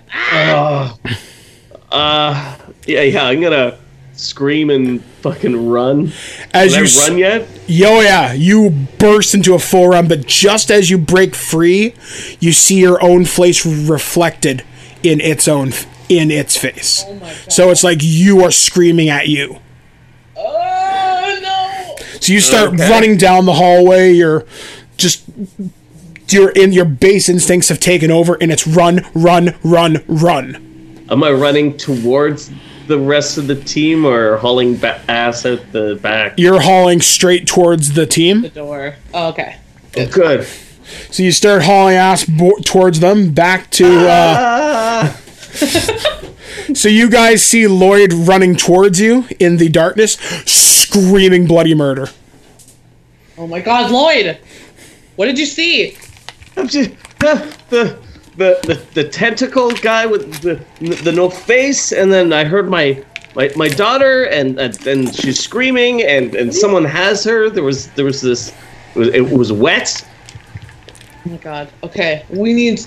[1.92, 3.24] uh, yeah, yeah.
[3.26, 3.78] I'm gonna
[4.14, 6.12] scream and fucking run.
[6.54, 7.48] as Did you I s- run yet?
[7.68, 11.94] yo yeah you burst into a full run but just as you break free
[12.40, 14.64] you see your own face reflected
[15.04, 15.72] in its own
[16.10, 17.20] in its face Oh
[17.50, 19.60] so it's like you are screaming at you
[20.36, 21.96] Oh no.
[22.20, 22.90] So you start Okay.
[22.90, 24.12] running down the hallway.
[24.14, 24.46] You're
[24.98, 25.24] just
[26.30, 31.06] your in your base instincts have taken over, and it's run, run, run, run.
[31.10, 32.52] Am I running towards
[32.88, 36.34] the rest of the team or hauling ba- ass out the back?
[36.38, 38.42] You're hauling straight towards the team.
[38.42, 38.96] The door.
[39.14, 39.56] Oh, okay.
[39.98, 40.48] Oh, good.
[41.12, 44.10] So you start hauling ass bo- towards them back to.
[44.10, 45.08] Uh,
[46.74, 50.14] so you guys see Lloyd running towards you in the darkness,
[50.46, 52.10] screaming bloody murder.
[53.38, 54.38] Oh my god, Lloyd.
[55.16, 55.98] What did you see?
[56.56, 56.92] I'm just,
[57.24, 58.00] uh, the
[58.38, 63.04] the, the the tentacle guy with the the no face, and then I heard my
[63.36, 67.50] my, my daughter, and and and she's screaming, and and someone has her.
[67.50, 68.54] There was there was this.
[68.96, 70.04] It was, it was wet.
[71.28, 71.70] Oh my god.
[71.84, 72.86] Okay, we need.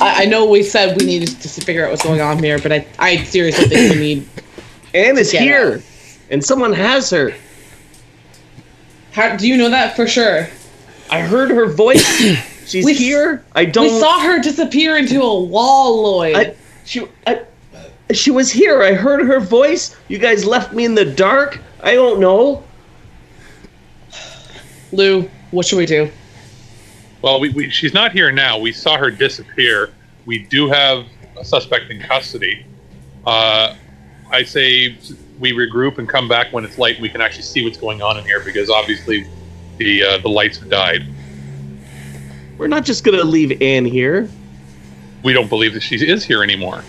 [0.00, 2.72] I, I know we said we needed to figure out what's going on here, but
[2.72, 4.28] I, I seriously think we need.
[4.94, 5.82] Anne is here, out.
[6.30, 7.34] and someone has her.
[9.12, 10.48] How do you know that for sure?
[11.10, 12.02] I heard her voice.
[12.66, 13.44] She's We- here.
[13.54, 13.84] I don't.
[13.84, 16.34] We saw her disappear into a wall, Lloyd.
[16.36, 16.54] I,
[16.86, 17.42] she, I,
[18.12, 18.82] she was here.
[18.82, 19.94] I heard her voice.
[20.08, 21.60] You guys left me in the dark.
[21.82, 22.64] I don't know.
[24.92, 26.10] Lou, what should we do?
[27.22, 28.58] Well, we, we, she's not here now.
[28.58, 29.92] We saw her disappear.
[30.26, 31.06] We do have
[31.38, 32.66] a suspect in custody.
[33.24, 33.76] Uh,
[34.30, 34.98] I say
[35.38, 37.00] we regroup and come back when it's light.
[37.00, 39.26] We can actually see what's going on in here because obviously
[39.76, 41.04] the uh, the lights have died.
[42.58, 44.28] We're not just gonna leave Anne here.
[45.22, 46.82] We don't believe that she is here anymore.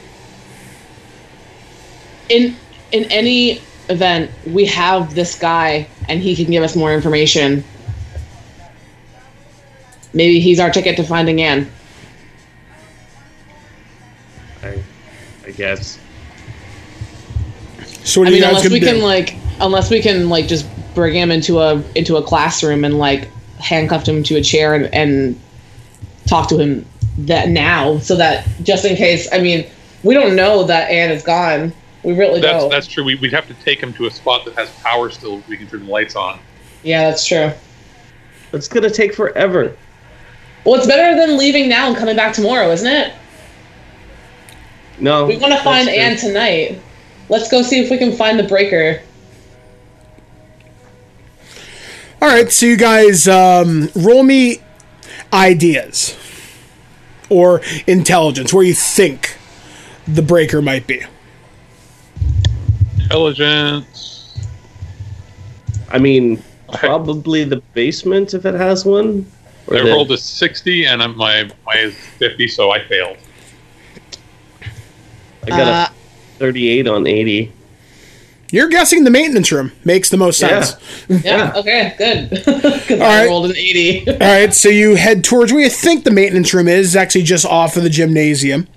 [2.30, 2.56] In
[2.92, 7.64] in any event, we have this guy, and he can give us more information.
[10.14, 11.72] Maybe he's our ticket to finding Anne.
[14.62, 14.82] I,
[15.46, 16.00] I guess.
[18.04, 18.86] So what I are you mean, guys unless gonna we do?
[18.86, 22.98] can like, unless we can like just bring him into a into a classroom and
[22.98, 23.30] like
[23.60, 25.40] handcuff him to a chair and, and
[26.28, 26.86] talk to him
[27.20, 29.28] that now, so that just in case.
[29.32, 29.66] I mean,
[30.04, 31.74] we don't know that Anne is gone.
[32.04, 32.70] We really That's don't.
[32.70, 33.04] that's true.
[33.04, 35.42] We, we'd have to take him to a spot that has power still.
[35.48, 36.40] We can turn the lights on.
[36.84, 37.52] yeah, that's true.
[38.52, 39.76] It's gonna take forever.
[40.66, 43.14] Well, it's better than leaving now and coming back tomorrow, isn't it?
[45.00, 45.26] No.
[45.26, 45.98] We want to find true.
[45.98, 46.82] Anne tonight.
[47.30, 49.02] Let's go see if we can find the breaker.
[52.22, 54.60] All right, so you guys um, roll me
[55.34, 56.18] ideas
[57.30, 59.38] or intelligence where you think
[60.08, 61.02] the breaker might be.
[63.02, 64.40] Intelligence.
[65.90, 66.42] I mean,
[66.72, 69.30] probably the basement if it has one.
[69.68, 73.18] Or I the- rolled a sixty and I'm, my my is fifty, so I failed.
[75.44, 77.52] I got Uh, a 38 on 80.
[78.52, 80.62] You're guessing the maintenance room makes the most Yeah.
[80.62, 81.26] sense.
[81.26, 81.54] Yeah.
[81.56, 81.94] Okay.
[81.98, 82.30] Good.
[82.84, 83.28] Because I right.
[83.28, 84.08] rolled an eighty.
[84.08, 87.24] All right, so you head towards where you think the maintenance room is, It's actually
[87.24, 88.68] just off of the gymnasium.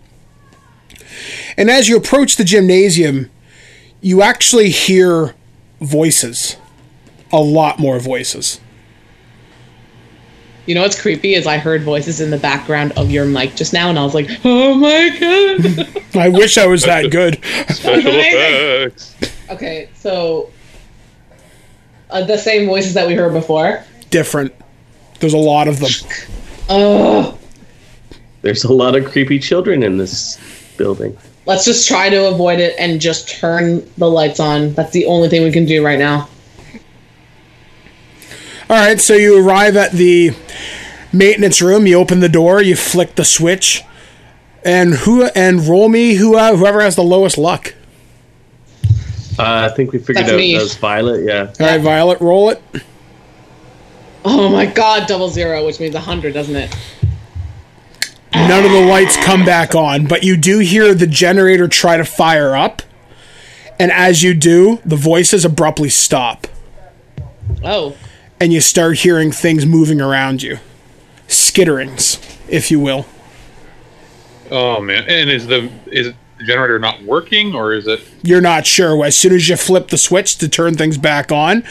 [1.57, 3.29] And as you approach the gymnasium,
[4.01, 5.35] you actually hear
[5.81, 6.57] voices.
[7.33, 8.61] A lot more voices.
[10.67, 13.73] You know what's creepy is I heard voices in the background of your mic just
[13.73, 17.35] now, and I was like, "Oh my god!" I wish I was that good.
[17.71, 19.15] Special effects.
[19.51, 20.51] okay, so
[22.11, 23.85] uh, the same voices that we heard before.
[24.11, 24.53] Different.
[25.21, 25.91] There's a lot of them.
[26.69, 27.39] Oh,
[28.43, 30.37] There's a lot of creepy children in this
[30.77, 31.17] building.
[31.47, 34.75] let's just try to avoid it and just turn the lights on.
[34.75, 36.29] That's the only thing we can do right now.
[38.69, 40.33] All right, so you arrive at the
[41.13, 41.87] maintenance room.
[41.87, 42.61] You open the door.
[42.61, 43.83] You flick the switch,
[44.65, 47.75] and who and roll me who uh, whoever has the lowest luck.
[49.39, 50.55] Uh, I think we figured That's out me.
[50.55, 51.53] that was Violet, yeah.
[51.61, 52.63] All right, Violet, roll it.
[54.25, 56.75] Oh my god, double zero, which means a hundred, doesn't it?
[58.35, 62.05] None of the lights come back on, but you do hear the generator try to
[62.05, 62.83] fire up.
[63.79, 66.47] And as you do, the voices abruptly stop,
[67.63, 67.95] Oh,
[68.41, 70.59] and you start hearing things moving around you.
[71.29, 72.19] Skitterings,
[72.49, 73.07] if you will.
[74.51, 75.05] Oh man!
[75.09, 78.01] And is the is the generator not working, or is it?
[78.23, 79.05] You're not sure.
[79.05, 81.65] As soon as you flip the switch to turn things back on,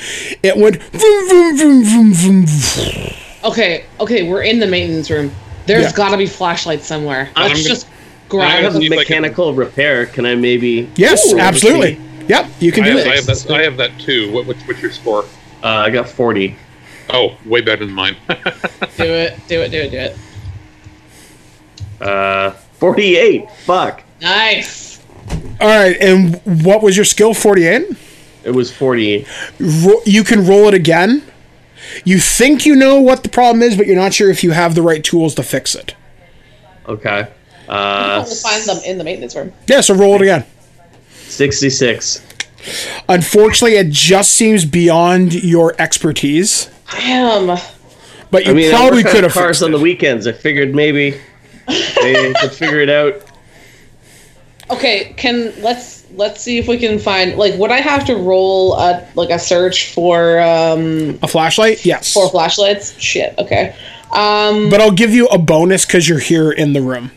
[0.43, 3.13] it went vroom, vroom, vroom, vroom, vroom, vroom.
[3.45, 5.31] okay, okay, we're in the maintenance room.
[5.67, 5.91] There's Yeah.
[5.93, 7.29] got to be flashlights somewhere.
[7.35, 10.05] I'm Let's gonna- just I grab have a see if I can- mechanical repair.
[10.07, 10.89] Can I maybe?
[10.97, 11.97] Yes, Ooh, absolutely.
[12.27, 13.51] Yep, you can I do have, I have that.
[13.51, 14.31] I have that too.
[14.33, 15.25] What, what's what's your score?
[15.65, 15.69] See.
[15.69, 16.55] Uh, I got 40.
[17.09, 18.15] Oh, way better than mine.
[18.27, 20.17] Do it, do it, do it, do it.
[22.01, 23.49] Uh, 48.
[23.51, 24.03] Fuck.
[24.21, 25.03] Nice.
[25.59, 27.33] All right, and what was your skill?
[27.33, 27.87] 48?
[28.43, 29.27] It was 48.
[29.59, 31.23] Ro- you can roll it again.
[32.03, 34.75] You think you know what the problem is, but you're not sure if you have
[34.75, 35.95] the right tools to fix it.
[36.87, 37.27] Okay.
[37.67, 39.51] Uh, we'll find them in the maintenance room.
[39.67, 40.45] Yeah, so roll it again.
[41.11, 42.21] 66.
[43.09, 47.57] Unfortunately, it just seems beyond your expertise, Damn.
[48.31, 50.27] but you I mean, probably could have cars on the weekends.
[50.27, 51.19] I figured maybe
[51.67, 53.23] they could figure it out.
[54.71, 58.73] Okay, can let's let's see if we can find like would I have to roll
[58.75, 61.85] a like a search for um A flashlight?
[61.85, 62.13] Yes.
[62.13, 62.97] for flashlights?
[62.99, 63.35] Shit.
[63.37, 63.75] Okay.
[64.11, 64.69] Um.
[64.69, 67.11] But I'll give you a bonus because you're here in the room.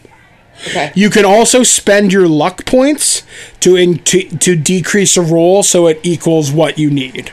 [0.67, 0.93] Okay.
[0.95, 3.23] You can also spend your luck points
[3.61, 7.33] to in, to, to decrease a roll so it equals what you need.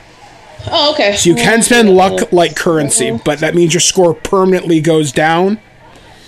[0.70, 1.16] Oh, okay.
[1.16, 5.60] So you can spend luck like currency, but that means your score permanently goes down.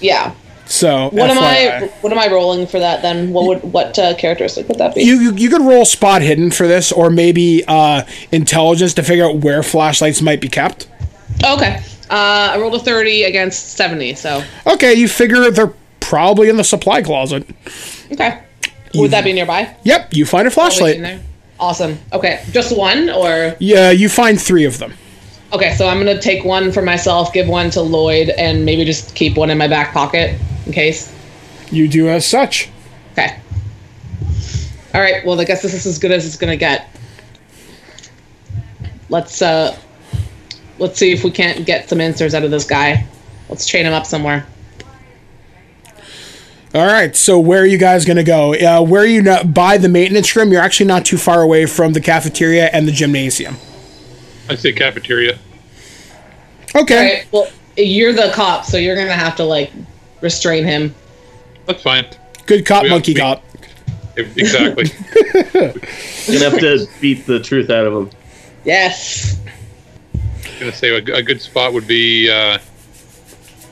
[0.00, 0.34] Yeah.
[0.66, 1.90] So What am I?
[2.02, 3.32] What am I rolling for that then?
[3.32, 5.02] What would what uh, characteristic would that be?
[5.02, 8.02] You, you you could roll spot hidden for this, or maybe uh,
[8.32, 10.86] intelligence to figure out where flashlights might be kept.
[11.42, 11.82] okay.
[12.10, 14.14] Uh, I rolled a thirty against seventy.
[14.14, 15.72] So Okay, you figure they're
[16.08, 17.46] probably in the supply closet.
[18.10, 18.40] okay.
[18.94, 19.76] Would that be nearby?
[19.84, 21.20] Yep, you find a flashlight.
[21.60, 21.98] Awesome.
[22.14, 24.94] Okay, just one or Yeah, you find three of them.
[25.52, 25.74] okay.
[25.74, 29.36] So I'm gonna take one for myself, give one to Lloyd, and maybe just keep
[29.36, 31.14] one in my back pocket in case.
[31.70, 32.70] You do as such.
[33.12, 33.38] Okay.
[34.94, 35.26] All right.
[35.26, 36.88] Well, I guess this is as good as it's gonna get.
[39.10, 39.76] Let's uh,
[40.78, 43.06] let's see if we can't get some answers out of this guy.
[43.50, 44.46] Let's chain him up somewhere.
[46.74, 48.52] All right, so where are you guys going to go?
[48.54, 50.52] Uh, where are you not, by the maintenance room?
[50.52, 53.56] You're actually not too far away from the cafeteria and the gymnasium.
[54.50, 55.38] I say cafeteria.
[56.76, 56.96] Okay.
[56.96, 57.26] All right.
[57.32, 59.72] Well, you're the cop, so you're gonna have to like
[60.20, 60.94] restrain him.
[61.66, 62.06] That's fine.
[62.46, 63.44] Good cop, We- monkey we- cop.
[64.16, 64.84] Exactly.
[65.52, 68.10] Gonna have to beat the truth out of him.
[68.64, 69.38] Yes.
[70.14, 72.28] I'm gonna say a, a good spot would be.
[72.28, 72.58] Uh,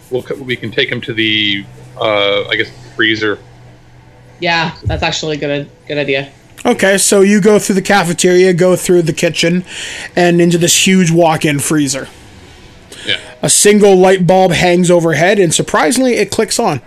[0.09, 1.65] we'll, we can take him to the.
[1.97, 3.39] Uh, I guess freezer.
[4.41, 6.33] Yeah, that's actually a good good idea.
[6.65, 9.65] Okay, so you go through the cafeteria, go through the kitchen,
[10.17, 12.09] and into this huge walk in freezer.
[13.07, 13.21] Yeah.
[13.41, 16.81] A single light bulb hangs overhead, and surprisingly, it clicks on.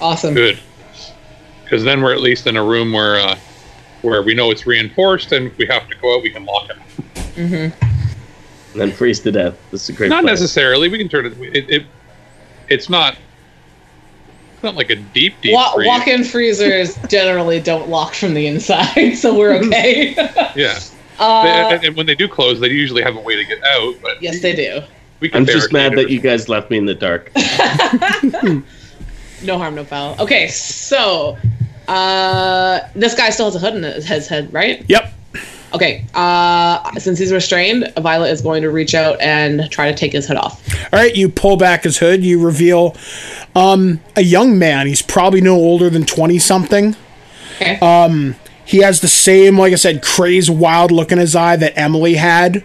[0.00, 0.34] Awesome.
[0.34, 0.60] Good.
[1.64, 3.36] Because then we're at least in a room where uh,
[4.02, 6.70] where we know it's reinforced, and if we have to go out, we can lock
[6.70, 6.76] it.
[7.34, 7.84] Mm-hmm.
[8.72, 9.58] And then freeze to death.
[9.70, 10.08] This is a great.
[10.08, 10.32] Not plan.
[10.32, 10.88] necessarily.
[10.88, 11.32] We can turn it.
[11.40, 11.70] It.
[11.70, 11.86] it
[12.68, 13.16] it's not.
[14.58, 15.86] It's not like a deep, deep Wa- freeze.
[15.86, 20.14] walk-in freezers generally don't lock from the inside, so we're okay.
[20.56, 20.80] Yeah.
[21.20, 23.94] uh, and, and when they do close, they usually have a way to get out.
[24.02, 24.82] But yes, they do.
[25.20, 27.30] we can I'm just mad that you guys left me in the dark.
[29.42, 30.16] No harm, no foul.
[30.18, 31.38] Okay, so
[31.86, 34.84] uh, this guy still has a hood in his his head, right?
[34.88, 35.12] Yep.
[35.74, 36.06] Okay.
[36.14, 40.26] Uh, since he's restrained, Violet is going to reach out and try to take his
[40.26, 40.66] hood off.
[40.92, 42.24] All right, you pull back his hood.
[42.24, 42.96] You reveal
[43.54, 44.86] um, a young man.
[44.86, 46.96] He's probably no older than 20 something.
[47.56, 47.78] Okay.
[48.68, 52.16] He has the same, like I said, crazed, wild look in his eye that Emily
[52.16, 52.62] had,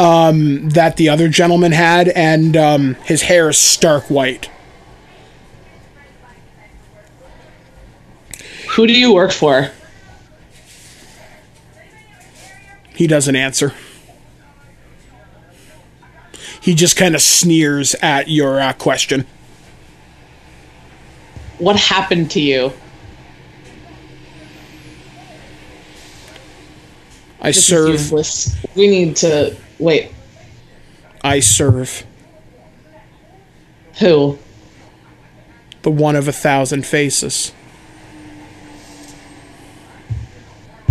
[0.00, 4.50] um, that the other gentleman had, and um, his hair is stark white.
[8.70, 9.70] Who do you work for?
[12.94, 13.72] He doesn't answer.
[16.60, 19.26] He just kind of sneers at your uh, question.
[21.58, 22.72] What happened to you?
[27.40, 27.90] I This serve.
[27.90, 28.56] useless.
[28.76, 30.12] We need to wait.
[31.24, 32.04] I serve
[33.98, 34.38] Who?
[35.82, 37.52] the one of a thousand faces.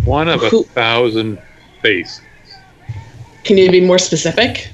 [0.04, 1.38] one of a thousand
[1.82, 2.22] face.
[3.44, 4.70] Can you be more specific?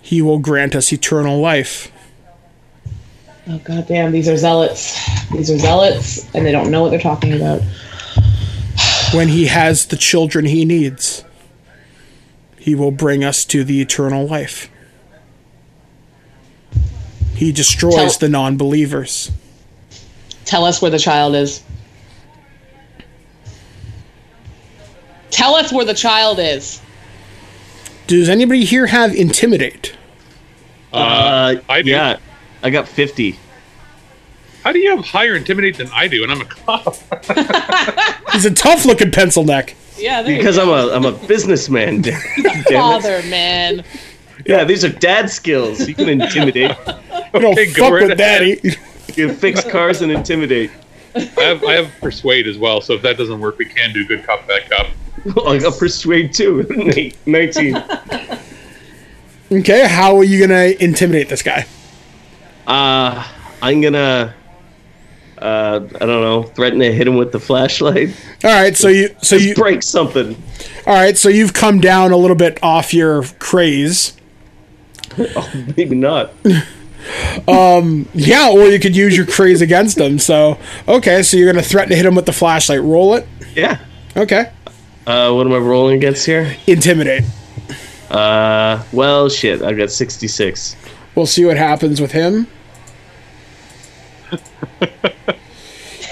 [0.00, 1.90] He will grant us eternal life.
[3.48, 4.12] Oh goddamn!
[4.12, 4.94] These are zealots.
[5.30, 7.60] These are zealots, and they don't know what they're talking about.
[9.12, 11.24] When he has the children he needs,
[12.56, 14.70] he will bring us to the eternal life.
[17.34, 19.32] He destroys Tell- the non believers.
[20.44, 21.62] Tell us where the child is.
[25.32, 26.80] Tell us where the child is.
[28.06, 29.96] Does anybody here have intimidate?
[30.92, 31.90] Uh, I do.
[31.90, 32.18] yeah,
[32.62, 33.38] I got 50.
[34.62, 36.22] How do you have higher intimidate than I do?
[36.22, 36.96] And I'm a cop.
[38.32, 39.74] He's a tough looking pencil neck.
[39.96, 42.04] Yeah, there Because you I'm a I'm a businessman.
[42.70, 43.84] Father, man.
[44.46, 45.88] Yeah, these are dad skills.
[45.88, 46.76] You can intimidate.
[46.86, 48.60] You don't Okay, fuck with daddy.
[48.62, 50.70] You can fix cars and intimidate.
[51.14, 52.80] I have I have persuade as well.
[52.80, 54.86] So if that doesn't work, we can do good cop bad cop.
[55.46, 57.12] I got persuade too.
[57.26, 57.82] 19.
[59.50, 61.66] Okay, how are you gonna intimidate this guy?
[62.66, 63.22] Uh,
[63.60, 64.34] I'm gonna.
[65.36, 66.44] Uh, I don't know.
[66.44, 68.16] Threaten to hit him with the flashlight.
[68.44, 70.42] All right, so you so Just you break something.
[70.86, 74.16] all right, so you've come down a little bit off your craze.
[75.76, 76.32] Maybe not.
[77.46, 80.18] um, Yeah, or you could use your craze against him.
[80.18, 80.56] So
[80.88, 82.80] okay, so you're gonna threaten to hit him with the flashlight.
[82.80, 83.26] Roll it.
[83.54, 83.84] Yeah.
[84.16, 84.50] Okay,
[85.06, 86.54] Uh, what am I rolling against here?
[86.66, 87.24] intimidate.
[88.10, 89.62] Uh, well, shit.
[89.62, 90.76] I've got 66.
[91.14, 92.46] We'll see what happens with him.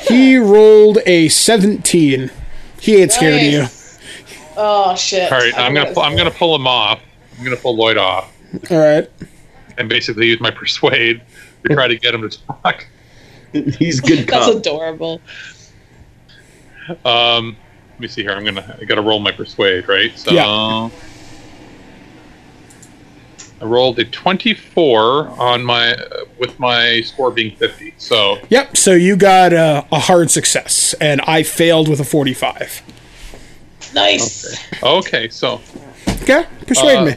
[0.08, 2.30] he rolled a 17.
[2.80, 3.64] He ain't scared of you.
[4.62, 5.32] Oh shit!
[5.32, 7.00] All right, I'm gonna forgot I'm gonna pull him off.
[7.38, 8.30] I'm gonna pull Lloyd off
[8.70, 9.08] All right.
[9.78, 11.22] and basically use my persuade
[11.66, 12.86] to try to get him to talk.
[13.52, 14.56] He's good That's cop.
[14.56, 15.20] adorable.
[17.04, 17.69] Um, let
[18.00, 18.32] me see here.
[18.32, 20.16] I'm gonna I gotta roll my persuade, right?
[20.18, 20.90] So Yeah.
[23.62, 27.94] I rolled a 24 on my uh, with my score being 50.
[27.98, 28.76] So Yep.
[28.76, 32.82] So you got a, a hard success, and I failed with a 45.
[33.94, 34.56] Nice.
[34.82, 35.60] okay, so
[36.22, 36.46] Okay.
[36.66, 37.16] Persuade Uh, me.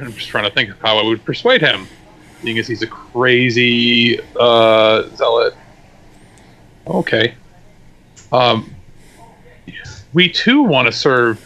[0.00, 1.86] I'm just trying to think of how I would persuade him,
[2.42, 5.54] seeing as he's a crazy uh, zealot.
[6.86, 7.34] Okay.
[8.32, 8.74] Um,
[10.14, 11.40] we too want to serve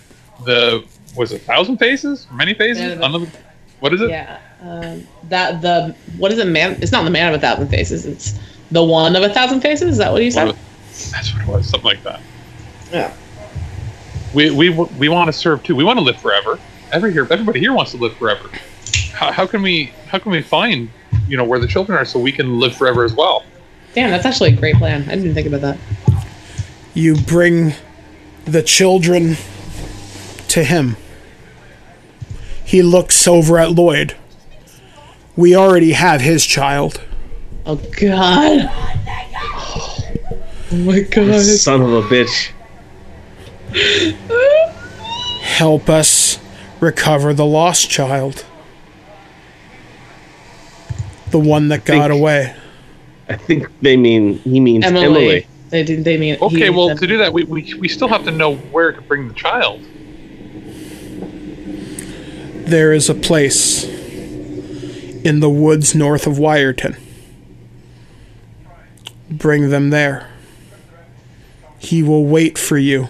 [0.44, 0.84] the
[1.16, 2.82] was it thousand faces, many faces?
[2.82, 3.40] Yeah, the- Unlimited-
[3.80, 4.10] what is it?
[4.10, 4.38] Yeah.
[4.62, 6.46] Um, that the what is it?
[6.46, 8.06] Man, it's not the man of a thousand faces.
[8.06, 8.38] It's
[8.70, 9.92] the one of a thousand faces.
[9.92, 10.48] Is that what you said?
[10.48, 10.58] of-
[11.12, 12.20] That's what it was, something like that.
[12.92, 13.12] Yeah.
[14.34, 15.74] We we we want to serve too.
[15.76, 16.58] We want to live forever.
[16.92, 18.48] Every here, everybody here wants to live forever.
[19.12, 20.90] How, how can we how can we find
[21.28, 23.44] you know where the children are so we can live forever as well?
[23.94, 25.02] Damn, that's actually a great plan.
[25.08, 25.78] I didn't think about that.
[26.94, 27.72] You bring
[28.52, 29.36] the children
[30.48, 30.96] to him.
[32.64, 34.14] He looks over at Lloyd.
[35.36, 37.00] We already have his child.
[37.64, 38.70] Oh God.
[40.70, 41.40] Oh my God.
[41.42, 42.50] Son of a bitch.
[45.42, 46.38] Help us
[46.80, 48.44] recover the lost child.
[51.30, 52.54] The one that got Think- away.
[53.30, 55.04] I think they mean he means Emily.
[55.04, 55.46] Emily.
[55.70, 56.04] They didn't.
[56.04, 56.38] They mean.
[56.40, 59.28] Okay, well to do that we, we we still have to know where to bring
[59.28, 59.82] the child.
[62.68, 66.98] There is a place in the woods north of Wiarton.
[69.30, 70.28] Bring them there.
[71.78, 73.08] He will wait for you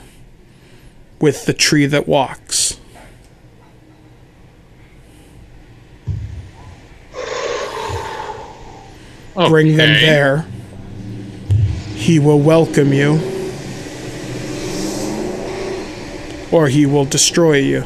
[1.21, 2.79] with the tree that walks.
[9.35, 10.47] Bring them there.
[11.99, 13.15] He will welcome you,
[16.51, 17.85] or he will destroy you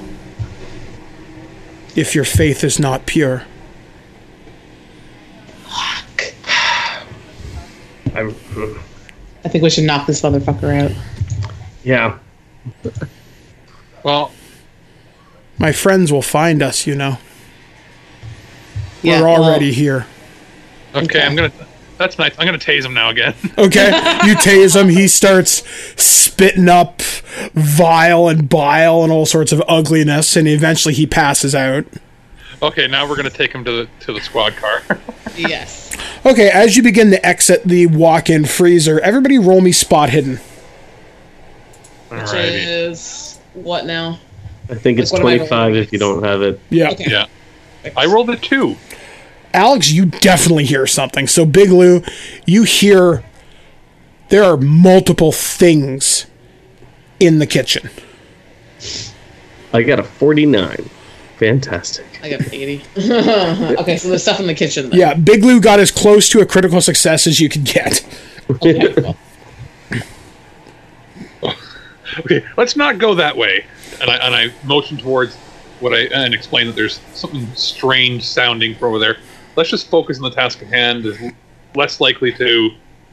[1.96, 3.44] if your faith is not pure.
[5.64, 6.34] Fuck.
[8.14, 8.34] I'm,
[9.44, 10.92] I think we should knock this motherfucker out.
[11.82, 12.18] yeah.
[14.04, 14.30] Well,
[15.58, 17.18] My friends will find us, you know.
[19.02, 20.06] Yeah, We're well, already here.
[20.94, 21.22] okay, Okay.
[21.22, 21.52] I'm gonna.
[22.02, 22.36] That's nice.
[22.36, 23.32] I'm gonna tase him now again.
[23.58, 23.86] Okay,
[24.26, 24.88] you tase him.
[24.88, 25.62] He starts
[26.02, 27.00] spitting up
[27.54, 31.84] vile and bile and all sorts of ugliness, and eventually he passes out.
[32.60, 34.82] okay, now we're gonna take him to the to the squad car.
[35.34, 35.96] Yes.
[36.26, 40.40] Okay, as you begin to exit the walk-in freezer, everybody roll me spot hidden.
[42.10, 44.18] Which is what now?
[44.68, 46.60] I think it's Like, what am I 25 if you don't have it.
[46.68, 46.90] Yeah.
[46.90, 47.10] Okay.
[47.10, 47.26] Yeah,
[47.96, 48.76] I rolled a two.
[49.54, 51.26] Alex, you definitely hear something.
[51.26, 52.02] So, Big Lou,
[52.46, 53.22] you hear
[54.28, 56.26] there are multiple things
[57.20, 57.90] in the kitchen.
[59.72, 60.90] I got a 49.
[61.38, 62.06] Fantastic.
[62.22, 62.84] I got 80.
[63.80, 64.90] okay, so there's stuff in the kitchen.
[64.90, 64.98] Then.
[64.98, 68.04] Yeah, Big Lou got as close to a critical success as you could get.
[68.50, 69.16] Okay, well,
[72.20, 73.64] Okay, let's not go that way.
[74.00, 75.36] And I and I motion towards
[75.80, 79.16] what I and explain that there's something strange sounding from over there.
[79.56, 81.04] Let's just focus on the task at hand.
[81.06, 81.18] Is
[81.74, 82.70] less likely to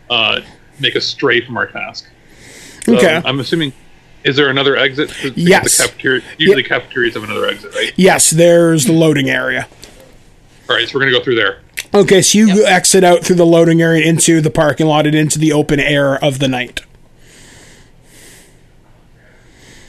[0.09, 0.41] uh,
[0.79, 2.07] make us stray from our task.
[2.85, 3.21] So, Okay.
[3.23, 3.73] I'm assuming.
[4.23, 5.09] Is there another exit?
[5.09, 5.77] To, to Yes.
[5.77, 6.21] The cafeteria.
[6.37, 7.93] Usually, cafeterias have another exit, right?
[7.95, 9.67] Yes, there's the loading area.
[10.69, 11.61] All right, so we're gonna go through there.
[11.93, 15.39] Okay, so you exit out through the loading area into the parking lot and into
[15.39, 16.81] the open air of the night.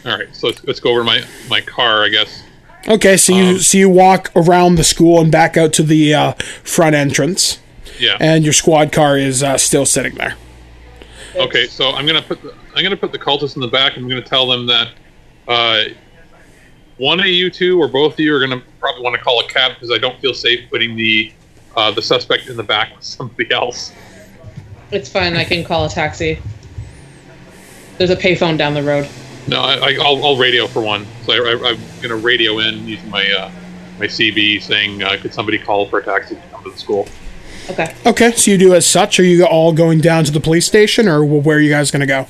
[0.07, 2.43] All right, so let's, let's go over my my car, I guess.
[2.89, 6.33] Okay, so you so you walk around the school and back out to the uh,
[6.65, 7.61] front entrance,
[7.99, 8.17] Yeah.
[8.21, 10.35] and your squad car is uh, still sitting there.
[11.37, 13.97] Okay, so I'm gonna put the, I'm gonna put the cultists in the back.
[13.97, 14.89] I'm gonna tell them that
[15.47, 15.85] uh,
[16.97, 19.49] one of you two or both of you are gonna probably want to call a
[19.49, 21.33] cab because I don't feel safe putting the
[21.77, 23.93] uh, the suspect in the back with somebody else.
[24.91, 25.37] it's fine.
[25.37, 26.39] I can call a taxi.
[27.99, 29.07] There's a payphone down the road.
[29.49, 31.07] No, I, I, I'll, I'll radio for one.
[31.25, 33.51] So I, I, I'm gonna radio in using my uh,
[33.99, 37.09] my CB saying, uh, could somebody call for a taxi to come to the school?
[37.71, 37.95] Okay.
[38.07, 39.21] Okay, so you do as such.
[39.21, 42.01] Are you all going down to the police station, or where are you guys going
[42.01, 42.27] to go?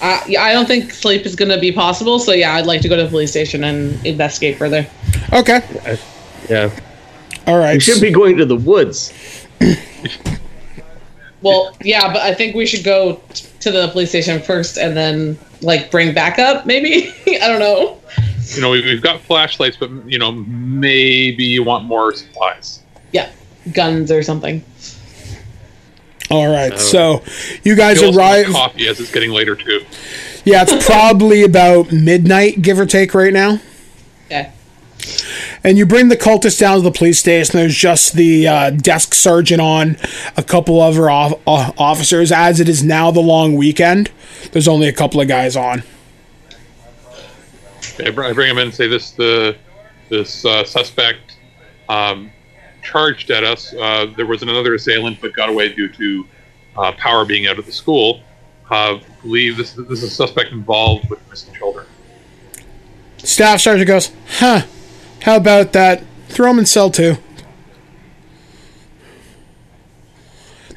[0.00, 2.18] Uh, yeah, I don't think sleep is going to be possible.
[2.18, 4.86] So yeah, I'd like to go to the police station and investigate further.
[5.32, 5.60] Okay,
[6.48, 6.70] Yeah.
[7.46, 7.74] all right.
[7.74, 9.12] We should be going to the woods.
[11.40, 14.96] Well, yeah, but I think we should go t- to the police station first and
[14.96, 16.66] then like bring backup.
[16.66, 17.12] Maybe
[17.42, 17.98] I don't know.
[18.54, 22.80] You know, we- we've got flashlights, but you know, maybe you want more supplies.
[23.12, 23.30] Yeah,
[23.72, 24.64] guns or something.
[26.30, 27.22] All right, uh, so
[27.62, 28.46] you guys Feel some arrive.
[28.46, 29.84] coffee as it's getting later too.
[30.44, 33.60] Yeah, it's probably about midnight, give or take, right now.
[34.26, 34.50] Okay.
[35.64, 37.58] And you bring the cultists down to the police station.
[37.58, 39.96] There's just the uh, desk sergeant on,
[40.36, 42.32] a couple other off- uh, officers.
[42.32, 44.10] As it is now the long weekend,
[44.50, 45.84] there's only a couple of guys on.
[48.00, 49.56] I I bring him in and say this the
[50.08, 51.36] this uh, suspect
[51.88, 52.30] um,
[52.82, 53.72] charged at us.
[53.72, 56.26] Uh, there was another assailant, but got away due to
[56.76, 58.22] uh, power being out of the school.
[58.70, 61.86] Uh, believe this this is a suspect involved with missing children.
[63.18, 64.62] Staff sergeant goes, huh,
[65.22, 66.02] how about that?
[66.28, 67.16] Throw him in cell two.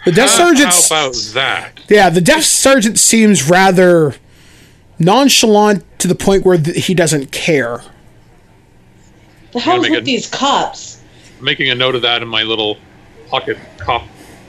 [0.06, 0.74] The death How, sergeant.
[0.90, 1.80] how about that?
[1.90, 4.16] Yeah, the death sergeant seems rather
[5.00, 7.82] nonchalant to the point where th- he doesn't care.
[9.52, 11.02] The hell's make with it- these cops?
[11.40, 12.78] I'm making a note of that in my little
[13.30, 14.04] pocket cop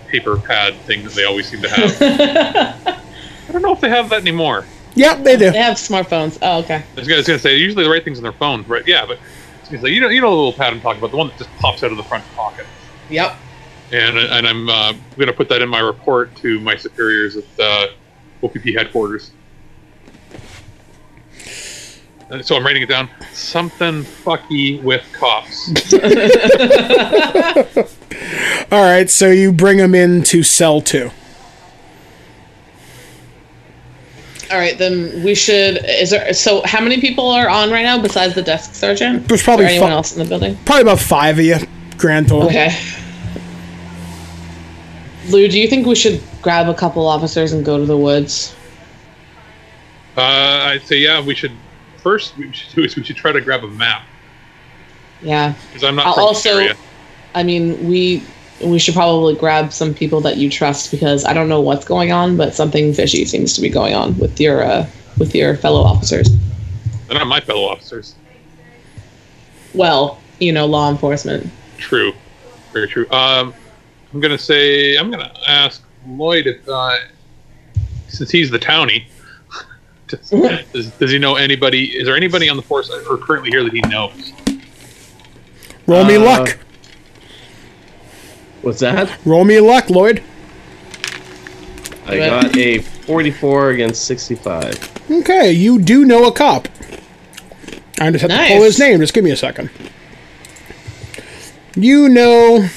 [0.09, 2.02] paper pad thing that they always seem to have.
[3.48, 4.66] I don't know if they have that anymore.
[4.94, 5.51] Yep, they do.
[5.52, 6.39] They have smartphones.
[6.43, 6.82] Oh, okay.
[6.97, 8.86] I was gonna say usually the right things in their phones, right?
[8.86, 9.18] Yeah, but
[9.68, 11.38] I was you know, you know the little pad I'm talking about, the one that
[11.38, 12.66] just pops out of the front pocket.
[13.10, 13.36] Yep.
[13.93, 17.44] and and I'm uh, going to put that in my report to my superiors at
[17.59, 17.86] uh,
[18.43, 19.30] OPP headquarters.
[22.28, 23.09] And so I'm writing it down.
[23.32, 25.72] Something fucky with cops.
[28.72, 31.10] All right, so you bring him into cell two.
[34.51, 35.85] All right, then we should.
[35.85, 36.32] Is there?
[36.32, 39.27] So, how many people are on right now besides the desk sergeant?
[39.28, 40.56] There's probably Or anyone fi- else in the building?
[40.64, 41.56] Probably about five of you,
[41.97, 42.48] grand total.
[42.48, 42.70] Okay.
[45.28, 48.55] Lou, do you think we should grab a couple officers and go to the woods?
[50.16, 51.20] Uh, I'd say yeah.
[51.20, 51.52] We should
[51.98, 54.02] first we should do is we should try to grab a map
[55.23, 55.55] Yeah.
[55.68, 56.77] because I'm not I'll from also- area.
[57.35, 58.23] I mean, we
[58.65, 62.12] we should probably grab some people that you trust because I don't know what's going
[62.12, 64.87] on, but something fishy seems to be going on with your uh,
[65.19, 66.28] with your fellow officers.
[67.07, 68.15] They're not my fellow officers.
[69.74, 71.51] Well, you know, law enforcement.
[71.78, 72.12] True,
[72.73, 73.09] very true.
[73.11, 73.53] Um,
[74.12, 76.97] I'm gonna say I'm gonna ask Lloyd if uh,
[78.09, 79.05] since he's the townie.
[80.09, 80.31] Does,
[80.73, 81.87] does, does he know anybody?
[81.97, 84.33] Is there anybody on the force or currently here that he knows?
[85.89, 86.59] Roll me Uh, luck.
[88.66, 89.16] What's that?
[89.24, 90.20] Roll me a luck, Lloyd.
[92.05, 95.09] I got a 44 against 65.
[95.09, 96.66] Okay, you do know a cop.
[98.01, 98.98] I just have to pull his name.
[98.98, 99.70] Just give me a second.
[101.76, 102.68] You know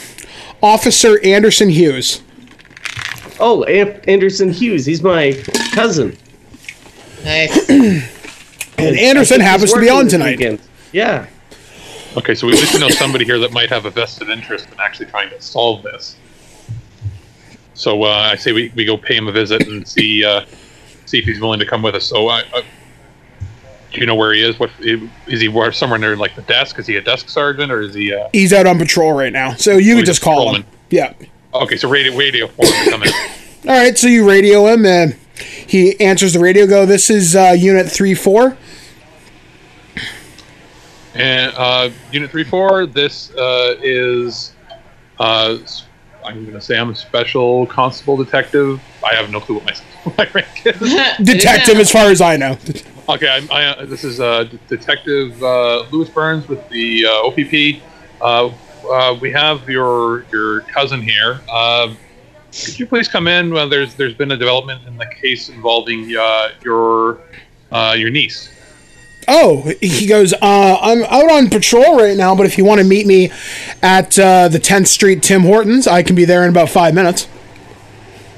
[0.61, 2.22] Officer Anderson Hughes.
[3.40, 4.86] Oh, An- Anderson Hughes.
[4.86, 5.41] He's my
[5.74, 6.16] cousin.
[7.26, 7.68] Nice.
[8.78, 10.38] And I Anderson happens to be on tonight.
[10.38, 10.60] weekend.
[10.91, 11.26] Yeah.
[12.20, 14.78] Okay, so we at least know somebody here that might have a vested interest in
[14.78, 16.18] actually trying to solve this.
[17.76, 20.44] So uh, I say we, we go pay him a visit and see uh,
[21.06, 22.04] see if he's willing to come with us.
[22.04, 22.64] So I, I,
[23.94, 24.60] do you know where he is?
[24.60, 25.00] What is
[25.40, 25.72] he?
[25.72, 26.78] Somewhere near like the desk?
[26.78, 28.14] Is he a desk sergeant or is he?
[28.14, 30.66] Uh, He's out on patrol right now, so you can just call him.
[30.90, 31.14] Yeah.
[31.54, 33.14] okay, so radio radio for him to come in.
[33.70, 36.68] All right, so you radio him, and he answers the radio.
[36.68, 38.58] Go, this is uh, Unit Three Four.
[41.15, 42.86] And uh, Unit Three Four.
[42.86, 44.53] This uh, is.
[45.19, 45.86] Uh, s-
[46.23, 48.80] I'm going to say I'm a special constable detective.
[49.06, 49.73] I have no clue what my,
[50.18, 50.77] my rank is.
[51.23, 52.57] Detective, as far as I know.
[53.10, 57.26] Okay, I, I, uh, this is uh, D- Detective uh, Lewis Burns with the uh,
[57.26, 57.81] OPP.
[58.22, 58.52] Uh,
[58.88, 61.41] uh, we have your your cousin here.
[61.52, 61.95] Uh,
[62.52, 63.52] could you please come in?
[63.52, 67.18] Well, there's there's been a development in the case involving uh, your
[67.72, 68.52] uh, your niece.
[69.32, 70.34] Oh, he goes.
[70.34, 73.32] Uh, I'm out on patrol right now, but if you want to meet me
[73.84, 77.28] at uh, the 10th Street Tim Hortons, I can be there in about five minutes.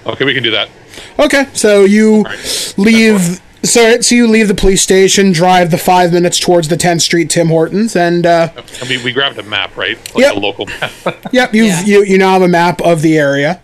[0.06, 0.70] Okay, we can do that.
[1.18, 2.74] Okay, so you right.
[2.78, 3.42] leave.
[3.64, 7.30] So, so you leave the police station, drive the five minutes towards the 10th Street
[7.30, 8.50] Tim Hortons, and uh,
[8.82, 9.98] I mean, we grabbed a map, right?
[10.16, 10.36] Like Yep.
[10.36, 10.92] a local map.
[11.32, 11.82] yep, you Yeah.
[11.84, 13.62] you you now have a map of the area,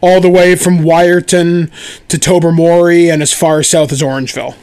[0.00, 1.70] all the way from Wiarton
[2.06, 4.54] to Tobermory and as far south as Orangeville.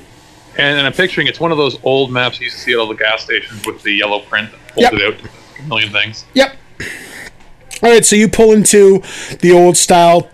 [0.58, 2.80] And, and I'm picturing it's one of those old maps you used to see at
[2.80, 4.94] all the gas stations with the yellow print that Yep.
[4.94, 5.30] out
[5.60, 6.26] a million things.
[6.34, 6.56] Yep.
[7.84, 9.02] All right, so you pull into
[9.42, 10.30] the old style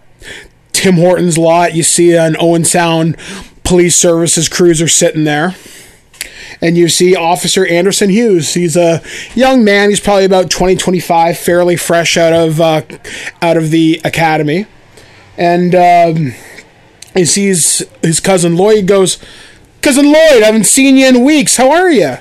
[0.72, 1.76] Tim Hortons lot.
[1.76, 3.18] You see an Owen Sound
[3.64, 5.56] Police Services cruiser sitting there.
[6.62, 8.54] And you see Officer Anderson Hughes.
[8.54, 9.02] He's a
[9.36, 9.90] young man.
[9.90, 12.84] He's probably about 20, 25, fairly fresh out of uh,
[13.42, 14.66] out of the academy.
[15.38, 16.34] and um,
[17.14, 18.88] he sees his cousin Lloyd.
[18.88, 19.18] Goes,
[19.84, 21.58] cousin Lloyd, I haven't seen you in weeks.
[21.58, 22.18] How are you?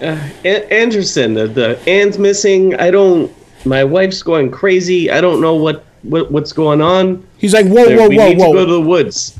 [0.00, 2.74] A- Anderson, the, the Anne's missing.
[2.76, 3.32] I don't.
[3.64, 5.10] My wife's going crazy.
[5.10, 7.26] I don't know what, what what's going on.
[7.38, 9.38] He's like, whoa, whoa, we whoa, We need to go to the woods.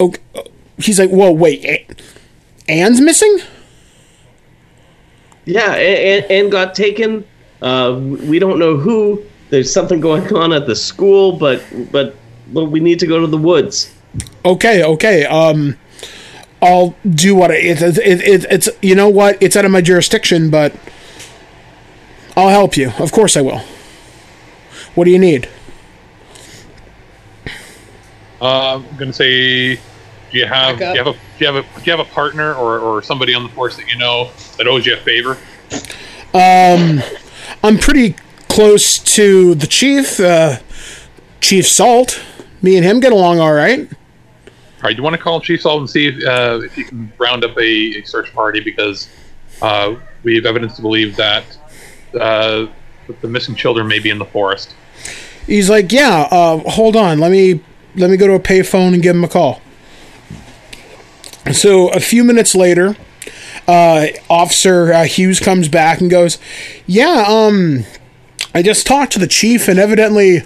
[0.00, 0.20] Okay.
[0.78, 2.02] He's like, whoa, wait,
[2.68, 3.38] Anne's missing?
[5.44, 7.24] Yeah, and, and got taken.
[7.60, 9.24] Uh, we don't know who.
[9.50, 11.62] There's something going on at the school, but
[11.92, 12.16] but
[12.52, 13.94] but we need to go to the woods.
[14.44, 15.24] Okay, okay.
[15.26, 15.76] Um,
[16.62, 18.68] I'll do what I, it, it, it, it's.
[18.80, 19.36] You know what?
[19.42, 20.72] It's out of my jurisdiction, but
[22.36, 22.92] I'll help you.
[22.98, 23.62] Of course, I will.
[24.94, 25.48] What do you need?
[28.40, 29.80] Uh, I'm gonna say, do
[30.32, 32.54] you have do you have a do you have a do you have a partner
[32.54, 35.38] or, or somebody on the force that you know that owes you a favor?
[36.34, 37.02] Um,
[37.62, 38.16] I'm pretty
[38.48, 40.58] close to the chief, uh,
[41.40, 42.22] Chief Salt.
[42.60, 43.88] Me and him get along all right.
[44.82, 47.44] Right, you want to call Chief Salt and see if, uh, if you can round
[47.44, 49.08] up a, a search party because
[49.60, 49.94] uh,
[50.24, 51.44] we have evidence to believe that
[52.18, 52.66] uh,
[53.20, 54.74] the missing children may be in the forest.
[55.46, 56.28] He's like, yeah.
[56.30, 57.20] Uh, hold on.
[57.20, 57.60] Let me
[57.94, 59.60] let me go to a payphone and give him a call.
[61.52, 62.96] So a few minutes later,
[63.68, 66.38] uh, Officer uh, Hughes comes back and goes,
[66.86, 67.84] "Yeah, um,
[68.54, 70.44] I just talked to the chief, and evidently,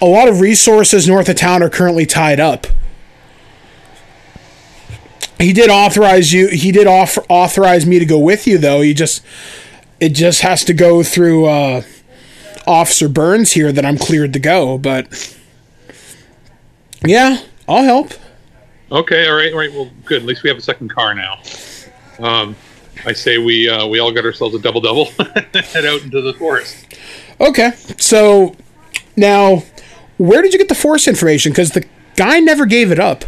[0.00, 2.66] a lot of resources north of town are currently tied up."
[5.38, 6.48] He did authorize you.
[6.48, 8.80] He did offer authorize me to go with you, though.
[8.80, 9.24] He just
[10.00, 11.82] it just has to go through uh,
[12.66, 14.78] Officer Burns here that I'm cleared to go.
[14.78, 15.36] But
[17.04, 18.12] yeah, I'll help.
[18.90, 19.72] Okay, all right, all right.
[19.72, 20.22] Well, good.
[20.22, 21.40] At least we have a second car now.
[22.18, 22.56] Um,
[23.04, 25.04] I say we uh, we all got ourselves a double double,
[25.54, 26.86] head out into the forest.
[27.40, 28.56] Okay, so
[29.16, 29.62] now
[30.16, 31.52] where did you get the force information?
[31.52, 31.86] Because the
[32.16, 33.24] guy never gave it up.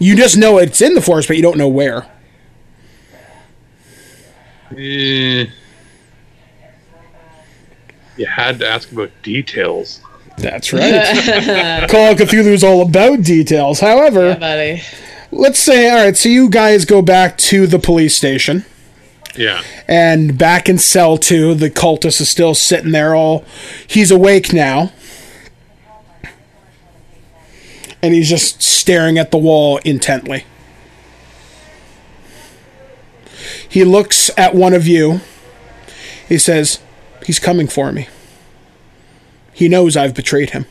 [0.00, 2.06] You just know it's in the forest, but you don't know where.
[4.76, 5.46] Eh,
[8.16, 10.00] you had to ask about details.
[10.38, 11.88] That's right.
[11.90, 13.80] Call of Cthulhu is all about details.
[13.80, 14.82] However, Yeah, buddy.
[15.30, 18.64] let's say, all right, so you guys go back to the police station.
[19.36, 19.62] Yeah.
[19.86, 23.14] And back in cell two, the cultist is still sitting there.
[23.14, 23.44] All
[23.86, 24.92] he's awake now,
[28.02, 30.44] and he's just staring at the wall intently.
[33.68, 35.20] He looks at one of you.
[36.28, 36.80] He says,
[37.24, 38.08] "He's coming for me.
[39.52, 40.66] He knows I've betrayed him.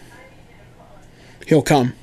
[1.47, 1.93] He'll come."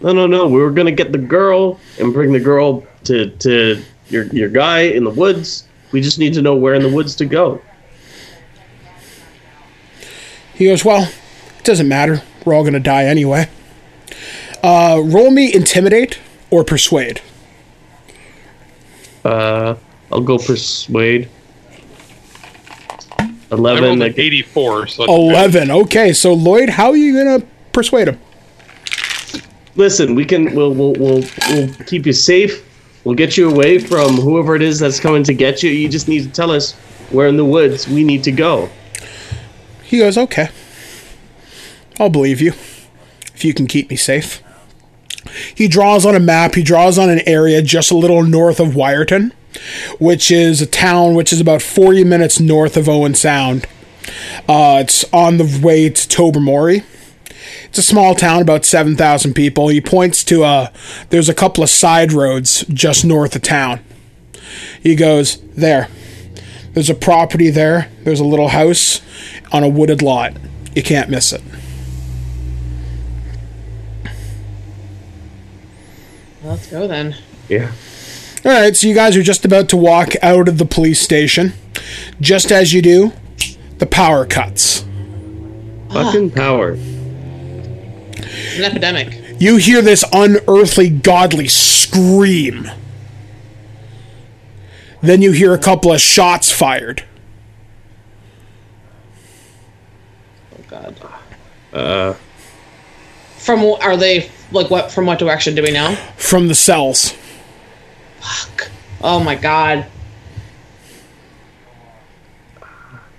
[0.00, 0.46] No, no, no.
[0.46, 4.80] We were gonna get the girl and bring the girl to to your your guy
[4.80, 5.64] in the woods.
[5.92, 7.60] We just need to know where in the woods to go.
[10.54, 11.10] He goes, Well,
[11.58, 12.22] it doesn't matter.
[12.44, 13.48] We're all going to die anyway.
[14.62, 16.18] Uh, roll me intimidate
[16.50, 17.20] or persuade.
[19.24, 19.74] Uh,
[20.12, 21.28] I'll go persuade.
[23.18, 23.84] I Eleven.
[23.84, 25.70] rolled an ag- 84, so that's 11.
[25.70, 28.20] Okay, so Lloyd, how are you going to persuade him?
[29.76, 30.54] Listen, we can.
[30.54, 32.66] We'll, we'll we'll we'll keep you safe.
[33.04, 35.70] We'll get you away from whoever it is that's coming to get you.
[35.70, 36.72] You just need to tell us
[37.10, 38.68] where in the woods we need to go.
[39.82, 40.48] He goes, Okay.
[41.98, 42.52] I'll believe you
[43.34, 44.42] if you can keep me safe.
[45.54, 48.68] He draws on a map, he draws on an area just a little north of
[48.68, 49.32] Wiarton,
[49.98, 53.66] which is a town which is about 40 minutes north of Owen Sound.
[54.48, 56.84] Uh, it's on the way to Tobermory.
[57.64, 59.68] It's a small town, about 7,000 people.
[59.68, 60.72] He points to a,
[61.10, 63.80] there's a couple of side roads just north of town.
[64.82, 65.88] He goes, There.
[66.72, 67.90] There's a property there.
[68.04, 69.00] There's a little house
[69.52, 70.34] on a wooded lot.
[70.74, 71.42] You can't miss it.
[76.50, 77.14] Let's go then.
[77.48, 77.70] Yeah.
[78.44, 81.52] All right, so you guys are just about to walk out of the police station.
[82.20, 83.12] Just as you do,
[83.78, 84.84] the power cuts.
[85.92, 86.76] Fucking power.
[86.76, 89.40] It's an epidemic.
[89.40, 92.68] You hear this unearthly, godly scream.
[95.02, 97.04] Then you hear a couple of shots fired.
[100.52, 100.96] Oh god.
[101.72, 102.14] Uh,
[103.38, 104.90] From are they like what?
[104.92, 105.94] From what direction do we know?
[106.16, 107.14] from the cells.
[108.20, 108.70] Fuck.
[109.02, 109.86] Oh my god.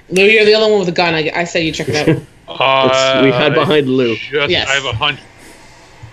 [0.10, 1.14] Lou, you're the only one with a gun.
[1.14, 2.22] I, I say you check it out.
[2.54, 4.14] Uh, we hide behind Lou.
[4.18, 4.68] Just, Yes.
[4.70, 5.22] I have a hunch.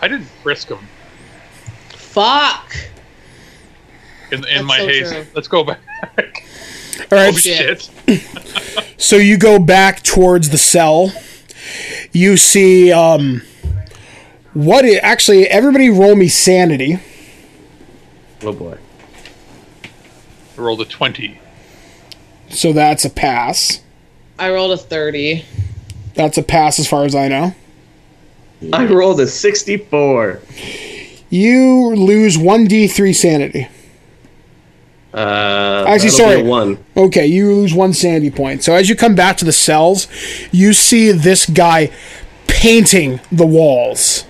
[0.01, 0.79] I didn't frisk him
[1.89, 2.77] Fuck.
[4.31, 5.13] in, in That's my so haste.
[5.15, 5.27] true.
[5.35, 5.81] Let's go back.
[6.17, 6.25] All
[7.19, 7.91] right, oh, shit.
[8.07, 8.95] shit.
[8.99, 11.11] So you go back towards the cell.
[12.13, 13.43] you see um,
[14.55, 16.99] what it actually everybody roll me sanity.
[18.43, 18.79] Oh boy.
[20.57, 21.41] I rolled a 20.
[22.51, 23.81] So that's a pass.
[24.39, 25.45] I rolled a 30.
[26.15, 27.55] That's a pass as far as I know.
[28.73, 30.41] I rolled a 64.
[31.31, 33.69] You lose 1d3 sanity.
[35.15, 36.43] Uh, Actually, sorry.
[36.43, 36.85] one.
[36.97, 38.63] Okay, you lose one sanity point.
[38.63, 40.07] So as you come back to the cells,
[40.53, 41.91] you see this guy
[42.47, 44.25] painting the walls.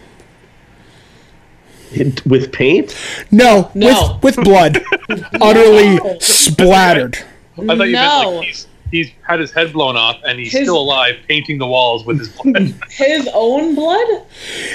[1.90, 2.94] Hit With paint?
[3.30, 4.18] No, No.
[4.22, 4.82] with with blood,
[5.40, 7.18] utterly splattered.
[7.58, 10.62] I thought you meant like he's, he's had his head blown off and he's His-
[10.62, 12.74] still alive painting the walls with his blood.
[12.90, 14.24] His own blood?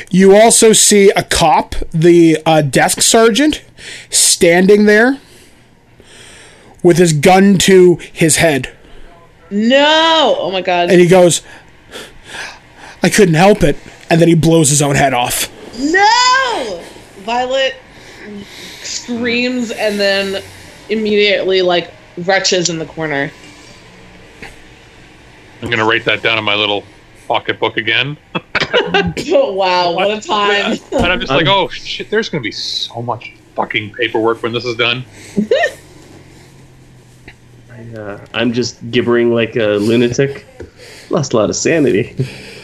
[0.10, 3.64] You also see a cop, the uh, desk sergeant,
[4.10, 5.19] standing there
[6.81, 8.69] with his gun to his head,
[9.49, 10.35] No!
[10.40, 10.90] Oh my god.
[10.90, 11.41] and he goes,
[13.02, 13.77] "I couldn't help it,"
[14.10, 15.49] and then he blows his own head off.
[15.80, 16.84] No!
[17.23, 17.75] Violet
[18.81, 20.43] screams and then
[20.89, 23.31] immediately like retches in the corner.
[25.61, 26.83] I'm going to write that down in my little
[27.27, 28.17] pocketbook again.
[28.75, 30.79] Oh, wow, what a time.
[30.91, 34.51] And I'm just like, oh shit, there's going to be so much fucking paperwork when
[34.51, 35.03] this is done.
[37.95, 40.47] Uh, I'm just gibbering like a lunatic.
[41.14, 42.14] Lost a lot of sanity.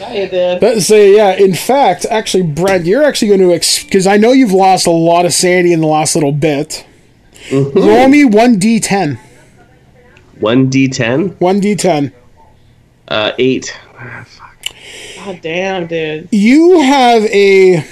[0.00, 0.60] Yeah, you did.
[0.60, 4.52] But so yeah, in fact, actually, Brent, you're actually going to because I know you've
[4.52, 6.84] lost a lot of sanity in the last little bit.
[7.52, 9.18] Roll me one d10.
[10.40, 12.12] 1d10, One d10.
[13.08, 13.78] uh, 8.
[15.16, 16.28] God damn, dude.
[16.32, 17.84] You have a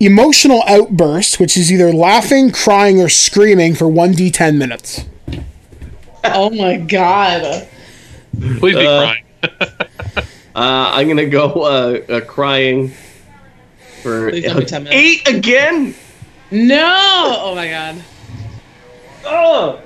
[0.00, 5.04] emotional outburst, which is either laughing, crying, or screaming for one d10 minutes.
[6.24, 7.68] Oh my god.
[8.58, 9.23] Please be Uh, crying.
[10.56, 12.92] Uh, I'm going to go uh, uh, crying
[14.02, 15.28] for Please don't be 10 minutes.
[15.28, 15.94] 8 again!
[16.52, 17.36] No!
[17.40, 18.04] Oh my god.
[19.24, 19.80] Oh!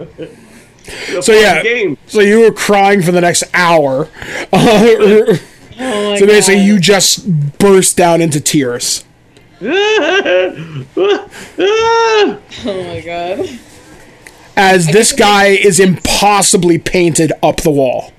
[1.22, 1.97] So yeah, Game.
[2.06, 4.10] so you were crying for the next hour.
[4.52, 5.36] Uh,
[5.80, 6.66] Oh my so basically, god.
[6.66, 9.05] you just burst down into tears.
[9.60, 10.64] Oh
[12.66, 13.48] my god.
[14.56, 18.12] as this guy is impossibly painted up the wall.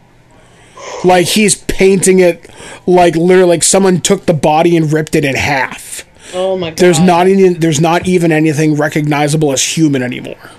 [1.03, 2.49] Like he's painting it
[2.85, 6.06] like literally like someone took the body and ripped it in half.
[6.34, 6.77] Oh my god.
[6.77, 10.51] There's not any there's not even anything recognizable as human anymore.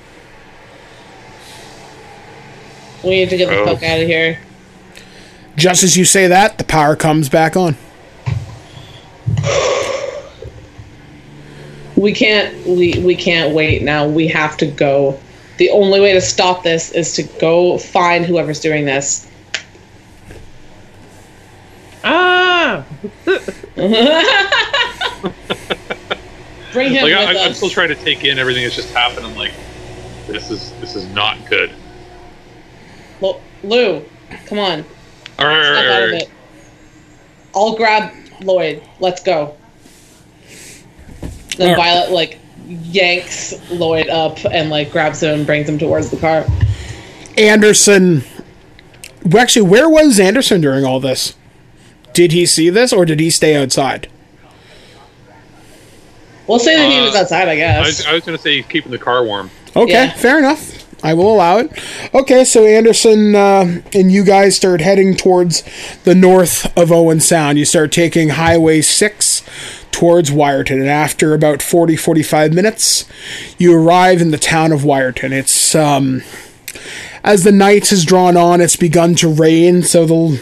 [3.04, 3.66] We need to get the Oh.
[3.66, 4.38] fuck out of here.
[5.56, 7.76] Just as you say that, the power comes back on.
[11.96, 14.06] We can't we we can't wait now.
[14.06, 15.18] We have to go.
[15.58, 19.26] The only way to stop this is to go find whoever's doing this.
[22.04, 22.84] Ah!
[26.72, 29.26] Bring him Like with I, I'm still trying to take in everything that's just happened.
[29.26, 29.52] I'm like,
[30.26, 31.72] this is this is not good.
[33.20, 34.04] Lo- Lou,
[34.46, 34.84] come on.
[35.38, 36.30] All right, Step right, out all of it.
[37.54, 38.82] I'll grab Lloyd.
[39.00, 39.56] Let's go.
[41.56, 41.76] Then Alright.
[41.76, 46.46] Violet like yanks Lloyd up and like grabs him and brings him towards the car.
[47.36, 48.22] Anderson
[49.36, 51.34] actually where was Anderson during all this?
[52.12, 54.08] Did he see this or did he stay outside?
[56.46, 57.86] We'll say that he Uh, was outside, I I guess.
[57.86, 59.50] was, I was going to say he's keeping the car warm.
[59.76, 60.12] Okay, Yeah.
[60.14, 60.84] fair enough.
[61.02, 61.70] I will allow it.
[62.12, 65.62] Okay, so Anderson uh, and you guys start heading towards
[66.04, 67.56] the north of Owen Sound.
[67.58, 69.42] You start taking Highway 6
[69.92, 73.06] towards Wiarton, and after about 40 45 minutes,
[73.58, 75.32] you arrive in the town of Wiarton.
[75.32, 76.22] It's, um,
[77.24, 80.40] as the night has drawn on, it's begun to rain, so the.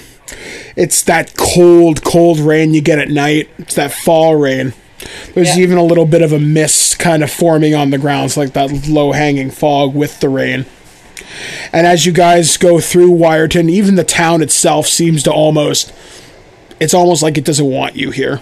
[0.79, 3.49] It's that cold, cold rain you get at night.
[3.59, 4.75] It's that fall rain.
[5.35, 5.63] There's Yeah.
[5.65, 8.53] even a little bit of a mist kind of forming on the ground, so like
[8.53, 10.67] that low hanging fog with the rain.
[11.73, 15.93] And as you guys go through Wiarton, even the town itself seems to almost.
[16.81, 18.41] It's almost like it doesn't want you here.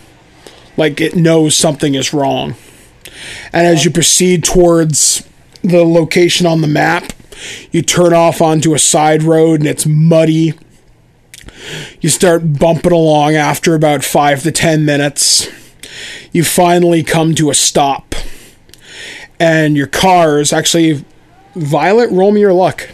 [0.76, 2.54] Like it knows something is wrong.
[3.52, 5.22] And as you proceed towards
[5.62, 7.14] the location on the map,
[7.72, 10.52] you turn off onto a side road and it's muddy.
[12.01, 15.48] You start bumping along after about five to ten minutes
[16.36, 18.14] you finally come to a stop.
[19.40, 21.05] And your car is actually
[21.55, 22.90] Violet, roll me your luck.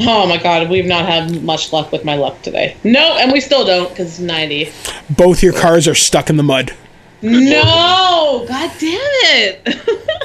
[0.00, 2.74] oh my god, we've not had much luck with my luck today.
[2.82, 4.72] No, and we still don't because it's 90.
[5.10, 6.74] Both your cars are stuck in the mud.
[7.20, 8.46] No!
[8.48, 9.78] God damn it!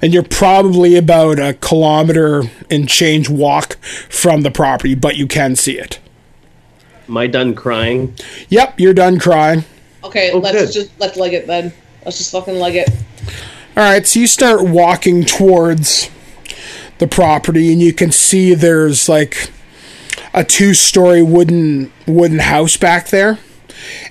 [0.00, 5.56] And you're probably about a kilometer and change walk from the property, but you can
[5.56, 5.98] see it.
[7.08, 8.14] Am I done crying?
[8.50, 9.64] Yep, you're done crying.
[10.04, 10.72] Okay, Oh, let's good.
[10.72, 11.72] just let's leg it then.
[12.04, 12.88] Let's just fucking leg it.
[13.76, 16.10] All right, so you start walking towards
[16.98, 19.50] the property, and you can see there's like
[20.34, 23.38] a two-story wooden wooden house back there,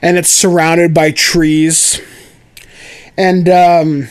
[0.01, 2.01] and it's surrounded by trees.
[3.17, 4.07] And um,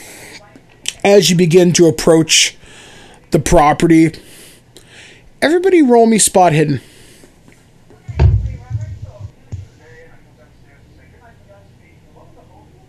[1.04, 2.56] as you begin to approach
[3.30, 4.12] the property,
[5.42, 6.80] everybody roll me spot hidden.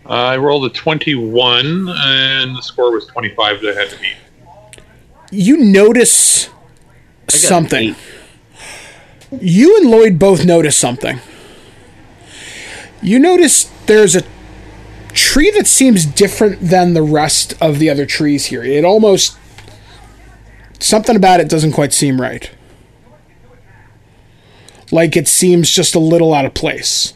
[0.08, 4.16] I rolled a 21, and the score was 25 that I had to beat.
[5.30, 6.48] You notice
[7.28, 7.94] something.
[9.30, 11.20] You and Lloyd both notice something.
[13.02, 14.22] You notice there's a
[15.12, 18.64] tree that seems different than the rest of the other trees here.
[18.64, 19.36] It almost
[20.80, 22.50] something about it doesn't quite seem right.
[24.90, 27.12] Like it seems just a little out of place.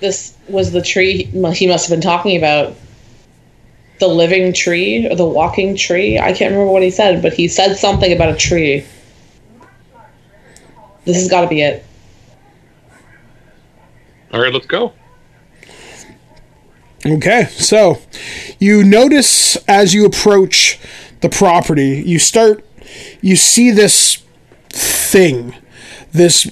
[0.00, 2.74] This was the tree he must have been talking about.
[4.00, 6.18] The living tree or the walking tree.
[6.18, 8.84] I can't remember what he said, but he said something about a tree.
[11.04, 11.84] This has got to be it.
[14.32, 14.92] All right, let's go.
[17.06, 18.00] Okay, so
[18.58, 20.80] you notice as you approach
[21.20, 22.64] the property, you start,
[23.20, 24.24] you see this
[24.70, 25.54] thing,
[26.10, 26.50] this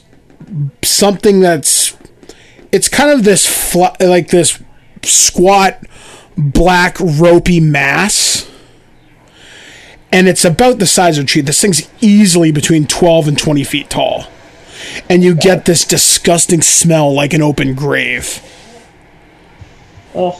[0.82, 1.79] something that's,
[2.72, 4.62] it's kind of this fl- like this
[5.02, 5.82] squat
[6.36, 8.48] black ropey mass.
[10.12, 11.40] And it's about the size of a tree.
[11.42, 14.26] This thing's easily between 12 and 20 feet tall.
[15.08, 18.42] And you get this disgusting smell like an open grave.
[20.16, 20.34] Ugh.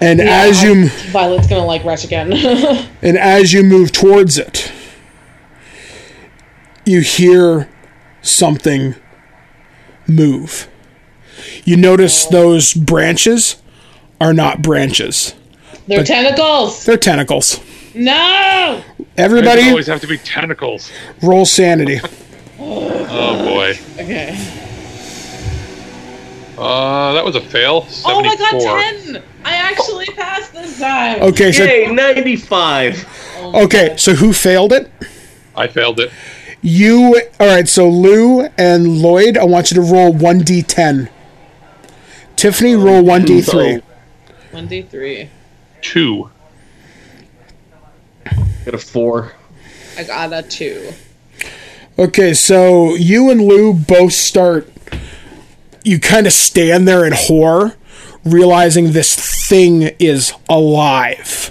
[0.00, 2.32] And Yeah, as you I- Violet's gonna like Wretch again.
[3.02, 4.70] And as you move towards it,
[6.84, 7.68] you hear
[8.22, 8.94] something
[10.08, 10.68] move.
[11.64, 13.56] You notice those branches
[14.20, 15.34] are not branches,
[15.86, 16.84] They're tentacles.
[16.84, 17.60] they're tentacles.
[17.94, 18.82] No.
[19.16, 20.90] Everybody, They always have to be tentacles.
[21.22, 22.00] roll sanity.
[22.60, 23.78] Oh boy.
[23.94, 24.36] Okay.
[26.58, 27.82] Uh, that was a fail.
[27.86, 28.12] 74.
[28.12, 29.22] Oh my god, ten!
[29.44, 31.22] I actually passed this time.
[31.22, 33.06] Okay, so Yay, 95.
[33.54, 34.90] okay, so who failed it?
[35.54, 36.10] I failed it.
[36.62, 37.22] You.
[37.38, 41.08] All right, so Lou and Lloyd, I want you to roll one d10.
[42.36, 43.82] Tiffany, um, roll one d3.
[44.52, 45.28] One D three.
[45.82, 46.30] Two.
[48.64, 49.32] Got a four.
[49.96, 50.92] I got a two.
[51.98, 54.70] Okay, so you and Lou both start.
[55.84, 57.76] You kind of stand there in horror,
[58.24, 59.16] realizing this
[59.48, 61.50] thing is alive.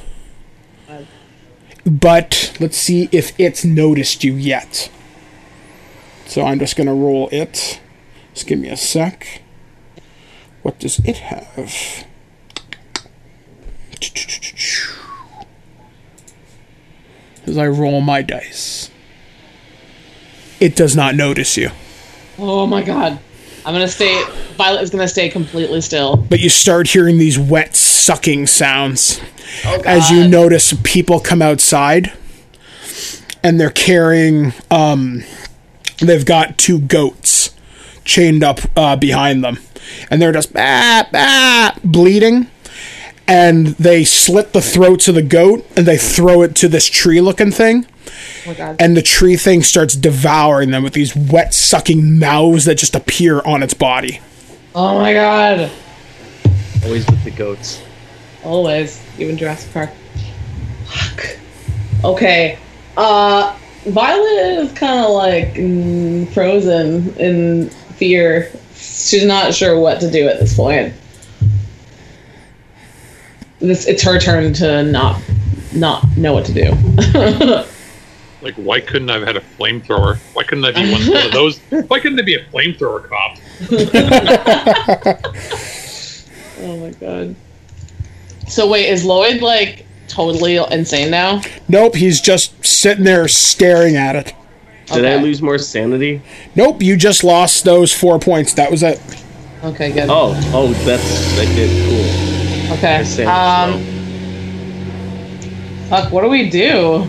[1.85, 4.89] But let's see if it's noticed you yet.
[6.27, 7.79] So I'm just going to roll it.
[8.33, 9.41] Just give me a sec.
[10.61, 12.05] What does it have?
[17.45, 18.91] As I roll my dice,
[20.59, 21.69] it does not notice you.
[22.37, 23.19] Oh my god.
[23.65, 24.23] I'm gonna stay.
[24.57, 26.15] Violet is gonna stay completely still.
[26.17, 29.21] but you start hearing these wet sucking sounds
[29.65, 32.11] Oh as you notice people come outside
[33.43, 35.23] and they're carrying um
[35.99, 37.53] they've got two goats
[38.03, 39.57] chained up uh, behind them
[40.09, 42.47] and they're just bah, bah, bleeding
[43.27, 47.19] and they slit the throats of the goat and they throw it to this tree
[47.21, 47.85] looking thing
[48.45, 48.75] Oh my god.
[48.79, 53.41] and the tree thing starts devouring them with these wet sucking mouths that just appear
[53.45, 54.21] on its body
[54.75, 55.71] Oh my god.
[56.83, 57.81] Always with the goats.
[58.43, 59.01] Always.
[59.17, 59.89] Even Jurassic Park.
[60.85, 61.37] Fuck.
[62.03, 62.59] Okay.
[62.95, 68.51] Uh, Violet is kind of like mm, frozen in fear.
[68.75, 70.93] She's not sure what to do at this point.
[73.59, 75.21] This it's her turn to not
[75.73, 77.65] not know what to do.
[78.39, 80.19] Like, why couldn't I have had a flamethrower?
[80.33, 81.57] Why couldn't I be one, one of those?
[81.87, 83.37] Why couldn't I be a flamethrower cop?
[86.61, 87.35] oh my god.
[88.47, 91.41] So wait, is Lloyd like totally insane now?
[91.67, 94.33] nope he's just sitting there staring at it
[94.93, 96.21] Did I lose more sanity?
[96.55, 98.53] Nope, you just lost those four points.
[98.53, 99.01] That was it.
[99.63, 100.07] Okay, good.
[100.09, 101.69] Oh, oh, that's I did.
[101.89, 102.77] Cool.
[102.77, 103.25] okay.
[103.25, 103.79] Um, low.
[105.89, 106.11] fuck.
[106.11, 107.07] What do we do?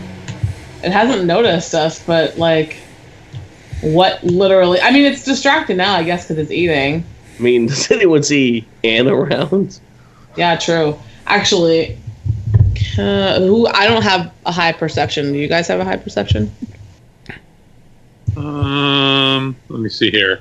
[0.83, 2.79] It hasn't noticed us, but like,
[3.81, 4.81] what literally?
[4.81, 7.05] I mean, it's distracted now, I guess, because it's eating.
[7.39, 9.79] I mean, does anyone see Anne around?
[10.37, 10.99] Yeah, true.
[11.27, 11.99] Actually,
[12.99, 13.67] uh, who?
[13.69, 15.33] I don't have a high perception.
[15.33, 16.51] Do you guys have a high perception?
[18.37, 20.41] Um, let me see here.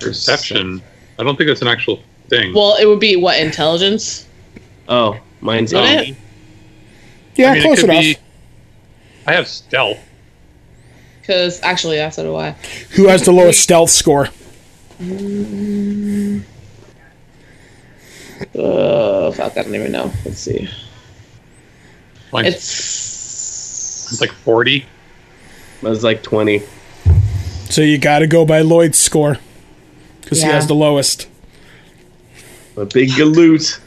[0.00, 0.82] Perception.
[1.18, 2.54] I don't think that's an actual thing.
[2.54, 4.26] Well, it would be what intelligence?
[4.88, 6.16] Oh, mine's Would it?
[7.36, 8.02] Yeah, I mean, it close could enough.
[8.02, 8.16] be-
[9.26, 9.98] I have stealth.
[11.20, 12.52] Because actually, that's so do I.
[12.92, 14.28] Who has the lowest stealth score?
[18.54, 19.56] Oh fuck!
[19.56, 20.12] I don't even know.
[20.24, 20.68] Let's see.
[22.32, 24.86] Mine's It's it's like forty.
[25.82, 26.62] Mine's like twenty.
[27.68, 29.38] So you got to go by Lloyd's score
[30.20, 31.28] because he has the lowest.
[32.76, 33.78] A big galoot.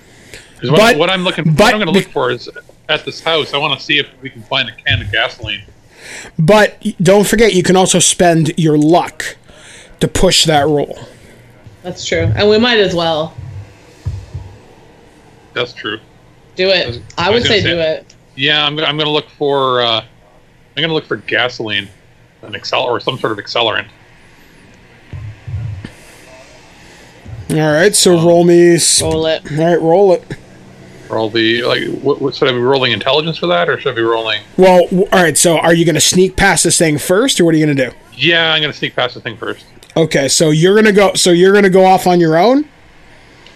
[0.61, 2.49] what, But- what I'm looking, but what I'm going to look for is
[2.89, 3.53] at this house.
[3.53, 5.63] I want to see if we can find a can of gasoline.
[6.37, 9.37] But don't forget, you can also spend your luck
[9.99, 10.99] to push that roll.
[11.81, 13.33] that's true, and we might as well
[15.53, 15.99] That's true.
[16.55, 16.87] do it.
[16.87, 18.13] was- I I would was say say- do it.
[18.35, 19.81] Yeah, I'm, gonna- I'm going to look for.
[19.81, 20.05] Uh, I'm
[20.81, 21.87] going to look for gasoline,
[22.41, 23.85] an accel or some sort of accelerant.
[27.51, 28.77] All right, so roll me.
[28.81, 29.51] Sp- Roll it.
[29.51, 30.23] All right, roll it.
[31.09, 33.91] Roll all the like, what, what should I be rolling intelligence for that, or should
[33.93, 34.41] I be rolling?
[34.57, 35.37] Well, all right.
[35.37, 37.77] So, are you going to sneak past this thing first, or what are you going
[37.77, 37.95] to do?
[38.15, 39.65] Yeah, I'm going to sneak past the thing first.
[39.95, 41.13] Okay, so you're going to go.
[41.13, 42.67] So you're going to go off on your own.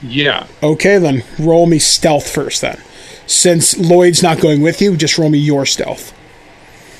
[0.02, 0.48] Yeah.
[0.61, 2.61] Okay, then roll me stealth first.
[2.61, 2.82] Then,
[3.26, 6.14] since Lloyd's not going with you, just roll me your stealth.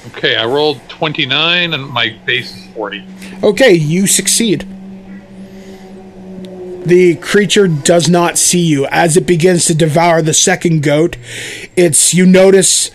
[0.08, 3.06] Okay, I rolled 29 and my base is 40.
[3.44, 4.68] Okay, you succeed.
[6.86, 11.18] The creature does not see you as it begins to devour the second goat.
[11.76, 12.92] It's you notice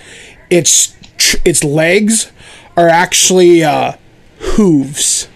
[0.49, 0.97] its
[1.45, 2.33] its legs
[2.75, 3.93] are actually uh,
[4.39, 5.29] hooves.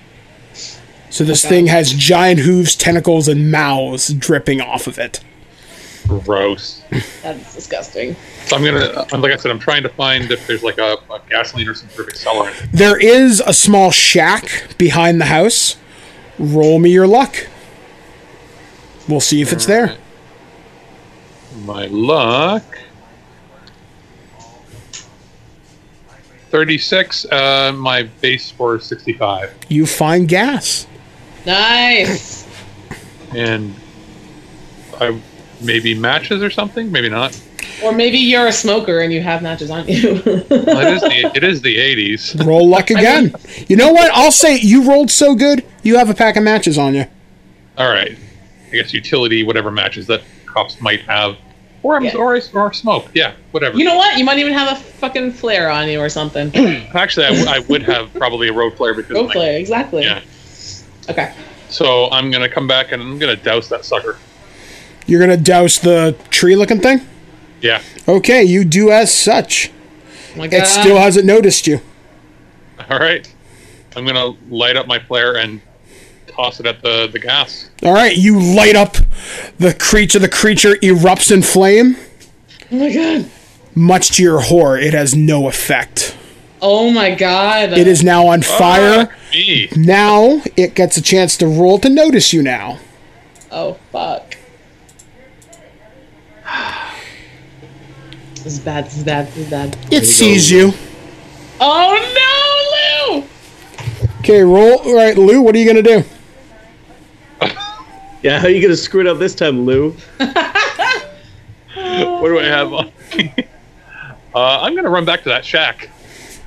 [1.17, 5.21] So this thing has giant hooves, tentacles, and mouths dripping off of it.
[6.07, 6.83] Gross.
[7.23, 8.15] That's disgusting.
[8.45, 10.99] So I'm gonna, uh, like I said, I'm trying to find if there's like a,
[11.11, 12.71] a gasoline or some sort of accelerant.
[12.71, 15.79] There is a small shack behind the house.
[16.39, 17.47] Roll me your luck.
[19.09, 19.97] We'll see if it's there.
[21.65, 22.63] My luck.
[26.51, 27.25] 36.
[27.33, 29.55] Uh, my base score is 65.
[29.71, 30.87] You find gas.
[31.47, 32.47] Nice.
[33.35, 33.75] And
[35.01, 35.19] I
[35.63, 36.91] maybe matches or something.
[36.93, 37.41] Maybe not.
[37.83, 40.15] or maybe you're a smoker and you have matches on you.
[40.51, 42.45] Well, it is the it is the 80s.
[42.47, 43.35] Roll luck again.
[43.69, 44.11] You know what?
[44.13, 47.05] I'll say you rolled so good, you have a pack of matches on you.
[47.79, 48.17] All right.
[48.69, 51.37] I guess utility, whatever matches that cops might have,
[51.83, 52.17] or Yeah.
[52.17, 53.09] or or smoke.
[53.15, 53.77] Yeah, whatever.
[53.79, 54.17] you know what?
[54.19, 56.51] You might even have a fucking flare on you or something.
[56.95, 60.03] Actually, I, w- I would have probably a road flare because Road flare, exactly.
[60.03, 60.21] Yeah.
[61.09, 61.33] Okay.
[61.69, 64.19] So I'm gonna come back and I'm gonna douse that sucker.
[65.07, 67.01] You're gonna douse the tree-looking thing.
[67.61, 67.83] Yeah.
[68.09, 69.71] Okay, you do as such.
[70.35, 70.63] Oh my God.
[70.63, 71.81] It still hasn't noticed you.
[72.91, 73.33] All right.
[73.97, 75.61] I'm gonna light up my flare and
[76.29, 77.71] toss it at the the gas.
[77.83, 78.97] All right, you light up
[79.59, 80.19] the creature.
[80.19, 81.97] The creature erupts in flame.
[82.73, 83.31] oh my God.
[83.75, 86.17] Much to your horror, it has no effect.
[86.69, 87.75] Oh my God.
[87.75, 89.07] It is now on fire.
[89.07, 89.69] Fuck me.
[89.77, 92.81] Now it gets a chance to roll to notice you now.
[93.53, 94.37] Oh fuck.
[98.35, 98.87] This is bad.
[98.87, 99.29] This is bad.
[99.29, 99.79] This is bad.
[99.93, 100.73] It sees you.
[101.61, 103.25] Oh no, Lou!
[104.19, 104.81] Okay, roll.
[104.81, 106.03] All right, Lou, what are you gonna do?
[108.23, 109.95] Yeah, how are you gonna screw it up this time, Lou?
[110.19, 110.35] What
[112.29, 112.91] do I have on?
[114.35, 115.91] uh, I'm gonna run back to that shack.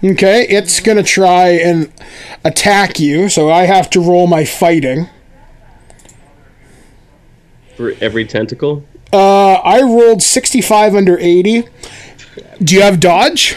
[0.02, 1.92] Okay, it's gonna try and
[2.46, 5.10] attack you, so I have to roll my fighting.
[7.76, 8.86] For every tentacle?
[9.12, 11.64] Uh, I rolled 65 under 80.
[12.64, 13.56] Do you have dodge?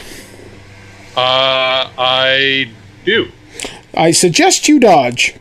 [1.16, 2.70] Uh, I
[3.04, 3.30] do.
[3.94, 5.34] I suggest you dodge.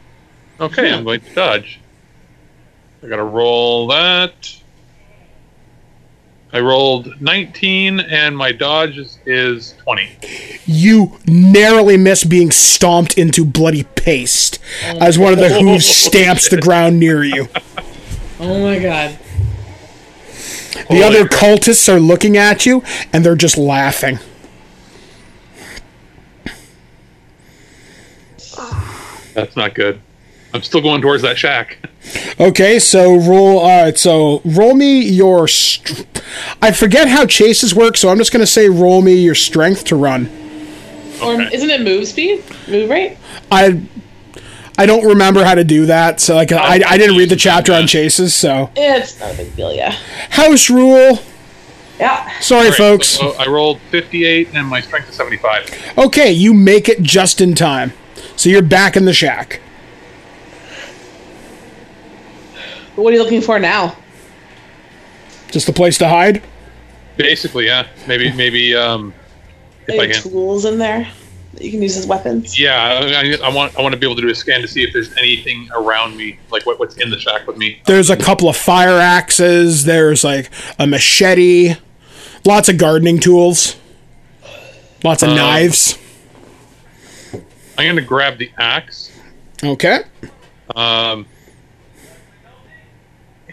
[0.60, 1.80] Okay, I'm going to dodge.
[3.04, 4.61] I gotta roll that.
[6.54, 10.10] I rolled 19, and my dodge is, is 20.
[10.66, 15.64] You narrowly miss being stomped into bloody paste as one of the oh.
[15.64, 17.48] hooves stamps the ground near you.
[18.40, 19.18] Oh my god.
[20.74, 21.42] The Holy other crap.
[21.42, 22.84] cultists are looking at you
[23.14, 24.20] and they're just laughing.
[29.34, 30.02] That's not good.
[30.54, 31.78] I'm still going towards that shack.
[32.40, 33.60] Okay, so roll.
[33.60, 35.48] All right, so roll me your.
[35.48, 36.04] Str-
[36.62, 39.96] I forget how chases work, so I'm just gonna say roll me your strength to
[39.96, 40.30] run.
[41.22, 42.44] Um, or isn't it move speed?
[42.68, 43.18] Move rate?
[43.52, 43.82] I
[44.78, 47.72] I don't remember how to do that, so like I, I didn't read the chapter
[47.74, 48.34] on chases.
[48.34, 49.92] So It's not a big deal, yeah.
[50.32, 51.20] house rule.
[52.00, 52.40] Yeah.
[52.40, 53.08] Sorry, All right, folks.
[53.10, 55.94] so uh, I rolled 58 and my strength is 75.
[56.00, 57.94] Okay, you make it just in time.
[58.36, 59.62] So you're back in the shack.
[63.02, 63.96] What are you looking for now?
[65.52, 66.42] Just a place to hide?
[67.18, 67.88] Basically, yeah.
[68.08, 69.14] Maybe, maybe, um,
[69.88, 70.22] if I can.
[70.22, 71.08] tools in there
[71.54, 72.58] that you can use as weapons?
[72.58, 74.84] Yeah, I, I want, I want to be able to do a scan to see
[74.84, 77.82] if there's anything around me, like what, what's in the shack with me.
[77.86, 80.50] There's a couple of fire axes, there's like
[80.80, 81.76] a machete,
[82.46, 83.76] lots of gardening tools,
[85.04, 85.98] lots of Um, knives.
[87.78, 89.12] I'm gonna grab the axe,
[89.64, 90.02] Okay.
[90.76, 91.26] um,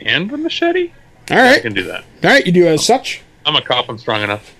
[0.02, 0.92] and the machete.
[1.30, 2.04] All right, I can do that.
[2.24, 3.22] All right, you do as such.
[3.44, 3.88] I'm a cop.
[3.88, 4.54] I'm strong enough.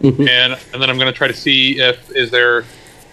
[0.00, 2.64] And and then I'm gonna try to see if is there,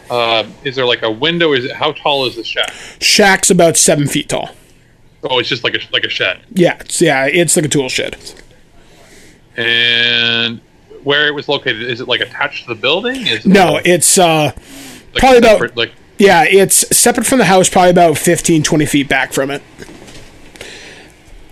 [0.09, 1.53] uh, is there like a window?
[1.53, 2.71] Is it how tall is the shack?
[2.99, 4.49] Shack's about seven feet tall.
[5.23, 6.41] Oh, it's just like a like a shed.
[6.53, 8.17] Yeah, it's, yeah, it's like a tool shed.
[9.57, 10.61] And
[11.03, 13.27] where it was located, is it like attached to the building?
[13.27, 17.45] Is it No, like it's uh, a probably about- like yeah, it's separate from the
[17.45, 19.63] house, probably about 15, 20 feet back from it.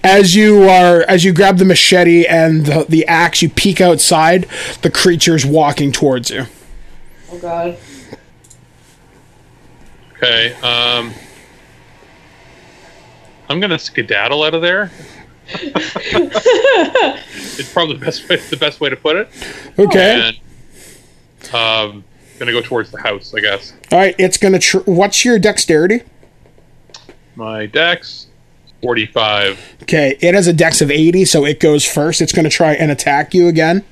[0.03, 4.47] As you are, as you grab the machete and the, the axe, you peek outside.
[4.81, 6.45] The creature's walking towards you.
[7.31, 7.77] Oh god.
[10.17, 10.53] okay.
[10.55, 11.13] Um,
[13.49, 14.91] I'm gonna skedaddle out of there.
[15.51, 16.13] it's
[17.73, 19.27] probably the best way the best way to put it.
[19.77, 20.33] Okay.
[21.41, 22.03] And um,
[22.37, 23.73] gonna go towards the house, I guess.
[23.91, 24.59] All right, it's gonna.
[24.59, 26.03] Tr- what's your dexterity?
[27.35, 28.27] My dex,
[28.81, 29.59] forty-five.
[29.83, 32.21] Okay, it has a dex of 80, so it goes first.
[32.21, 33.83] It's going to try and attack you again.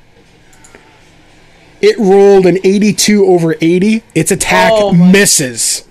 [1.81, 4.03] It rolled an 82 over 80.
[4.15, 5.87] Its attack Oh misses.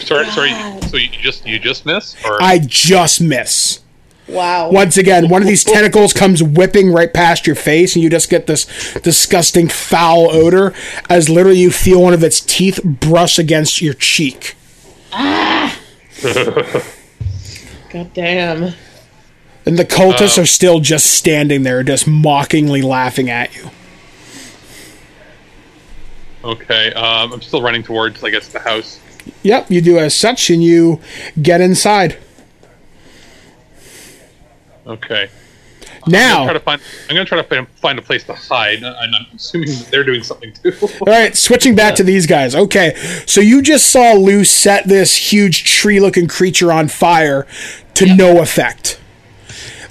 [0.00, 0.50] Sorry, sorry.
[0.82, 3.80] So you just you just miss, or I just miss.
[4.28, 4.70] Wow.
[4.70, 8.28] Once again, one of these tentacles comes whipping right past your face, and you just
[8.28, 8.66] get this
[9.02, 10.74] disgusting foul odor
[11.08, 14.54] as literally you feel one of its teeth brush against your cheek.
[15.12, 15.78] Ah.
[17.90, 18.74] God damn.
[19.66, 23.70] And the cultists are still just standing there, just mockingly laughing at you.
[26.44, 26.92] okay.
[26.94, 29.00] Um, I'm still running towards, I guess, the house.
[29.42, 31.00] Yep, you do as such, and you
[31.40, 32.16] get inside.
[34.86, 35.28] Okay.
[36.10, 36.80] Now, Try to find.
[37.08, 40.52] I'm gonna try to find, a place to hide, and I'm assuming they're doing something
[40.52, 40.72] too.
[41.00, 42.54] All right, switching back to these guys.
[42.54, 42.94] Okay,
[43.26, 47.46] so you just saw Lou set this huge tree looking creature on fire
[47.94, 49.00] to no effect.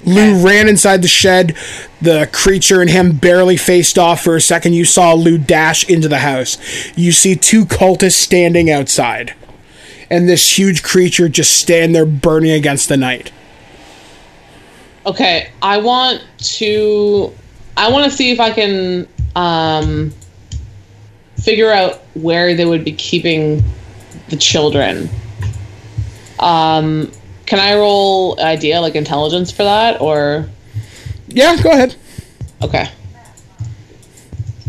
[0.04, 1.56] Lou ran inside the shed.
[2.00, 4.74] The creature and him barely faced off for a second.
[4.74, 6.56] You saw Lou dash into the house.
[6.96, 9.34] You see two cultists standing outside.
[10.08, 13.32] And this huge creature just stand there burning against the night.
[15.08, 16.22] Okay, I want
[16.58, 17.32] to
[17.78, 20.12] I want to see if I can um
[21.36, 23.64] figure out where they would be keeping
[24.28, 25.08] the children.
[26.38, 27.10] Um
[27.46, 30.46] can I roll idea like intelligence for that or
[31.28, 31.96] Yeah, go ahead.
[32.62, 32.90] okay.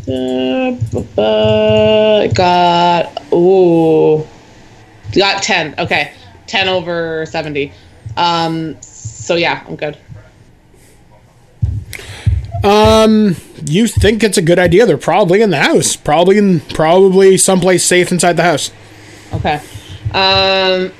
[0.07, 0.71] Uh,
[2.33, 4.25] got ooh
[5.15, 6.13] got 10 okay
[6.47, 7.71] 10 over 70
[8.17, 9.95] um so yeah i'm good
[12.63, 14.85] You think it's a good idea.
[14.85, 15.95] They're probably in the house.
[15.95, 18.71] Probably in probably someplace safe inside the house.
[19.33, 19.61] Okay.
[20.13, 20.91] Um,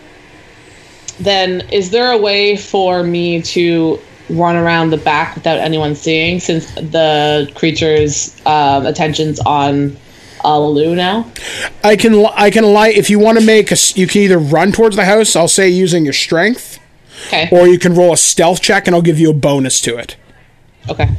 [1.19, 3.99] then is there a way for me to
[4.30, 9.98] run around the back without anyone seeing since the creature's um, attention's on
[10.45, 11.30] uh, Lou now?
[11.84, 14.72] I can I can lie if you want to make a you can either run
[14.72, 15.36] towards the house.
[15.36, 16.80] I'll say using your strength,
[17.27, 17.49] Okay.
[17.52, 20.15] or you can roll a stealth check and I'll give you a bonus to it.
[20.88, 21.10] Okay.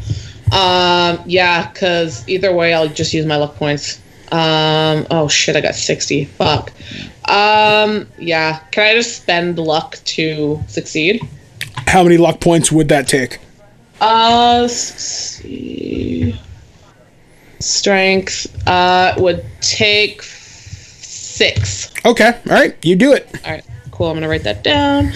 [0.52, 4.01] Um, yeah, because either way, I'll just use my luck points.
[4.32, 6.24] Um, oh shit, I got 60.
[6.24, 6.72] Fuck.
[7.28, 8.60] Um, yeah.
[8.70, 11.22] Can I just spend luck to succeed?
[11.86, 13.39] How many luck points would that take?
[14.01, 16.39] Uh, see.
[17.60, 21.90] Strength uh would take six.
[22.06, 23.28] Okay, all right, you do it.
[23.44, 24.09] All right, cool.
[24.09, 25.12] I'm gonna write that down.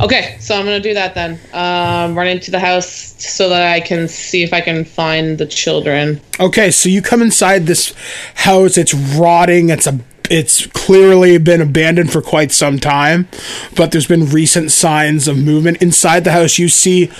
[0.00, 1.38] Okay, so I'm gonna do that then.
[1.52, 5.46] Um, run into the house so that I can see if I can find the
[5.46, 6.20] children.
[6.38, 7.94] Okay, so you come inside this
[8.34, 8.78] house.
[8.78, 9.68] It's rotting.
[9.68, 10.00] It's a
[10.30, 13.28] it's clearly been abandoned for quite some time,
[13.76, 16.58] but there's been recent signs of movement inside the house.
[16.58, 17.10] You see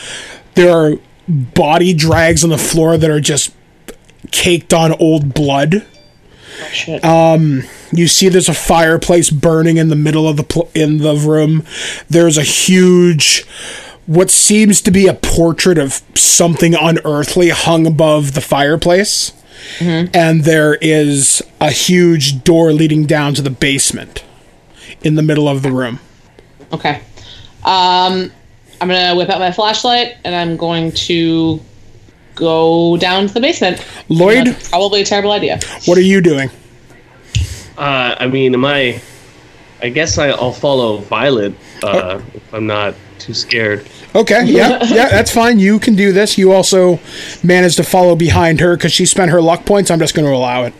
[0.54, 0.92] there are
[1.28, 3.52] body drags on the floor that are just
[4.30, 5.84] caked on old blood.
[6.72, 7.04] Shit.
[7.92, 11.64] You see there's a fireplace burning in the middle of the pl- in the room.
[12.08, 13.44] There's a huge
[14.06, 19.32] what seems to be a portrait of something unearthly hung above the fireplace.
[19.78, 24.24] And there is a huge door leading down to the basement
[25.02, 26.00] in the middle of the room.
[26.72, 27.02] Okay.
[27.62, 28.32] Um,
[28.80, 31.60] I'm gonna whip out my flashlight and I'm going to
[32.40, 33.86] go down to the basement.
[34.08, 35.60] Lloyd, That's probably a terrible idea.
[35.84, 36.50] what are you doing?
[37.78, 39.00] Uh, I mean, am I?
[39.82, 43.88] I guess I, I'll follow Violet uh, if I'm not too scared.
[44.14, 45.58] Okay, yeah, yeah, that's fine.
[45.58, 46.36] You can do this.
[46.36, 46.98] You also
[47.42, 49.90] managed to follow behind her because she spent her luck points.
[49.90, 50.74] I'm just going to allow it.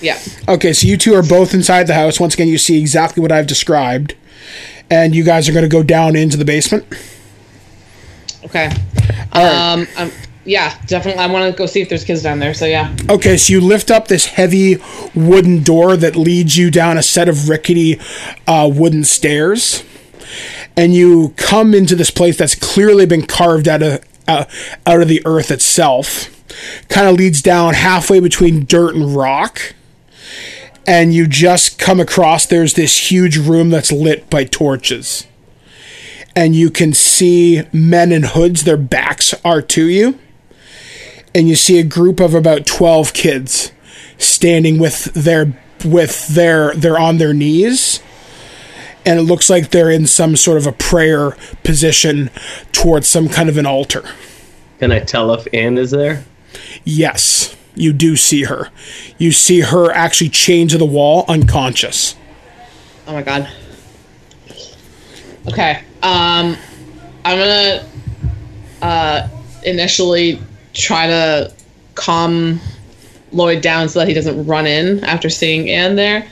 [0.00, 0.18] Yeah.
[0.46, 2.20] Okay, so you two are both inside the house.
[2.20, 4.14] Once again, you see exactly what I've described.
[4.90, 6.86] And you guys are going to go down into the basement.
[8.44, 8.70] Okay.
[9.32, 9.72] All right.
[9.72, 10.12] Um, um,
[10.48, 11.22] yeah, definitely.
[11.22, 12.54] I want to go see if there's kids down there.
[12.54, 12.96] So yeah.
[13.10, 14.78] Okay, so you lift up this heavy
[15.14, 18.00] wooden door that leads you down a set of rickety
[18.46, 19.84] uh, wooden stairs,
[20.74, 24.46] and you come into this place that's clearly been carved out of uh,
[24.86, 26.34] out of the earth itself.
[26.88, 29.74] Kind of leads down halfway between dirt and rock,
[30.86, 35.26] and you just come across there's this huge room that's lit by torches,
[36.34, 38.64] and you can see men in hoods.
[38.64, 40.18] Their backs are to you
[41.38, 43.70] and you see a group of about 12 kids
[44.18, 45.52] standing with their
[45.84, 48.00] with their they're on their knees
[49.06, 52.28] and it looks like they're in some sort of a prayer position
[52.72, 54.02] towards some kind of an altar
[54.80, 56.24] Can I tell if Anne is there?
[56.84, 58.70] yes you do see her
[59.18, 62.16] you see her actually chained to the wall unconscious
[63.06, 63.48] Oh my god.
[65.46, 65.82] Okay.
[66.02, 66.54] Um,
[67.24, 67.88] I'm gonna
[68.82, 69.28] uh
[69.64, 70.42] initially
[70.78, 71.52] try to
[71.94, 72.60] calm
[73.32, 76.26] Lloyd down so that he doesn't run in after seeing Anne there,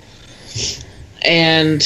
[1.23, 1.82] and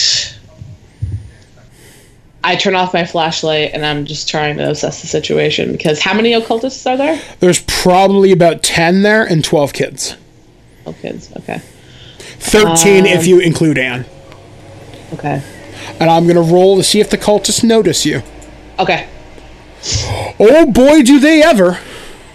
[2.42, 6.14] I turn off my flashlight and I'm just trying to assess the situation because how
[6.14, 7.20] many occultists are there?
[7.40, 10.16] there's probably about 10 there and 12 kids
[10.86, 11.30] Oh, kids.
[11.36, 11.58] Okay.
[12.18, 14.06] 13 if you um, include anne
[15.12, 15.42] Okay.
[16.00, 18.22] and i'm gonna roll to see if the cultists notice you
[18.78, 19.06] Okay.
[20.40, 21.78] oh boy do they ever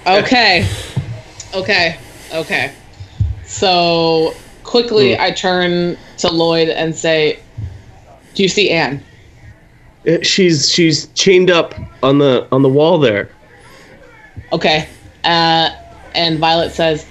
[0.07, 0.67] Okay.
[1.53, 1.97] Okay.
[2.33, 2.73] Okay.
[3.45, 4.33] So
[4.63, 7.39] quickly, I turn to Lloyd and say,
[8.33, 9.03] "Do you see Anne?"
[10.07, 11.73] Uh, She's she's chained up
[12.03, 13.29] on the on the wall there.
[14.51, 14.87] Okay.
[15.23, 15.71] Uh,
[16.13, 17.05] and Violet says,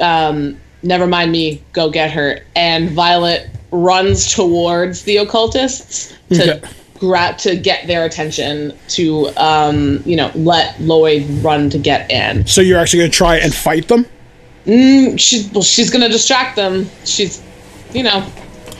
[0.00, 1.62] um, "Never mind me.
[1.72, 6.60] Go get her." And Violet runs towards the occultists to
[7.02, 12.46] Grab to get their attention to, um, you know, let Lloyd run to get in.
[12.46, 14.06] so you're actually gonna try and fight them
[14.64, 16.88] She's well, she's gonna distract them.
[17.04, 17.42] She's,
[17.92, 18.24] you know,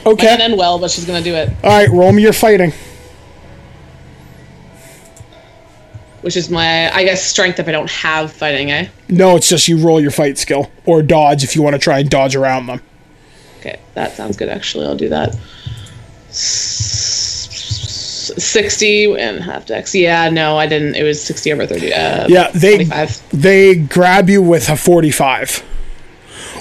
[0.05, 1.49] okay might not end well, but she's gonna do it.
[1.61, 2.71] All right, roll me your fighting.
[6.21, 8.87] Which is my, I guess, strength if I don't have fighting, eh?
[9.09, 11.99] No, it's just you roll your fight skill or dodge if you want to try
[11.99, 12.81] and dodge around them.
[13.59, 14.47] Okay, that sounds good.
[14.47, 15.35] Actually, I'll do that.
[16.29, 17.32] S-
[18.37, 19.93] Sixty and half dex.
[19.93, 20.95] Yeah, no, I didn't.
[20.95, 21.93] It was sixty over thirty.
[21.93, 23.29] Uh, Yeah, they 25.
[23.31, 25.57] they grab you with a forty-five.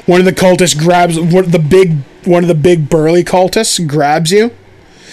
[0.07, 4.31] One of the cultists grabs one the big one of the big burly cultists grabs
[4.33, 4.51] you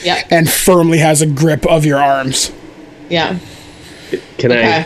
[0.03, 2.51] Yeah, and firmly has a grip of your arms.
[3.09, 3.37] yeah.
[4.39, 4.85] Can Okay.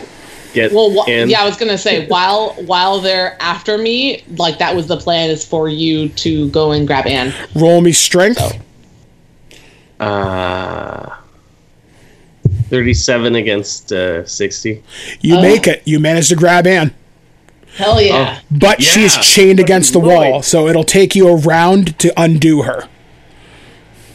[0.52, 1.30] get Well, wh- Anne?
[1.30, 5.30] yeah, I was gonna say while while they're after me, like that was the plan
[5.30, 7.32] is for you to go and grab Anne.
[7.54, 8.58] Roll me strength.
[10.00, 11.08] Uh,
[12.74, 14.82] Thirty-seven against uh, sixty.
[15.20, 15.82] You make it.
[15.84, 16.92] You manage to grab Anne,
[17.76, 18.40] Hell yeah!
[18.50, 22.12] but she's Yeah, chained against the fucking wall, so it'll take you a round to
[22.20, 22.88] undo her.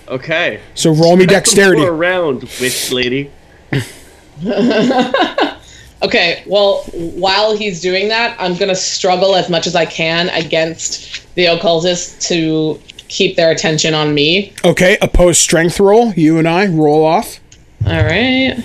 [0.10, 0.60] Okay.
[0.76, 1.82] So roll me dexterity.
[1.84, 3.32] For a round, witch lady.
[6.02, 11.36] Okay, well, while he's doing that, I'm gonna struggle as much as I can against
[11.36, 12.80] the occultists to
[13.10, 14.54] keep their attention on me.
[14.64, 16.14] Okay, opposed strength roll.
[16.14, 17.42] You and I roll off.
[17.86, 18.58] All right.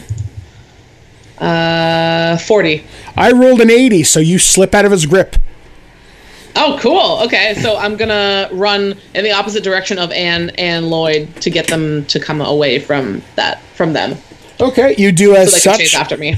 [1.38, 2.84] Uh, forty.
[3.16, 5.36] I rolled an 80, so you slip out of his grip.
[6.56, 7.20] Oh, cool.
[7.26, 11.66] Okay, so I'm gonna run in the opposite direction of Anne and Lloyd to get
[11.66, 14.16] them to come away from that from them,
[14.60, 16.00] Okay, you do as they can chase such.
[16.00, 16.36] after me.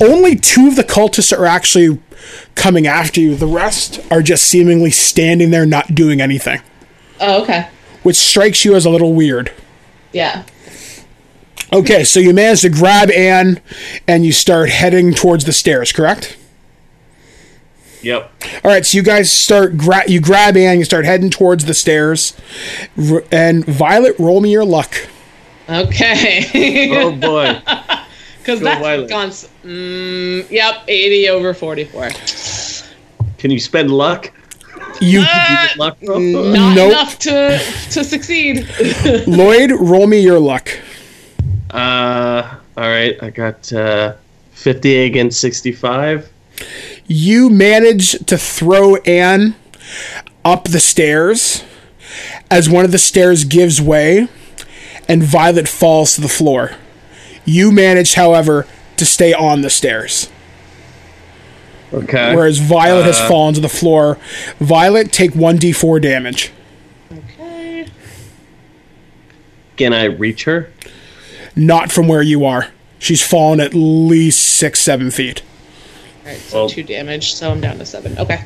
[0.00, 1.98] Only two of the cultists are actually
[2.54, 3.34] coming after you.
[3.34, 6.60] The rest are just seemingly standing there, not doing anything,
[7.20, 7.66] Oh, okay.
[8.04, 9.50] which strikes you as a little weird.
[10.12, 10.44] Yeah.
[11.72, 13.60] Okay, so you manage to grab Anne
[14.06, 16.36] and you start heading towards the stairs, correct?
[18.02, 18.30] Yep.
[18.64, 21.74] All right, so you guys start gra- you grab Anne, you start heading towards the
[21.74, 22.34] stairs,
[23.10, 24.94] R- and Violet, roll me your luck.
[25.68, 26.88] Okay.
[26.96, 27.60] Oh boy.
[28.38, 29.08] Because Go that's Violet.
[29.08, 29.28] gone.
[29.30, 32.10] s- Mm, yep, 80 over 44.
[33.38, 34.30] Can you spend luck?
[35.00, 36.20] You, Ah, Luck roll?
[36.20, 36.90] not Nope.
[36.92, 37.58] enough to
[37.90, 38.68] to succeed.
[39.26, 40.70] Lloyd, roll me your luck.
[41.70, 43.20] Uh, all right.
[43.22, 44.14] I got uh,
[44.52, 46.30] 50 against 65.
[47.06, 49.54] You manage to throw Anne
[50.44, 51.64] up the stairs
[52.50, 54.28] as one of the stairs gives way
[55.08, 56.72] and Violet falls to the floor.
[57.44, 58.66] You manage, however,
[58.96, 60.28] to stay on the stairs,
[61.92, 62.34] Okay.
[62.34, 64.18] whereas Violet has fallen to the floor.
[64.58, 66.50] Violet, take 1d4 damage.
[67.12, 67.86] Okay.
[69.76, 70.70] Can I reach her?
[71.56, 72.68] Not from where you are.
[72.98, 75.42] She's fallen at least six, seven feet.
[76.22, 78.18] Alright, so Well- two damage, so I'm down to seven.
[78.18, 78.42] Okay.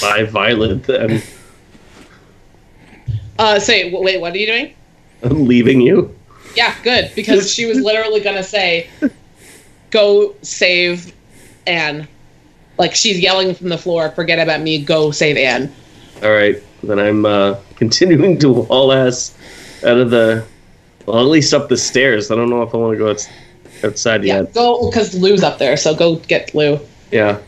[0.00, 1.22] By Violet, then.
[3.38, 4.72] Uh, say, w- wait, what are you doing?
[5.22, 6.14] I'm leaving you.
[6.56, 8.88] Yeah, good, because she was literally gonna say,
[9.90, 11.12] go save
[11.66, 12.06] Anne.
[12.78, 15.72] Like, she's yelling from the floor, forget about me, go save Anne.
[16.22, 16.62] All right.
[16.82, 19.34] Then I'm uh, continuing to haul ass
[19.84, 20.44] out of the.
[21.06, 22.30] Well, at least up the stairs.
[22.30, 23.28] I don't know if I want to go outs-
[23.82, 24.54] outside Yeah, yet.
[24.54, 26.80] go, because Lou's up there, so go get Lou.
[27.10, 27.38] Yeah.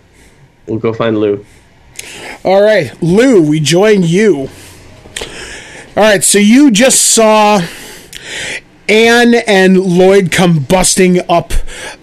[0.67, 1.45] We'll go find Lou.
[2.45, 4.49] All right, Lou, we join you.
[5.97, 7.63] All right, so you just saw
[8.89, 11.53] Anne and Lloyd come busting up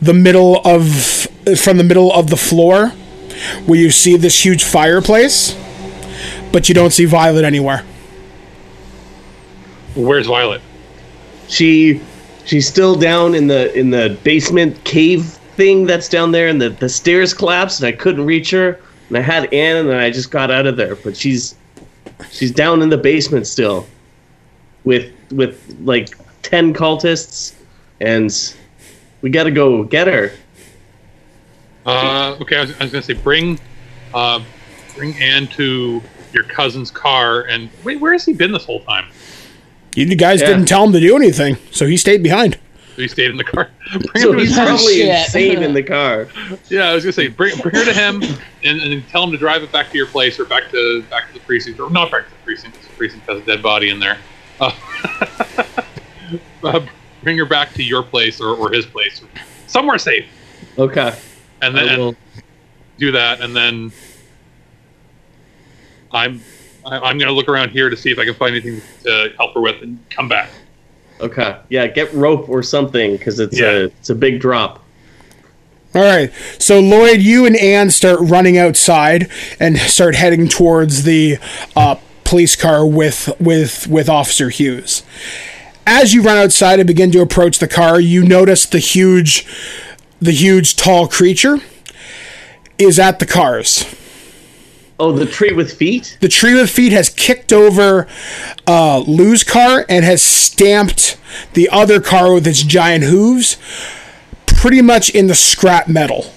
[0.02, 1.28] the middle of
[1.58, 2.90] from the middle of the floor
[3.66, 5.56] where you see this huge fireplace,
[6.52, 7.84] but you don't see Violet anywhere.
[9.96, 10.62] Where's Violet?
[11.48, 12.02] She
[12.46, 15.26] she's still down in the in the basement cave
[15.56, 18.80] thing that's down there and the, the stairs collapsed and I couldn't reach her
[19.10, 21.56] and I had Anne and I just got out of there but she's
[22.32, 23.86] she's down in the basement still
[24.84, 26.10] with with like
[26.42, 27.54] 10 cultists
[28.02, 28.34] and
[29.22, 30.32] we got to go get her
[31.86, 33.60] Uh, okay, I was, I was gonna say bring,
[34.14, 34.42] uh,
[34.96, 36.02] bring Anne to
[36.32, 37.42] your cousin's car.
[37.44, 39.06] And wait, where has he been this whole time?
[39.96, 40.48] You guys Yeah.
[40.48, 42.58] didn't tell him to do anything, so he stayed behind.
[42.96, 43.70] He stayed in the car.
[43.92, 45.10] Bring so him he's his probably shit.
[45.26, 46.28] insane in the car
[46.70, 48.22] Yeah, I was gonna say bring, bring her to him
[48.64, 51.28] and, and tell him to drive it back to your place or back to back
[51.28, 52.76] to the precinct or not back to the precinct.
[52.76, 54.18] 'cause The precinct has a dead body in there.
[54.60, 54.72] Uh,
[56.64, 56.80] uh,
[57.24, 59.22] bring her back to your place or, or his place,
[59.68, 60.26] somewhere safe,
[60.78, 61.14] okay
[61.62, 62.16] and then will
[63.00, 63.92] do that, and then
[66.12, 66.42] I'm
[66.86, 69.54] I- I'm gonna look around here to see if I can find anything to help
[69.56, 70.50] her with and come back.
[71.22, 73.70] okay yeah get rope or something because it's Yeah.
[73.72, 74.80] a it's a big drop
[75.96, 76.32] All right.
[76.58, 79.30] So Lloyd, you and Anne start running outside
[79.60, 81.38] and start heading towards the
[81.76, 85.04] uh, police car with with with Officer Hughes.
[85.86, 89.46] As you run outside and begin to approach the car, you notice the huge
[90.20, 91.60] the huge tall creature
[92.80, 93.86] is at the cars.
[95.00, 98.08] Oh the tree with feet The tree with feet has kicked over
[98.68, 101.18] uh, Lou's car and has stamped
[101.54, 103.58] the other car with its giant hooves
[104.46, 106.32] pretty much in the scrap metal.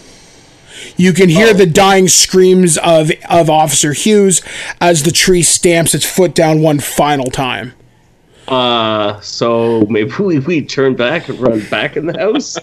[0.96, 4.40] You can hear the dying screams of, of Officer Hughes
[4.80, 7.74] as the tree stamps its foot down one final time.
[8.48, 12.56] Uh, so maybe we, we turn back and run back in the house.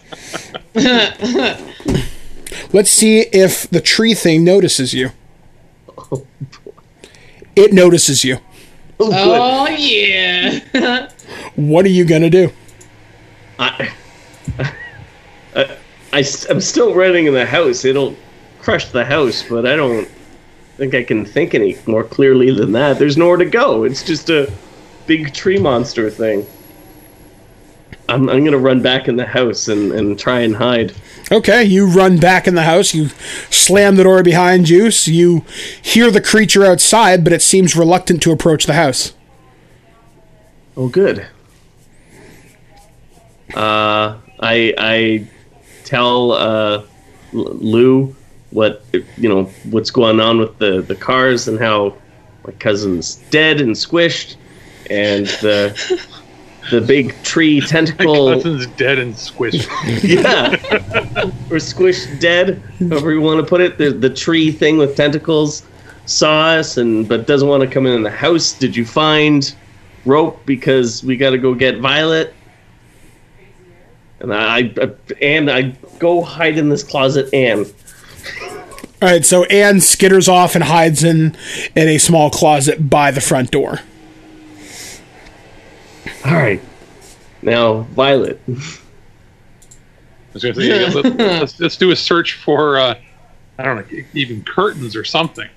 [2.74, 5.12] Let's see if the tree thing notices you.
[7.56, 8.38] It notices you.
[9.00, 9.12] Oh.
[9.12, 11.10] Oh, yeah.
[11.56, 12.52] What are you going to do?
[13.60, 13.94] I,
[15.56, 15.78] I,
[16.12, 17.86] I, am still running in the house.
[17.86, 18.16] It'll
[18.60, 20.08] crush the house, but I don't
[20.78, 22.98] think I can think any more clearly than that.
[22.98, 23.84] There's nowhere to go.
[23.84, 24.52] It's just a
[25.06, 26.46] big tree monster thing.
[28.10, 30.94] I'm, I'm gonna run back in the house and, and try and hide.
[31.32, 32.94] Okay, you run back in the house.
[32.94, 33.10] You
[33.50, 34.92] slam the door behind you.
[34.92, 35.46] So you
[35.82, 39.14] hear the creature outside, but it seems reluctant to approach the house.
[40.76, 41.28] Oh, good.
[43.54, 45.28] Uh, I I
[45.86, 46.84] tell uh,
[47.32, 48.16] Lou
[48.50, 51.96] what you know what's going on with the the cars and how
[52.46, 54.36] my cousin's dead and squished,
[54.90, 56.10] and the
[56.72, 58.34] the big tree My tentacle.
[58.34, 59.68] cousin's dead and squished.
[60.04, 60.54] yeah,
[61.50, 63.78] or squished dead, however you want to put it.
[63.78, 65.64] The the tree thing with tentacles
[66.06, 68.54] saw us and but doesn't want to come in the house.
[68.54, 69.54] Did you find
[70.06, 72.34] rope because we got to go get Violet?
[74.20, 75.62] And I, I and I
[76.00, 77.30] go hide in this closet.
[77.34, 77.66] And
[79.02, 81.36] All right, so Anne skitters off and hides in
[81.76, 83.80] in a small closet by the front door.
[86.26, 86.62] All right,
[87.42, 88.40] Now, Violet.
[88.48, 88.52] I
[90.34, 92.96] was say, yeah, let, let's, let's do a search for, uh,
[93.60, 95.50] I don't know, even curtains or something.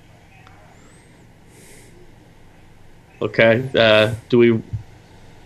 [3.21, 3.67] Okay.
[3.75, 4.63] Uh, do we Do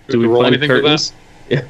[0.10, 1.14] do we roll find anything for curtains?
[1.50, 1.64] Yeah.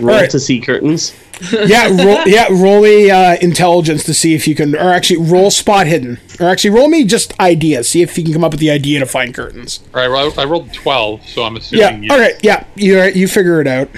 [0.00, 0.30] Roll Alright.
[0.30, 1.14] to see curtains.
[1.66, 5.50] yeah, roll, yeah, roll me uh, intelligence to see if you can, or actually roll
[5.50, 7.88] spot hidden, or actually roll me just ideas.
[7.88, 9.80] See if you can come up with the idea to find curtains.
[9.94, 11.58] All right, well, I rolled 12, so I'm Yeah.
[11.60, 12.12] assuming yes.
[12.12, 12.34] All right.
[12.42, 12.64] Yeah.
[12.74, 13.88] You you figure it out.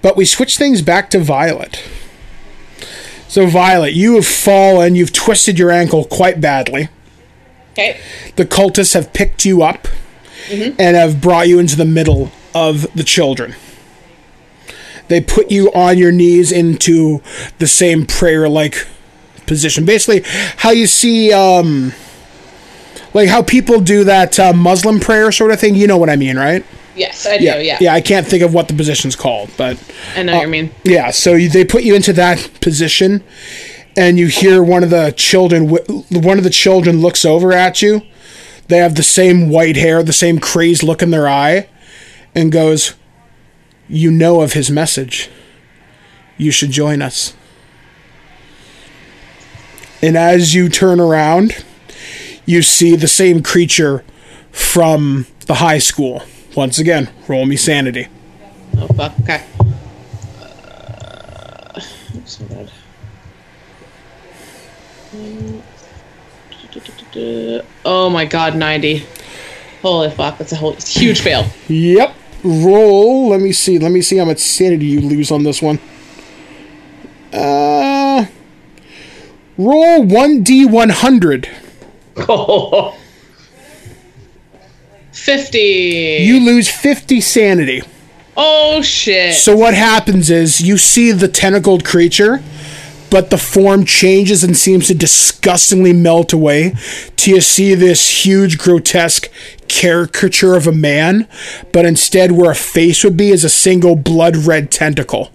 [0.00, 1.82] But we switch things back to Violet.
[3.26, 4.94] So Violet, you have fallen.
[4.94, 6.88] You've twisted your ankle quite badly.
[7.72, 8.00] Okay.
[8.36, 9.86] The cultists have picked you up
[10.50, 13.54] and have brought you into the middle of the children.
[15.08, 17.22] They put you on your knees into
[17.58, 18.86] the same prayer-like
[19.46, 19.84] position.
[19.84, 20.22] Basically,
[20.58, 21.92] how you see, um,
[23.14, 25.74] like how people do that uh, Muslim prayer sort of thing.
[25.74, 26.64] You know what I mean, right?
[26.94, 27.44] Yes, I do.
[27.44, 27.78] yeah, Yeah.
[27.80, 27.94] yeah.
[27.94, 29.78] I can't think of what the position's called, but
[30.16, 30.70] I know what you mean.
[30.84, 31.10] yeah.
[31.10, 33.22] So you, they put you into that position,
[33.96, 35.68] and you hear one of the children.
[35.68, 38.02] One of the children looks over at you.
[38.66, 41.68] They have the same white hair, the same crazed look in their eye,
[42.34, 42.94] and goes,
[43.88, 45.28] "You know of his message.
[46.36, 47.34] You should join us."
[50.00, 51.64] And as you turn around,
[52.46, 54.04] you see the same creature
[54.52, 56.22] from the high school.
[56.54, 58.06] Once again, roll me sanity.
[58.76, 59.12] Oh fuck.
[59.20, 59.44] Okay.
[60.40, 61.80] Uh,
[62.24, 62.70] so bad.
[67.84, 69.06] Oh my god, 90.
[69.82, 71.46] Holy fuck, that's a whole a huge fail.
[71.68, 72.14] Yep.
[72.44, 73.28] Roll.
[73.30, 73.78] Let me see.
[73.78, 75.78] Let me see how much sanity you lose on this one.
[77.32, 78.26] Uh,
[79.56, 81.48] roll one d one hundred.
[85.12, 85.58] 50.
[85.58, 87.82] You lose fifty sanity.
[88.36, 89.34] oh shit.
[89.34, 92.42] So what happens is you see the tentacled creature,
[93.10, 96.74] but the form changes and seems to disgustingly melt away.
[97.16, 99.30] Till you see this huge, grotesque
[99.68, 101.28] caricature of a man,
[101.72, 105.30] but instead where a face would be is a single blood red tentacle.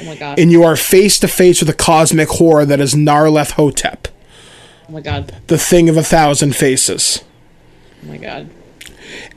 [0.00, 0.38] oh my god.
[0.38, 4.06] and you are face to face with a cosmic horror that is Nyarlathotep,
[4.88, 5.34] oh my god.
[5.48, 7.22] the thing of a thousand faces.
[8.02, 8.48] Oh my god.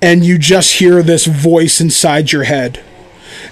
[0.02, 2.82] And you just hear this voice inside your head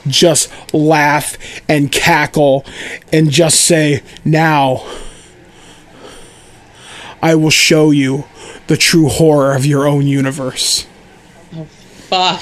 [0.07, 1.37] just laugh
[1.67, 2.65] and cackle
[3.11, 4.85] and just say, Now
[7.21, 8.25] I will show you
[8.67, 10.85] the true horror of your own universe.
[11.55, 12.41] Oh, Fuck.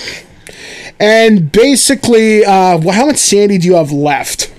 [0.99, 4.53] And basically, uh, well, how much sanity do you have left?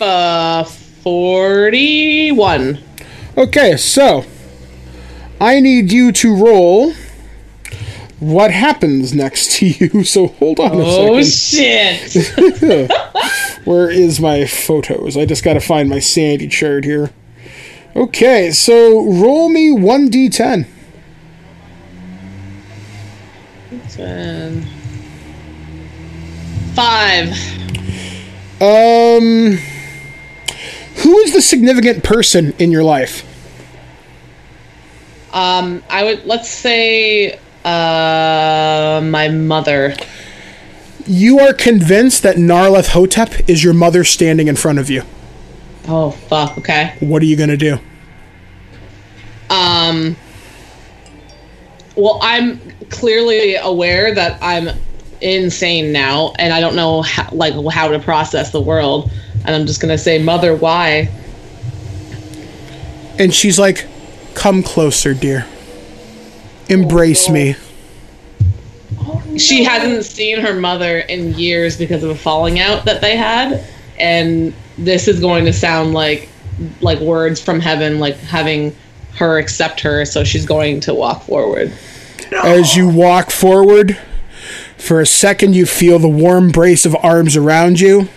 [0.00, 0.64] Uh
[1.04, 2.78] 41.
[3.36, 4.24] Okay, so
[5.38, 6.94] I need you to roll
[8.20, 10.04] what happens next to you.
[10.04, 11.98] So hold on a second.
[12.08, 12.90] Oh shit.
[13.64, 15.16] Where is my photos?
[15.16, 17.10] I just got to find my sanity chart here.
[17.96, 20.66] Okay, so roll me 1d10.
[23.90, 24.66] Ten.
[26.74, 27.30] Five.
[28.60, 29.58] Um
[31.04, 33.30] who is the significant person in your life?
[35.34, 39.94] Um, I would let's say uh my mother.
[41.06, 45.02] You are convinced that Nyarlathotep is your mother standing in front of you.
[45.88, 46.56] Oh fuck.
[46.58, 46.96] Okay.
[47.00, 47.78] What are you going to do?
[49.50, 50.16] Um.
[51.96, 52.60] Well, I'm
[52.90, 54.68] clearly aware that I'm
[55.20, 59.12] insane now, and I don't know how, like how to process the world.
[59.44, 61.08] And I'm just gonna say, mother, why?
[63.18, 63.86] And she's like,
[64.34, 65.46] Come closer, dear.
[66.68, 67.56] Embrace me.
[69.38, 73.64] She hasn't seen her mother in years because of a falling out that they had,
[73.98, 76.28] and this is going to sound like
[76.80, 78.74] like words from heaven, like having
[79.16, 80.04] her accept her.
[80.04, 81.72] So she's going to walk forward.
[82.44, 83.98] As you walk forward,
[84.78, 88.08] for a second, you feel the warm brace of arms around you,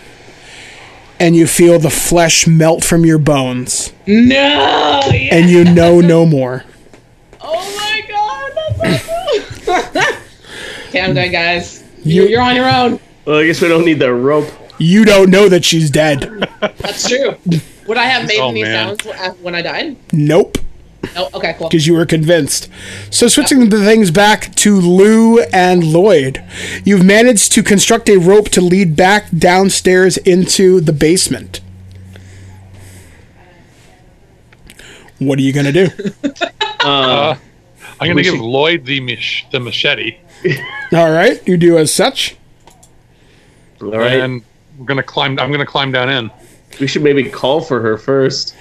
[1.18, 5.00] and you feel the flesh melt from your bones, No.
[5.12, 5.34] Yeah.
[5.34, 6.64] and you know no more.
[7.40, 8.67] Oh my god, that's so cool.
[10.88, 11.82] okay, I'm good, guys.
[12.04, 13.00] You- You, you're on your own.
[13.24, 14.48] Well, I guess we don't need the rope.
[14.78, 16.20] You don't know that she's dead.
[16.78, 17.34] That's true.
[17.86, 18.98] Would I have made Oh, any man.
[18.98, 19.96] sounds when I died?
[20.12, 20.58] Nope.
[21.16, 21.68] Oh, okay, cool.
[21.68, 22.68] because you were convinced.
[23.10, 26.44] So, switching the things back to Lou and Lloyd,
[26.84, 31.60] you've managed to construct a rope to lead back downstairs into the basement.
[35.18, 35.88] What are you gonna do?
[36.80, 37.34] Uh,
[38.00, 40.18] I'm going to give should- Lloyd the mach- the machete,
[40.92, 42.36] All right, you do as such.
[43.80, 44.20] All right.
[44.20, 44.42] and
[44.76, 45.38] we're going to climb.
[45.38, 46.30] I'm going to climb down in.
[46.80, 48.54] we should maybe call for her first.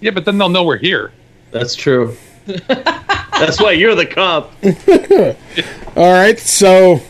[0.00, 1.12] Yeah, but then they'll know we're here.
[1.50, 2.16] That's true.
[2.46, 4.52] That's why you're the cop.
[5.96, 7.00] All right, so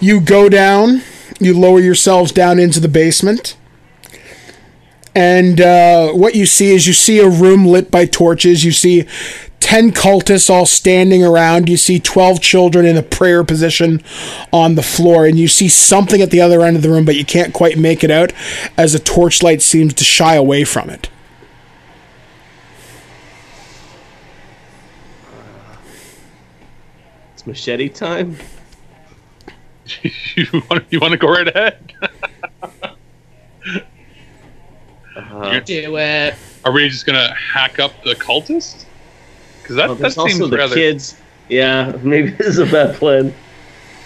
[0.00, 1.02] you go down,
[1.40, 3.56] you lower yourselves down into the basement.
[5.14, 8.64] And uh, what you see is you see a room lit by torches.
[8.64, 9.06] You see
[9.62, 11.68] 10 cultists all standing around.
[11.68, 14.02] You see 12 children in a prayer position
[14.52, 15.24] on the floor.
[15.24, 17.78] And you see something at the other end of the room, but you can't quite
[17.78, 18.32] make it out
[18.76, 21.08] as a torchlight seems to shy away from it.
[27.34, 28.36] It's machete time.
[30.02, 31.92] you want you want to go right ahead?
[35.14, 36.34] Uh, Do it.
[36.64, 38.86] Are we just going to hack up the cultist?
[39.62, 40.74] Because that, oh, that there's seems also the rather.
[40.74, 41.16] kids.
[41.48, 43.32] Yeah, maybe this is a bad plan.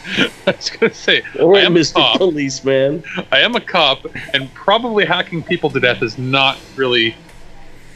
[0.19, 3.03] I was going to say, Or I am, a cop, Policeman.
[3.33, 7.17] I am a cop, and probably hacking people to death is not really.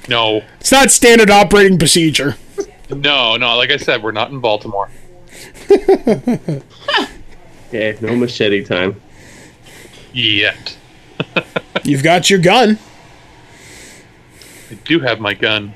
[0.09, 2.37] No, It's not standard operating procedure.
[2.89, 3.57] no, no.
[3.57, 4.91] Like I said, we're not in Baltimore.
[7.73, 9.01] Okay, no machete time.
[10.13, 10.77] Yet.
[11.85, 12.81] You've got your gun.
[14.73, 15.73] I do have my gun.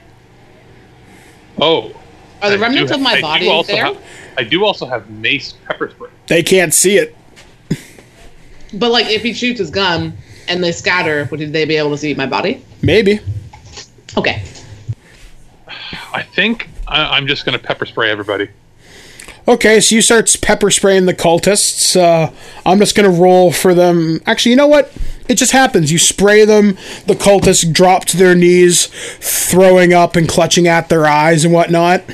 [1.60, 1.92] Oh.
[2.42, 3.84] Are the I remnants do of my I body also there?
[3.86, 3.98] have-
[4.36, 6.10] I do also have mace pepper spray.
[6.26, 7.16] They can't see it.
[8.72, 10.16] But like, if he shoots his gun
[10.48, 12.64] and they scatter, would they be able to see my body?
[12.82, 13.20] Maybe.
[14.18, 14.42] Okay.
[16.12, 18.48] I think I, I'm just going to pepper spray everybody.
[19.46, 22.00] Okay, so you start pepper spraying the cultists.
[22.00, 22.32] Uh,
[22.64, 24.20] I'm just gonna roll for them.
[24.24, 24.90] Actually, you know what?
[25.28, 25.92] It just happens.
[25.92, 26.78] You spray them.
[27.06, 28.86] The cultists drop to their knees,
[29.20, 32.04] throwing up and clutching at their eyes and whatnot.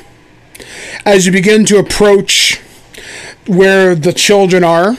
[1.05, 2.59] As you begin to approach
[3.47, 4.97] where the children are,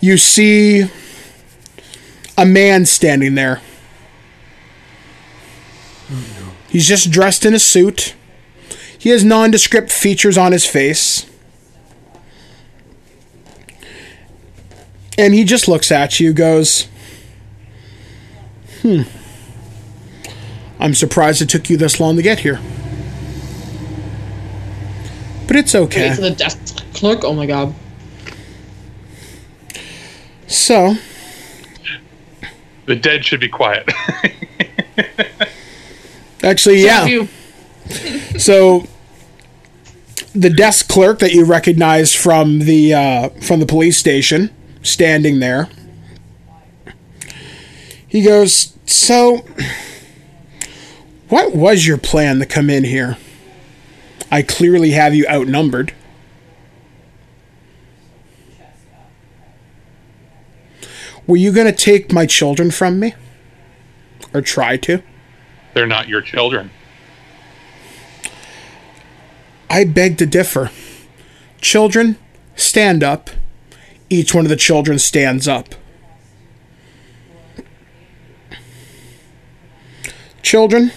[0.00, 0.84] you see
[2.38, 3.60] a man standing there.
[6.70, 8.14] He's just dressed in a suit.
[9.00, 11.24] He has nondescript features on his face.
[15.16, 16.86] And he just looks at you, goes,
[18.82, 19.02] Hmm.
[20.78, 22.60] I'm surprised it took you this long to get here.
[25.46, 26.06] But it's okay.
[26.06, 26.58] Okay, so the desk
[26.94, 27.24] clerk.
[27.24, 27.74] Oh my god.
[30.46, 30.96] So,
[32.84, 33.88] The dead should be quiet.
[36.42, 37.06] actually, yeah.
[37.06, 37.28] You,
[38.38, 38.86] So
[40.34, 44.50] the desk clerk that you recognized from the uh, from the police station,
[44.82, 45.68] standing there,
[48.06, 49.44] he goes, "So,
[51.28, 53.16] what was your plan to come in here?
[54.30, 55.94] I clearly have you outnumbered."
[61.26, 63.14] Were you going to take my children from me?
[64.34, 65.00] Or try to?
[65.74, 66.72] They're not your children.
[69.70, 70.72] I beg to differ.
[71.60, 72.18] Children,
[72.56, 73.30] stand up.
[74.10, 75.76] Each one of the children stands up.
[80.42, 80.90] Children,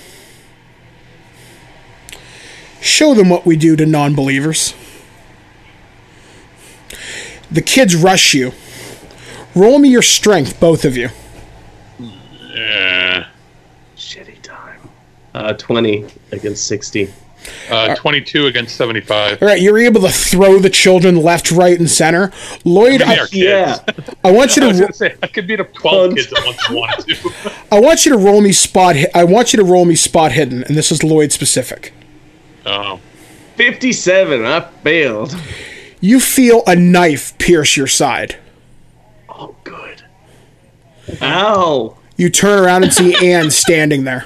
[2.81, 4.73] show them what we do to non believers.
[7.51, 8.53] The kids rush you.
[9.53, 11.09] Roll me your strength, both of you.
[12.55, 13.23] Eh.
[13.93, 14.89] Machete time.
[15.35, 17.13] Uh, 20 against 60.
[17.69, 19.41] Uh, 22 against 75.
[19.41, 22.31] All right, you're able to throw the children left, right, and center.
[22.65, 23.33] Lloyd, I, are kids.
[23.35, 23.77] Yeah.
[24.23, 26.15] I want you I to was ro- say, I could beat up 12 Punch.
[26.29, 27.51] kids at once if I wanted to.
[27.75, 28.95] I want you to roll me spot.
[28.95, 31.93] Hi- I want you to roll me spot hidden, and this is Lloyd specific.
[32.65, 32.99] oh.
[33.55, 34.45] 57.
[34.45, 35.35] I failed.
[36.01, 38.37] You feel a knife pierce your side.
[39.29, 40.01] Oh, good.
[41.21, 41.95] Ow.
[42.17, 44.25] You turn around and see Anne standing there.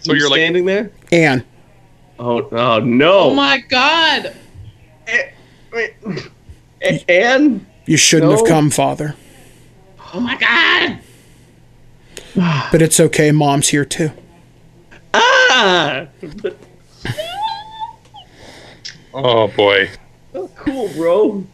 [0.00, 0.90] So you're like, standing there?
[1.12, 1.44] Anne,
[2.18, 3.18] Oh, oh no.
[3.30, 4.34] oh my god.
[5.08, 5.32] A-
[7.08, 9.14] and you shouldn't have come, Father.
[10.14, 10.98] Oh my god.
[12.72, 13.32] But it's okay.
[13.32, 14.10] Mom's here too.
[15.12, 16.06] ah,
[19.12, 19.90] oh boy.
[20.56, 21.44] cool, bro.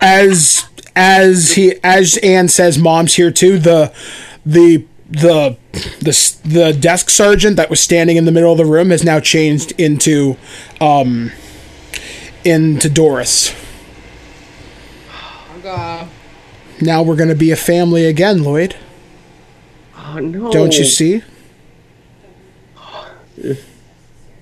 [0.00, 3.58] As as he as Anne says, Mom's here too.
[3.58, 3.92] The
[4.44, 5.56] the the
[6.00, 9.18] the the desk sergeant that was standing in the middle of the room has now
[9.18, 10.36] changed into
[10.80, 11.32] um
[12.44, 13.54] into Doris.
[15.10, 16.08] Oh god.
[16.80, 18.76] Now we're gonna be a family again, Lloyd.
[19.96, 20.52] Oh no.
[20.52, 21.22] Don't you see?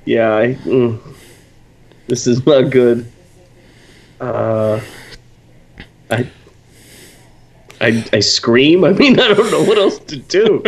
[0.04, 0.98] Yeah, I, mm,
[2.06, 3.12] this is not good.
[4.18, 4.80] Uh,
[6.10, 6.26] I,
[7.80, 8.84] I, I scream.
[8.84, 10.62] I mean, I don't know what else to do.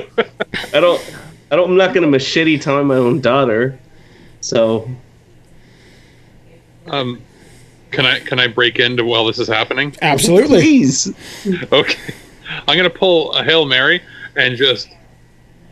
[0.74, 1.14] I don't.
[1.50, 1.70] I don't.
[1.70, 3.78] I'm not gonna machete time my own daughter.
[4.40, 4.88] So
[6.86, 7.20] Um,
[7.90, 9.94] can I can I break into while this is happening?
[10.02, 10.60] Absolutely.
[10.60, 11.12] please.
[11.72, 12.14] Okay,
[12.68, 14.00] I'm gonna pull a hail mary
[14.36, 14.88] and just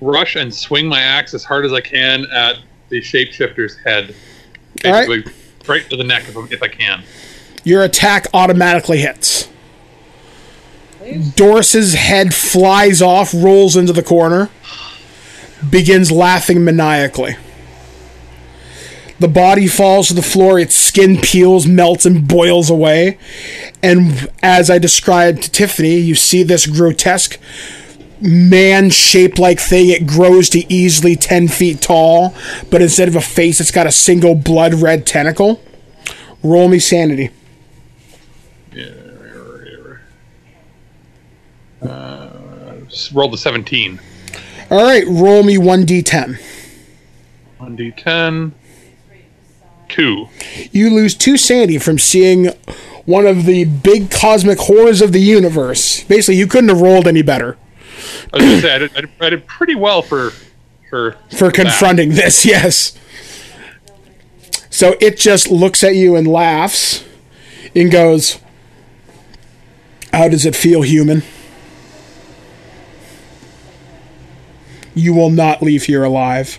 [0.00, 2.58] rush and swing my axe as hard as I can at
[2.88, 4.14] the shapeshifter's head,
[4.84, 5.06] All right.
[5.08, 5.32] basically
[5.66, 7.02] right to the neck if, if I can.
[7.64, 9.48] Your attack automatically hits.
[11.34, 14.50] Doris's head flies off, rolls into the corner,
[15.70, 17.36] begins laughing maniacally.
[19.20, 23.18] The body falls to the floor, its skin peels, melts, and boils away.
[23.82, 27.38] And as I described to Tiffany, you see this grotesque
[28.20, 29.88] man shaped like thing.
[29.88, 32.34] It grows to easily 10 feet tall,
[32.70, 35.60] but instead of a face, it's got a single blood red tentacle.
[36.42, 37.30] Roll me sanity.
[41.82, 44.00] Just roll the 17.
[44.70, 46.40] All right, roll me 1d10.
[47.60, 48.52] 1d10.
[49.88, 50.28] 2.
[50.70, 52.46] You lose two sanity from seeing
[53.06, 56.04] one of the big cosmic horrors of the universe.
[56.04, 57.56] Basically, you couldn't have rolled any better
[58.32, 60.32] I was gonna say I did, I did, I did pretty well for
[60.90, 62.96] for for confronting this, yes.
[64.70, 67.04] So it just looks at you and laughs
[67.74, 68.38] and goes,
[70.12, 71.22] How does it feel, human?
[74.98, 76.58] You will not leave here alive.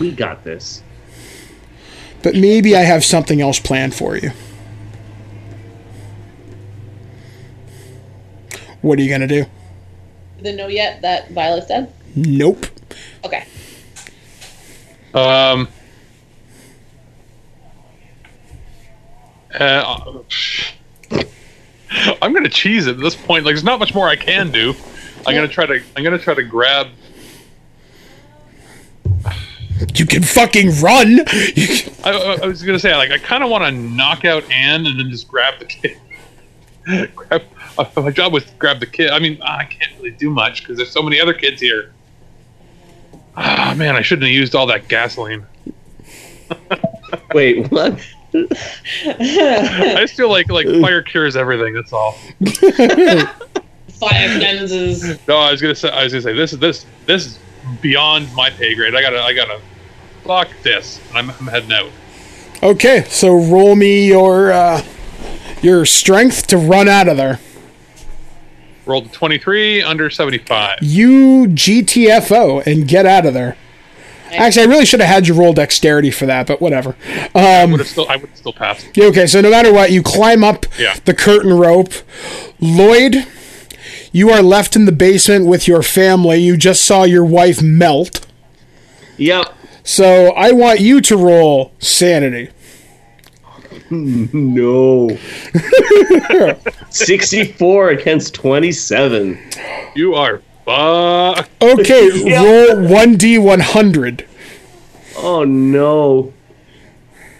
[0.00, 0.82] We got this.
[2.24, 4.32] But maybe I have something else planned for you.
[8.80, 9.46] What are you going to do?
[10.38, 11.94] Didn't know yet that Violet's dead.
[12.16, 12.66] Nope.
[13.24, 13.46] Okay.
[15.14, 15.68] Um.
[19.54, 20.18] Uh,
[22.22, 23.44] I'm gonna cheese it at this point.
[23.44, 24.74] Like, there's not much more I can do.
[25.26, 25.82] I'm gonna try to.
[25.96, 26.88] I'm gonna try to grab.
[29.94, 31.24] You can fucking run.
[31.24, 34.48] Can- I, I, I was gonna say, like, I kind of want to knock out
[34.50, 35.98] Anne and then just grab the kid.
[37.14, 37.42] grab,
[37.78, 39.10] uh, my job was to grab the kid.
[39.10, 41.92] I mean, I can't really do much because there's so many other kids here.
[43.36, 45.46] Ah, man, I shouldn't have used all that gasoline.
[47.32, 47.98] Wait, what?
[48.34, 51.74] I just feel like like fire cures everything.
[51.74, 52.12] That's all.
[54.00, 55.18] Fire cleanses.
[55.28, 55.90] No, I was gonna say.
[55.90, 57.38] I was gonna say this is this this is
[57.82, 58.94] beyond my pay grade.
[58.94, 59.60] I gotta I gotta
[60.24, 61.00] fuck this.
[61.14, 61.90] I'm, I'm heading out.
[62.62, 64.84] okay, so roll me your uh,
[65.62, 67.40] your strength to run out of there.
[68.86, 70.78] Rolled a 23 under 75.
[70.80, 73.56] You GTFO and get out of there.
[74.32, 76.96] Actually, I really should have had you roll dexterity for that, but whatever.
[77.34, 78.86] Um, Would have still I would have still passed.
[78.96, 80.96] Yeah, okay, so no matter what, you climb up Yeah.
[81.04, 81.92] the curtain rope.
[82.60, 83.26] Lloyd,
[84.12, 86.38] you are left in the basement with your family.
[86.38, 88.26] You just saw your wife melt.
[89.16, 89.52] Yep.
[89.82, 92.50] So I want you to roll sanity.
[93.92, 95.08] No.
[96.90, 99.38] 64 against 27.
[99.96, 100.42] You are
[100.74, 101.62] fucked.
[101.62, 102.42] Okay, Yeah.
[102.44, 104.26] roll 1d100.
[105.18, 106.32] Oh no.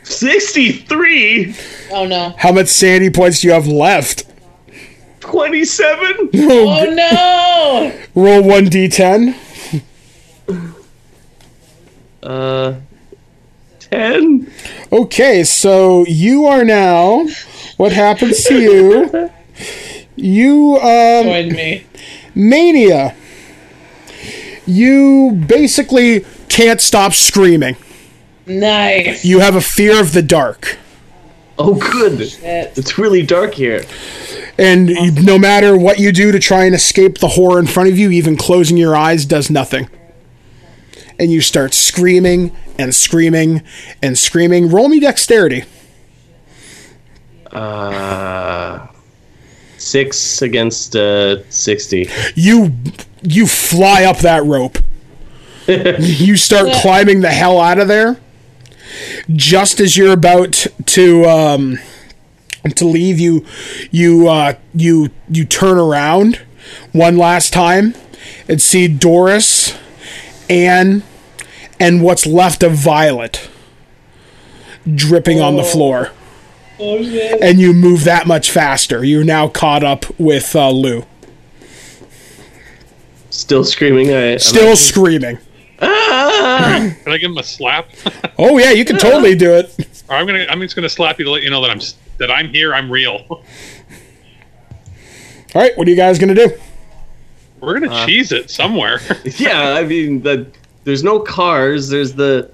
[0.02, 1.54] 63?
[1.92, 2.34] Oh no.
[2.38, 4.24] How much sanity points do you have left?
[5.20, 6.30] 27?
[6.34, 7.92] Oh no.
[8.20, 9.34] Roll 1d10.
[12.22, 12.74] Uh
[13.78, 14.52] 10?
[14.92, 17.26] Okay, so you are now.
[17.76, 19.30] What happens to you?
[20.16, 21.24] You, um.
[21.24, 21.86] Join me.
[22.40, 23.14] Mania.
[24.66, 27.76] You basically can't stop screaming.
[28.46, 29.24] Nice.
[29.24, 30.78] You have a fear of the dark.
[31.58, 32.26] Oh good.
[32.28, 32.76] Shit.
[32.78, 33.84] It's really dark here.
[34.58, 37.88] And you- no matter what you do to try and escape the horror in front
[37.90, 39.88] of you, even closing your eyes does nothing.
[41.18, 43.62] And you start screaming and screaming
[44.02, 44.70] and screaming.
[44.70, 45.64] Roll me dexterity.
[47.52, 48.86] Uh
[49.80, 52.08] 6 against uh 60.
[52.34, 52.72] You
[53.22, 54.78] you fly up that rope.
[55.66, 58.18] you start climbing the hell out of there.
[59.30, 61.78] Just as you're about to um,
[62.74, 63.46] to leave, you
[63.90, 66.40] you uh, you you turn around
[66.92, 67.94] one last time
[68.48, 69.78] and see Doris,
[70.48, 71.02] Anne,
[71.78, 73.48] and what's left of Violet
[74.92, 76.10] dripping on the floor.
[76.82, 76.96] Oh.
[77.42, 79.04] And you move that much faster.
[79.04, 81.04] You're now caught up with uh, Lou.
[83.28, 84.10] Still screaming.
[84.10, 85.38] I, I'm Still screaming.
[85.82, 86.90] Ah!
[87.04, 87.90] Can I give him a slap?
[88.42, 89.76] Oh yeah, you can totally do it.
[90.08, 90.46] I'm gonna.
[90.48, 91.80] I'm just gonna slap you to let you know that I'm
[92.16, 92.72] that I'm here.
[92.74, 93.26] I'm real.
[93.28, 93.42] All
[95.54, 96.50] right, what are you guys gonna do?
[97.60, 99.00] We're gonna cheese it somewhere.
[99.24, 100.46] yeah, I mean, the,
[100.84, 101.90] there's no cars.
[101.90, 102.50] There's the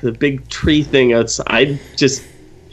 [0.00, 1.80] the big tree thing outside.
[1.96, 2.22] Just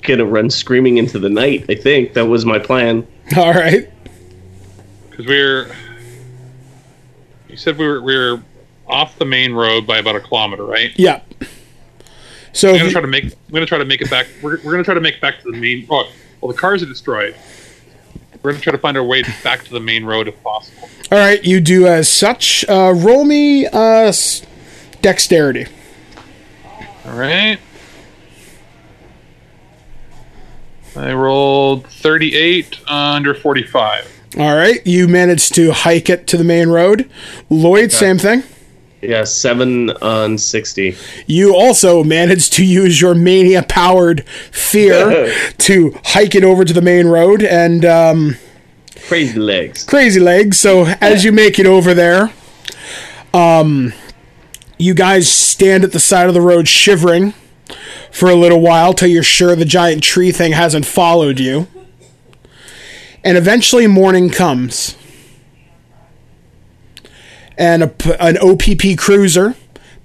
[0.03, 1.65] gonna run screaming into the night.
[1.69, 3.07] I think that was my plan.
[3.37, 3.89] All right.
[5.09, 5.75] Because we're.
[7.49, 8.41] You said we were we were
[8.87, 10.91] off the main road by about a kilometer, right?
[10.95, 11.21] Yeah.
[12.51, 14.27] So we're gonna try to make we're gonna try to make it back.
[14.41, 15.85] We're, we're gonna try to make it back to the main.
[15.89, 16.07] Oh,
[16.41, 17.35] well, the cars are destroyed.
[18.41, 20.89] We're gonna try to find our way back to the main road if possible.
[21.11, 22.65] all right, you do as such.
[22.67, 24.45] Uh, roll me uh, s-
[25.01, 25.67] dexterity.
[27.05, 27.59] All right.
[30.95, 34.09] I rolled 38 under 45.
[34.37, 37.09] All right, you managed to hike it to the main road.
[37.49, 38.43] Lloyd, same thing.
[39.01, 40.95] Yeah, seven on sixty.
[41.27, 46.81] You also managed to use your mania powered fear to hike it over to the
[46.81, 48.37] main road and um,
[49.07, 49.83] Crazy legs.
[49.83, 50.57] crazy legs.
[50.57, 52.31] So as you make it over there,
[53.33, 53.91] um,
[54.79, 57.33] you guys stand at the side of the road shivering
[58.13, 61.67] for a little while till you're sure the giant tree thing hasn't followed you.
[63.23, 64.95] And eventually morning comes.
[67.57, 69.55] And a an OPP cruiser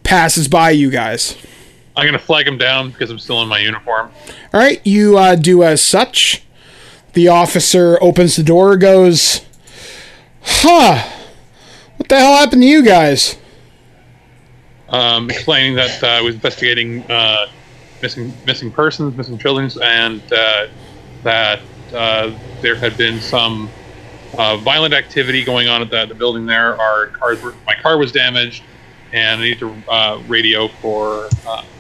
[0.05, 1.37] passes by you guys.
[1.97, 4.11] I'm gonna flag him down because I'm still in my uniform.
[4.55, 6.43] All right, you uh, do as such.
[7.13, 9.43] The officer opens the door, goes,
[10.43, 11.03] "Huh?
[11.97, 13.37] What the hell happened to you guys?"
[14.89, 17.47] Um, explaining that uh, I was investigating uh,
[18.03, 20.67] missing missing persons, missing children, and uh,
[21.23, 21.61] that
[21.95, 23.69] uh, there had been some
[24.37, 26.47] uh, violent activity going on at the, the building.
[26.47, 28.63] There, our cars were, my car was damaged,
[29.13, 31.29] and I need to uh, radio for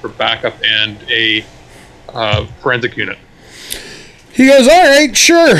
[0.01, 1.45] for backup and a
[2.61, 3.19] forensic unit.
[4.33, 5.59] He goes, "All right, sure."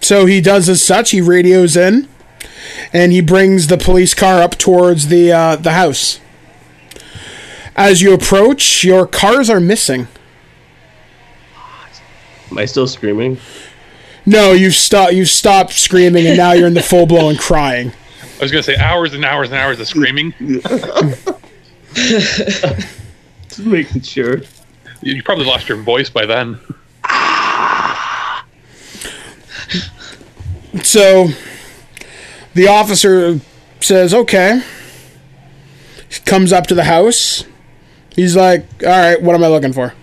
[0.00, 1.10] So he does as such.
[1.10, 2.08] He radios in,
[2.92, 6.20] and he brings the police car up towards the the house.
[7.78, 10.08] As you approach, your cars are missing.
[12.50, 13.38] Am I still screaming?
[14.26, 15.12] No, you've stopped.
[15.12, 17.92] You've stopped screaming, and now you're in the full blown crying.
[18.20, 20.34] I was going to say hours and hours and hours of screaming.
[21.94, 24.38] Just making sure.
[25.00, 26.58] you you probably lost your voice by then.
[30.82, 31.28] So
[32.54, 33.38] the officer
[33.80, 34.62] says, "Okay."
[36.08, 37.44] He comes up to the house.
[38.18, 39.94] He's like, "All right, what am I looking for?"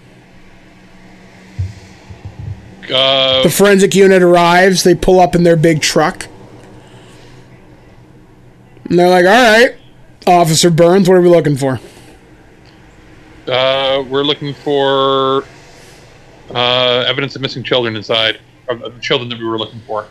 [2.90, 4.84] Uh, The forensic unit arrives.
[4.84, 6.28] They pull up in their big truck.
[8.90, 9.76] And they're like, "All right,
[10.26, 11.82] Officer Burns, what are we looking for?"
[13.50, 15.44] Uh, we're looking for
[16.54, 20.04] uh, evidence of missing children inside, of the children that we were looking for.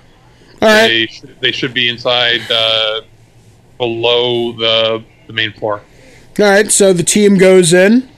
[0.61, 0.89] All right.
[0.89, 3.01] They, sh- they should be inside uh,
[3.79, 5.81] below the, the main floor.
[6.39, 8.09] All right, so the team goes in.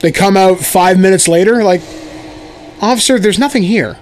[0.00, 1.82] They come out 5 minutes later like,
[2.80, 3.98] "Officer, there's nothing here."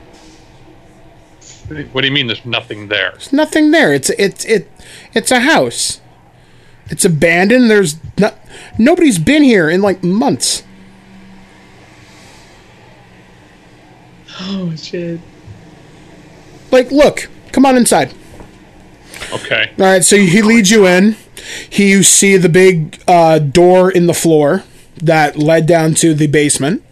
[1.92, 3.12] What do you mean there's nothing there?
[3.12, 3.92] There's nothing there.
[3.92, 4.70] It's it's it
[5.14, 6.00] it's a house.
[6.88, 7.70] It's abandoned.
[7.70, 8.38] There's not
[8.78, 10.62] nobody's been here in like months.
[14.38, 15.18] Oh shit.
[16.70, 18.12] Like, look, come on inside.
[19.32, 19.70] Okay.
[19.78, 21.16] All right, so he leads you in.
[21.68, 24.64] He you see the big uh, door in the floor
[25.02, 26.82] that led down to the basement,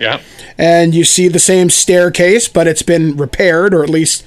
[0.00, 0.20] Yeah.
[0.56, 4.24] and you see the same staircase, but it's been repaired, or at least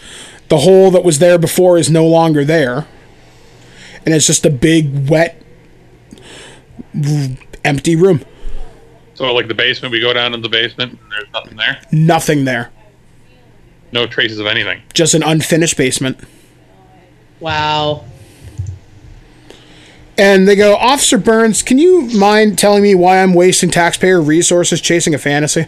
[0.50, 2.85] the hole that was there before is no longer there,
[4.06, 5.41] and it's just a big wet,
[7.64, 8.22] empty room.
[9.14, 11.82] So, like the basement, we go down in the basement, and there's nothing there.
[11.91, 12.72] Nothing there.
[13.91, 14.82] No traces of anything.
[14.93, 16.17] Just an unfinished basement.
[17.42, 18.06] Wow.
[20.18, 24.80] And they go, Officer Burns, can you mind telling me why I'm wasting taxpayer resources
[24.80, 25.66] chasing a fantasy?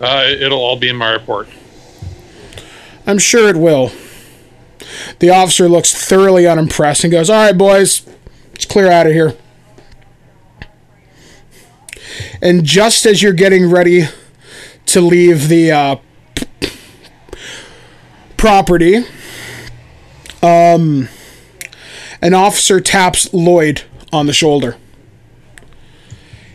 [0.00, 1.48] Uh, it'll all be in my report.
[3.06, 3.92] I'm sure it will.
[5.20, 8.04] The officer looks thoroughly unimpressed and goes, All right, boys,
[8.50, 9.34] let's clear out of here.
[12.42, 14.06] And just as you're getting ready
[14.86, 15.96] to leave the uh,
[18.36, 19.04] property,
[20.46, 21.08] um,
[22.22, 24.76] an officer taps Lloyd on the shoulder.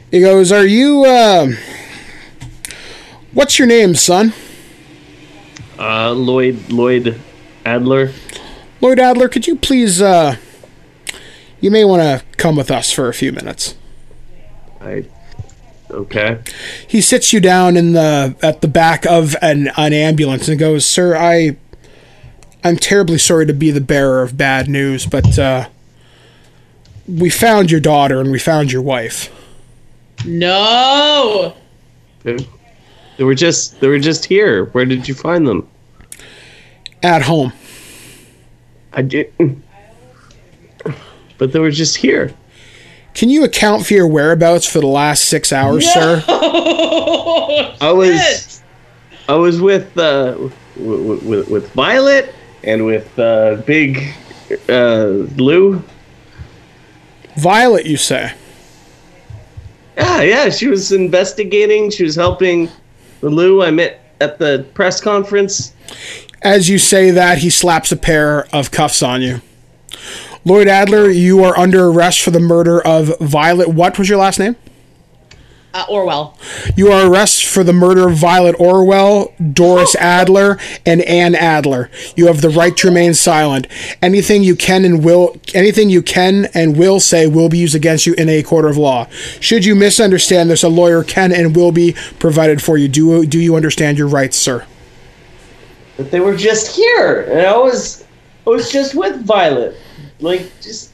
[0.10, 1.48] He goes, Are you, uh,
[3.34, 4.34] what's your name, son?
[5.80, 7.20] Uh, Lloyd Lloyd
[7.66, 8.12] Adler.
[8.82, 10.36] Lloyd Adler, could you please uh,
[11.60, 13.76] You may want to come with us for a few minutes.
[14.80, 15.06] I
[15.90, 16.40] okay.
[16.88, 20.86] He sits you down in the at the back of an, an ambulance and goes,
[20.86, 21.58] "Sir, I
[22.64, 25.68] I'm terribly sorry to be the bearer of bad news, but uh,
[27.08, 29.34] we found your daughter and we found your wife.
[30.26, 31.56] No.
[32.24, 32.38] They,
[33.18, 34.66] they were just they were just here.
[34.66, 35.68] Where did you find them?
[37.02, 37.52] At home.
[38.94, 39.34] I did,
[41.38, 42.34] but they were just here.
[43.14, 46.24] Can you account for your whereabouts for the last six hours, sir?
[46.28, 48.62] I was
[49.28, 50.36] I was with uh
[50.76, 54.14] with, with, with Violet and with uh, Big
[54.70, 55.84] uh, Lou.
[57.38, 58.34] Violet, you say?
[59.98, 60.50] Yeah, yeah.
[60.50, 61.90] She was investigating.
[61.92, 62.70] She was helping
[63.22, 65.74] the Lou I met at the press conference.
[66.42, 69.42] As you say that, he slaps a pair of cuffs on you.
[70.44, 73.70] Lloyd Adler, you are under arrest for the murder of Violet.
[73.70, 74.56] What was your last name?
[75.74, 76.38] Uh, Orwell.
[76.76, 81.90] You are arrested for the murder of Violet Orwell, Doris Adler, and Ann Adler.
[82.18, 83.68] You have the right to remain silent.
[84.02, 88.06] Anything you can and will anything you can and will say will be used against
[88.06, 89.08] you in a court of law.
[89.40, 92.90] Should you misunderstand this, a lawyer can and will be provided for you.
[92.90, 94.66] Do do you understand your rights, sir?
[95.96, 98.06] But they were just here, and I was
[98.46, 99.78] I was just with Violet.
[100.20, 100.92] Like, just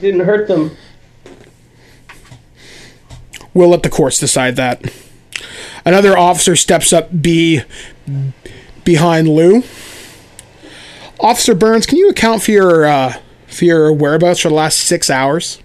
[0.00, 0.76] didn't hurt them.
[3.54, 4.82] We'll let the courts decide that.
[5.84, 7.62] Another officer steps up B
[8.84, 9.62] behind Lou.
[11.20, 13.14] Officer Burns, can you account for your uh,
[13.46, 15.62] for your whereabouts for the last six hours?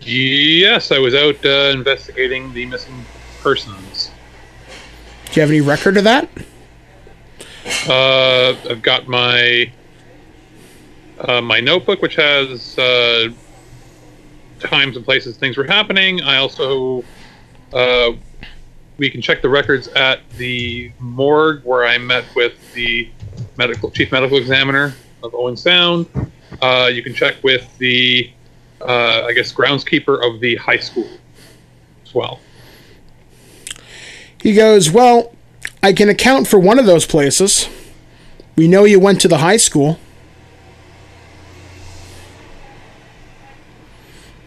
[0.00, 3.04] Yes, I was out uh, investigating the missing
[3.42, 4.10] persons.
[5.26, 6.28] Do you have any record of that?
[7.86, 9.70] Uh, I've got my
[11.20, 13.28] uh, my notebook, which has uh,
[14.60, 16.20] times and places things were happening.
[16.22, 17.04] I also
[17.72, 18.12] uh,
[18.98, 23.08] we can check the records at the morgue where I met with the
[23.56, 26.06] medical chief medical examiner of Owen Sound.
[26.60, 28.30] Uh, you can check with the
[28.80, 31.08] uh, I guess groundskeeper of the high school
[32.04, 32.40] as well.
[34.42, 35.34] He goes, Well,
[35.82, 37.68] I can account for one of those places.
[38.56, 39.98] We know you went to the high school.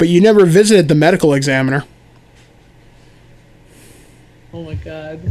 [0.04, 1.86] But you never visited the medical examiner.
[4.54, 5.22] Oh my god.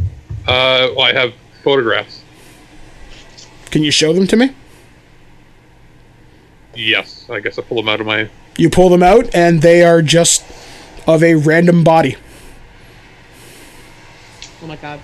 [0.48, 2.22] Uh, well, I have photographs.
[3.70, 4.54] Can you show them to me?
[6.74, 8.30] Yes, I guess I pull them out of my.
[8.56, 10.42] You pull them out, and they are just
[11.06, 12.16] of a random body.
[14.62, 15.00] Oh my god.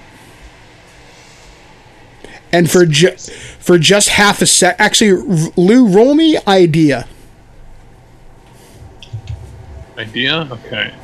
[2.51, 3.19] And for ju-
[3.61, 7.07] for just half a sec, actually, R- Lou, roll me idea.
[9.99, 10.49] Idea?
[10.51, 10.95] Okay.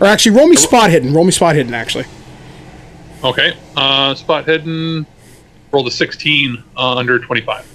[0.00, 1.14] Or actually, roll me spot hidden.
[1.14, 1.72] Roll me spot hidden.
[1.74, 2.06] Actually,
[3.22, 3.56] Okay.
[3.76, 5.06] Uh, spot hidden.
[5.72, 7.66] Rolled a 16 uh, under 25.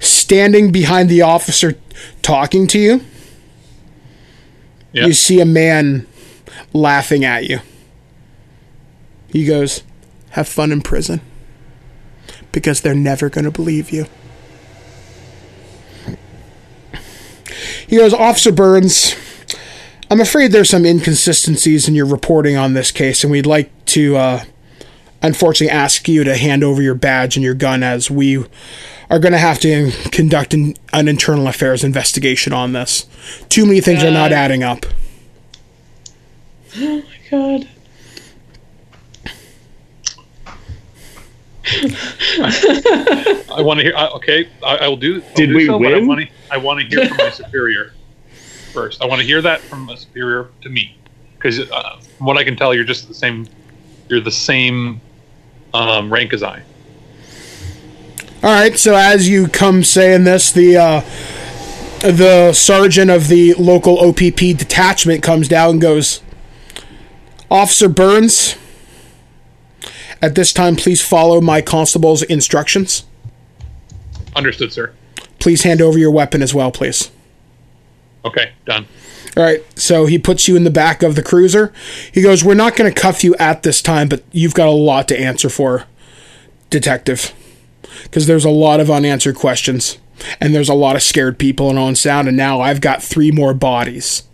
[0.00, 1.74] standing behind the officer
[2.22, 3.00] talking to you,
[4.92, 5.06] Yeah.
[5.06, 6.06] you see a man
[6.72, 7.58] laughing at you.
[9.32, 9.82] He goes,
[10.30, 11.20] "Have fun in prison,
[12.52, 14.06] because they're never going to believe you."
[17.88, 19.14] He goes, Officer Burns,
[20.10, 24.16] I'm afraid there's some inconsistencies in your reporting on this case, and we'd like to,
[24.16, 24.44] uh,
[25.22, 28.44] unfortunately, ask you to hand over your badge and your gun as we
[29.10, 33.06] are going to have to conduct an, an internal affairs investigation on this.
[33.48, 34.84] Too many things are not adding up.
[36.76, 37.68] Oh my god.
[43.50, 43.94] I want to hear.
[43.94, 45.22] Uh, okay, I, I will do.
[45.22, 46.06] I'll Did do we so, I win?
[46.06, 46.28] want to.
[46.50, 47.92] I want to hear from my superior
[48.72, 49.02] first.
[49.02, 50.96] I want to hear that from a superior to me,
[51.36, 53.46] because uh, from what I can tell, you're just the same.
[54.08, 55.00] You're the same
[55.74, 56.62] um, rank as I.
[58.42, 61.00] All right, so as you come saying this, the uh,
[62.00, 66.22] the sergeant of the local OPP detachment comes down and goes,
[67.50, 68.56] "Officer Burns,
[70.20, 73.04] at this time, please follow my constable's instructions.
[74.34, 74.92] Understood, sir.
[75.38, 77.10] Please hand over your weapon as well, please."
[78.24, 78.86] Okay, done.
[79.36, 81.72] All right, so he puts you in the back of the cruiser.
[82.10, 84.72] He goes, "We're not going to cuff you at this time, but you've got a
[84.72, 85.84] lot to answer for,
[86.70, 87.32] detective,
[88.02, 89.98] because there's a lot of unanswered questions,
[90.40, 93.30] and there's a lot of scared people in Owen Sound, and now I've got three
[93.30, 94.24] more bodies."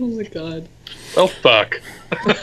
[0.00, 0.66] Oh my god.
[1.14, 1.80] Well, fuck.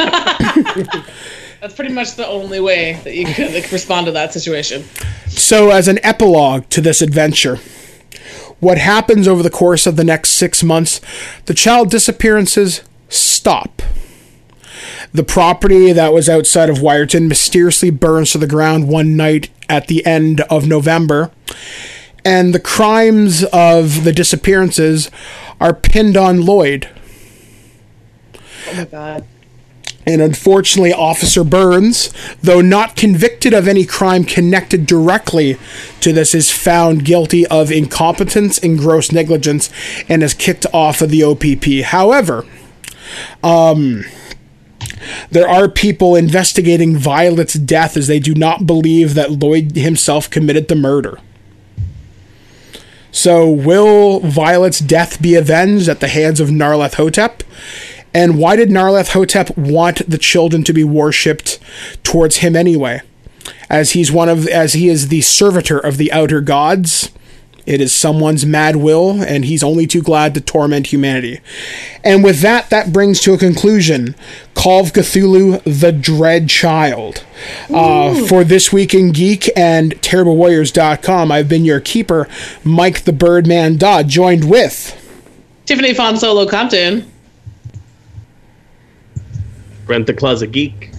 [1.60, 4.84] That's pretty much the only way that you could like, respond to that situation.
[5.28, 7.58] So, as an epilogue to this adventure,
[8.60, 11.02] what happens over the course of the next six months,
[11.46, 13.82] the child disappearances stop.
[15.14, 19.88] The property that was outside of Wiarton mysteriously burns to the ground one night at
[19.88, 21.32] the end of November,
[22.24, 25.10] and the crimes of the disappearances
[25.60, 26.90] are pinned on Lloyd.
[28.68, 29.26] Oh my god.
[30.08, 35.58] And unfortunately, Officer Burns, though not convicted of any crime connected directly
[36.00, 39.70] to this, is found guilty of incompetence and gross negligence
[40.08, 41.84] and is kicked off of the OPP.
[41.88, 42.46] However,
[43.44, 44.06] um,
[45.30, 50.70] there are people investigating Violet's death as they do not believe that Lloyd himself committed
[50.70, 51.20] the murder.
[53.12, 57.42] So, will Violet's death be avenged at the hands of Nyarlathotep?
[58.18, 61.60] And why did Nyarlathotep want the children to be worshipped
[62.02, 63.02] towards him anyway?
[63.70, 67.12] As he's one of as he is the servitor of the outer gods.
[67.68, 71.42] It is someone's mad will, and he's only too glad to torment humanity.
[72.04, 74.16] And with that, that brings to a conclusion
[74.56, 77.24] Call of Cthulhu, The Dread Child.
[77.72, 82.28] Uh, for This Week in Geek and TerribleWarriors.com, I've been your keeper,
[82.64, 84.96] Mike the Birdman Dodd, joined with.
[85.66, 87.12] Tiffany Fonsolo Compton.
[89.88, 90.92] Brent the Closet Geek.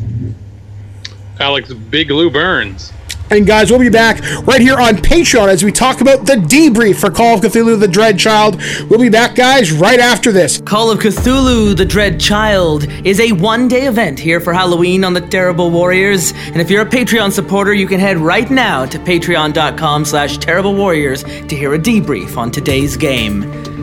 [1.38, 2.92] Alex Big Lou Burns.
[3.30, 6.98] And guys, we'll be back right here on Patreon as we talk about the debrief
[6.98, 8.58] for Call of Cthulhu The Dread Child.
[8.88, 10.62] We'll be back, guys, right after this.
[10.62, 15.12] Call of Cthulhu The Dread Child is a one day event here for Halloween on
[15.12, 16.32] the Terrible Warriors.
[16.32, 20.74] And if you're a Patreon supporter, you can head right now to patreon.com slash terrible
[20.74, 23.77] warriors to hear a debrief on today's game.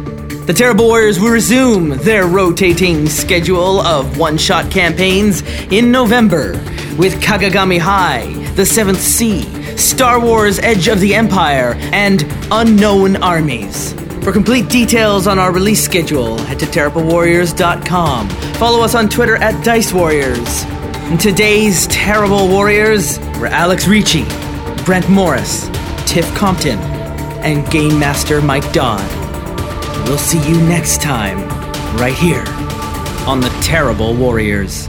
[0.45, 5.41] The Terrible Warriors will resume their rotating schedule of one shot campaigns
[5.71, 6.51] in November
[6.99, 9.41] with Kagagami High, The Seventh Sea,
[9.75, 13.93] Star Wars Edge of the Empire, and Unknown Armies.
[14.23, 18.29] For complete details on our release schedule, head to terriblewarriors.com.
[18.29, 20.63] Follow us on Twitter at Dice Warriors.
[20.65, 24.25] And today's Terrible Warriors were Alex Ricci,
[24.85, 25.67] Brent Morris,
[26.05, 26.77] Tiff Compton,
[27.41, 29.24] and Game Master Mike Dodd.
[30.05, 31.39] We'll see you next time,
[31.97, 32.45] right here
[33.27, 34.87] on the Terrible Warriors.